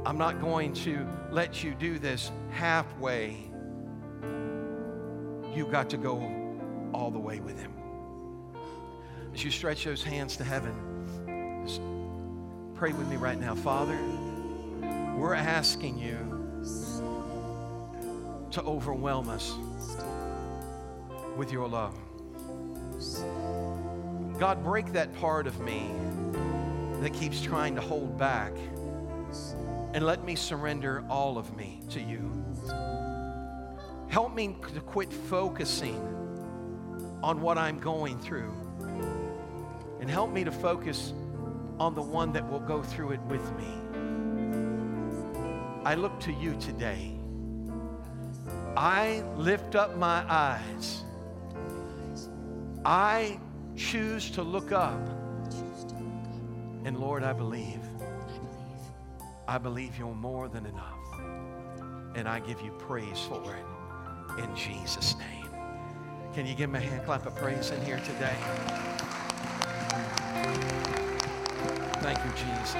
I'm 0.05 0.19
not 0.19 0.41
going 0.41 0.75
to 0.75 1.07
let 1.31 1.65
you 1.65 1.75
do 1.75 1.99
this 1.99 2.31
halfway. 2.51 3.51
You 5.55 5.67
got 5.71 5.89
to 5.91 5.97
go 5.97 6.31
all 6.93 7.11
the 7.11 7.19
way 7.19 7.41
with 7.41 7.59
Him. 7.59 7.73
As 9.33 9.43
you 9.43 9.51
stretch 9.51 9.85
those 9.85 10.03
hands 10.03 10.37
to 10.37 10.45
heaven, 10.45 10.75
pray 12.75 12.93
with 12.93 13.07
me 13.09 13.17
right 13.17 13.39
now. 13.39 13.55
Father, 13.55 13.97
we're 15.17 15.35
asking 15.35 15.97
you 15.97 16.19
to 18.51 18.63
overwhelm 18.63 19.29
us 19.29 19.55
with 21.37 21.53
your 21.53 21.69
love. 21.69 21.95
God, 24.41 24.65
break 24.65 24.93
that 24.93 25.15
part 25.15 25.47
of 25.47 25.61
me 25.61 25.89
that 27.01 27.13
keeps 27.13 27.41
trying 27.41 27.77
to 27.77 27.81
hold 27.81 28.19
back 28.19 28.53
and 29.93 30.05
let 30.05 30.25
me 30.25 30.35
surrender 30.35 31.05
all 31.09 31.39
of 31.39 31.57
me 31.57 31.81
to 31.91 32.01
you. 32.01 32.33
Help 34.09 34.35
me 34.35 34.57
to 34.75 34.81
quit 34.81 35.13
focusing 35.13 35.97
on 37.23 37.41
what 37.41 37.57
I'm 37.57 37.79
going 37.79 38.19
through 38.19 38.53
and 40.01 40.11
help 40.11 40.33
me 40.33 40.43
to 40.43 40.51
focus 40.51 41.13
on 41.79 41.95
the 41.95 42.03
one 42.03 42.33
that 42.33 42.49
will 42.51 42.61
go 42.61 42.83
through 42.83 43.13
it 43.13 43.21
with 43.23 43.43
me. 43.57 43.67
I 45.85 45.95
look 45.95 46.19
to 46.21 46.33
you 46.33 46.57
today. 46.61 47.19
I 48.77 49.23
lift 49.37 49.75
up 49.75 49.97
my 49.97 50.25
eyes. 50.29 51.05
I 52.85 53.39
choose 53.77 54.31
to 54.33 54.43
look 54.43 54.73
up. 54.73 55.01
And 56.85 56.99
Lord, 56.99 57.23
I 57.23 57.33
believe. 57.33 57.81
I 59.47 59.59
believe 59.59 59.99
you're 59.99 60.15
more 60.15 60.49
than 60.49 60.67
enough. 60.67 60.99
And 62.15 62.29
I 62.29 62.41
give 62.41 62.61
you 62.63 62.73
praise 62.73 63.21
for 63.29 63.55
it 63.55 64.43
in 64.43 64.55
Jesus' 64.57 65.17
name. 65.17 65.49
Can 66.35 66.47
you 66.47 66.55
give 66.55 66.71
me 66.71 66.79
a 66.79 66.83
hand 66.83 67.05
clap 67.05 67.27
of 67.27 67.37
praise 67.37 67.71
in 67.71 67.85
here 67.85 68.01
today? 68.01 68.37
Thank 72.05 72.19
you, 72.19 72.33
Jesus. 72.33 72.77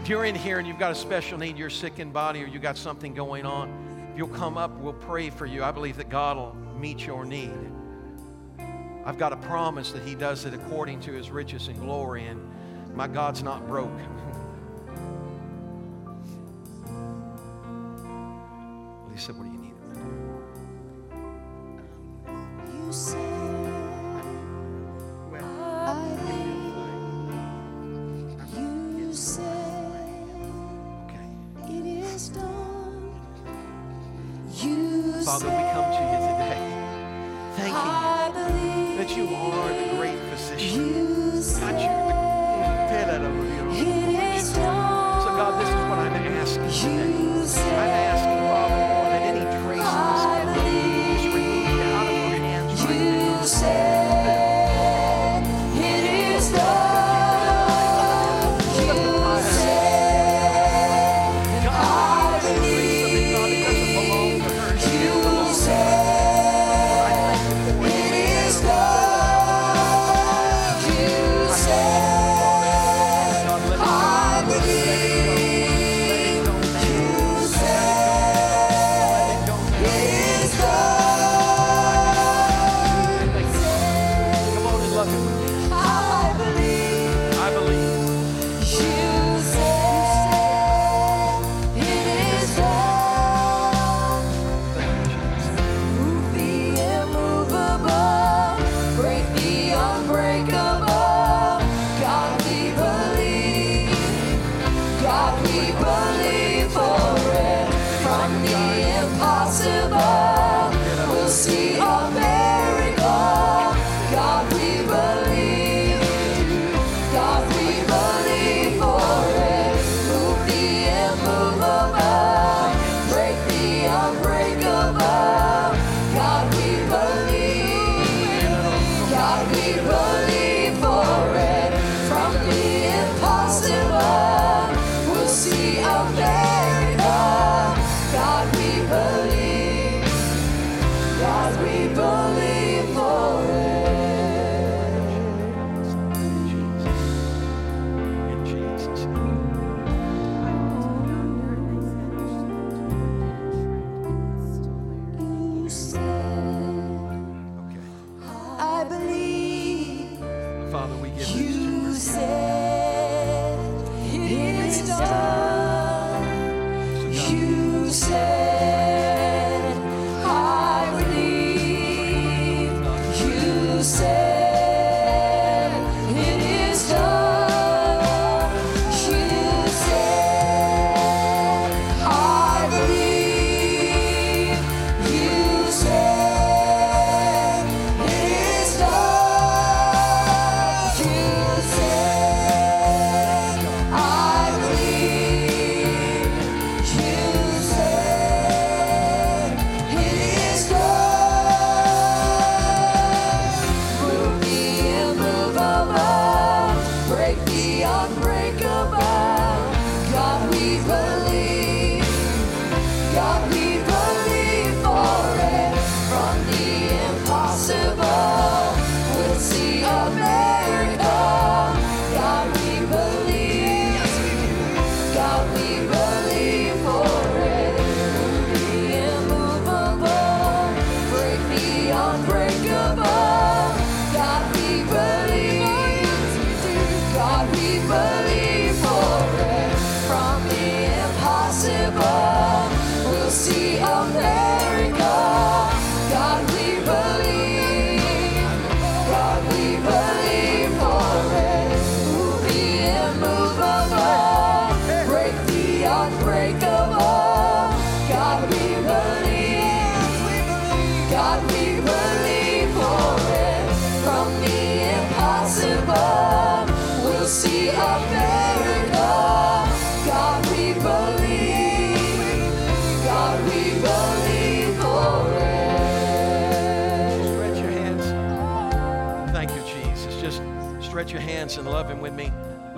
If 0.00 0.08
you're 0.08 0.24
in 0.24 0.34
here 0.34 0.58
and 0.58 0.66
you've 0.66 0.80
got 0.80 0.90
a 0.90 0.94
special 0.96 1.38
need, 1.38 1.56
you're 1.56 1.70
sick 1.70 2.00
in 2.00 2.10
body 2.10 2.42
or 2.42 2.48
you 2.48 2.58
got 2.58 2.76
something 2.76 3.14
going 3.14 3.46
on, 3.46 4.08
if 4.10 4.18
you'll 4.18 4.26
come 4.26 4.58
up, 4.58 4.76
we'll 4.80 4.92
pray 4.92 5.30
for 5.30 5.46
you. 5.46 5.62
I 5.62 5.70
believe 5.70 5.96
that 5.98 6.08
God 6.08 6.36
will 6.36 6.56
meet 6.76 7.06
your 7.06 7.24
need. 7.24 7.54
I've 9.04 9.18
got 9.18 9.32
a 9.32 9.36
promise 9.36 9.92
that 9.92 10.02
He 10.02 10.16
does 10.16 10.44
it 10.44 10.52
according 10.52 10.98
to 11.02 11.12
His 11.12 11.30
riches 11.30 11.68
and 11.68 11.78
glory, 11.78 12.26
and 12.26 12.40
my 12.92 13.06
God's 13.06 13.44
not 13.44 13.68
broke. 13.68 13.96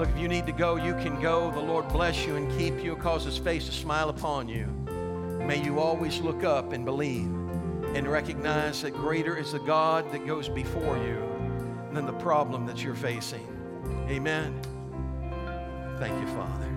Look, 0.05 0.13
if 0.17 0.21
you 0.21 0.29
need 0.29 0.45
to 0.45 0.53
go, 0.53 0.77
you 0.77 0.93
can 0.97 1.19
go. 1.19 1.51
The 1.51 1.61
Lord 1.61 1.89
bless 1.89 2.27
you 2.27 2.37
and 2.37 2.47
keep 2.59 2.85
you 2.85 2.93
and 2.93 3.01
cause 3.01 3.25
his 3.25 3.39
face 3.39 3.65
to 3.65 3.73
smile 3.73 4.11
upon 4.11 4.51
you. 4.51 4.67
May 5.47 5.65
you 5.65 5.81
always 5.81 6.21
look 6.21 6.45
up 6.45 6.75
and 6.75 6.85
believe 6.85 7.25
and 7.95 8.07
recognize 8.07 8.83
that 8.83 8.91
greater 8.91 9.39
is 9.39 9.53
the 9.53 9.61
God 9.61 10.13
that 10.13 10.27
goes 10.27 10.47
before 10.47 10.99
you 10.99 11.27
than 11.95 12.05
the 12.05 12.13
problem 12.13 12.67
that 12.67 12.85
you're 12.85 12.95
facing. 12.95 13.49
Amen. 14.11 14.61
Thank 15.99 16.21
you, 16.21 16.27
Father. 16.35 16.74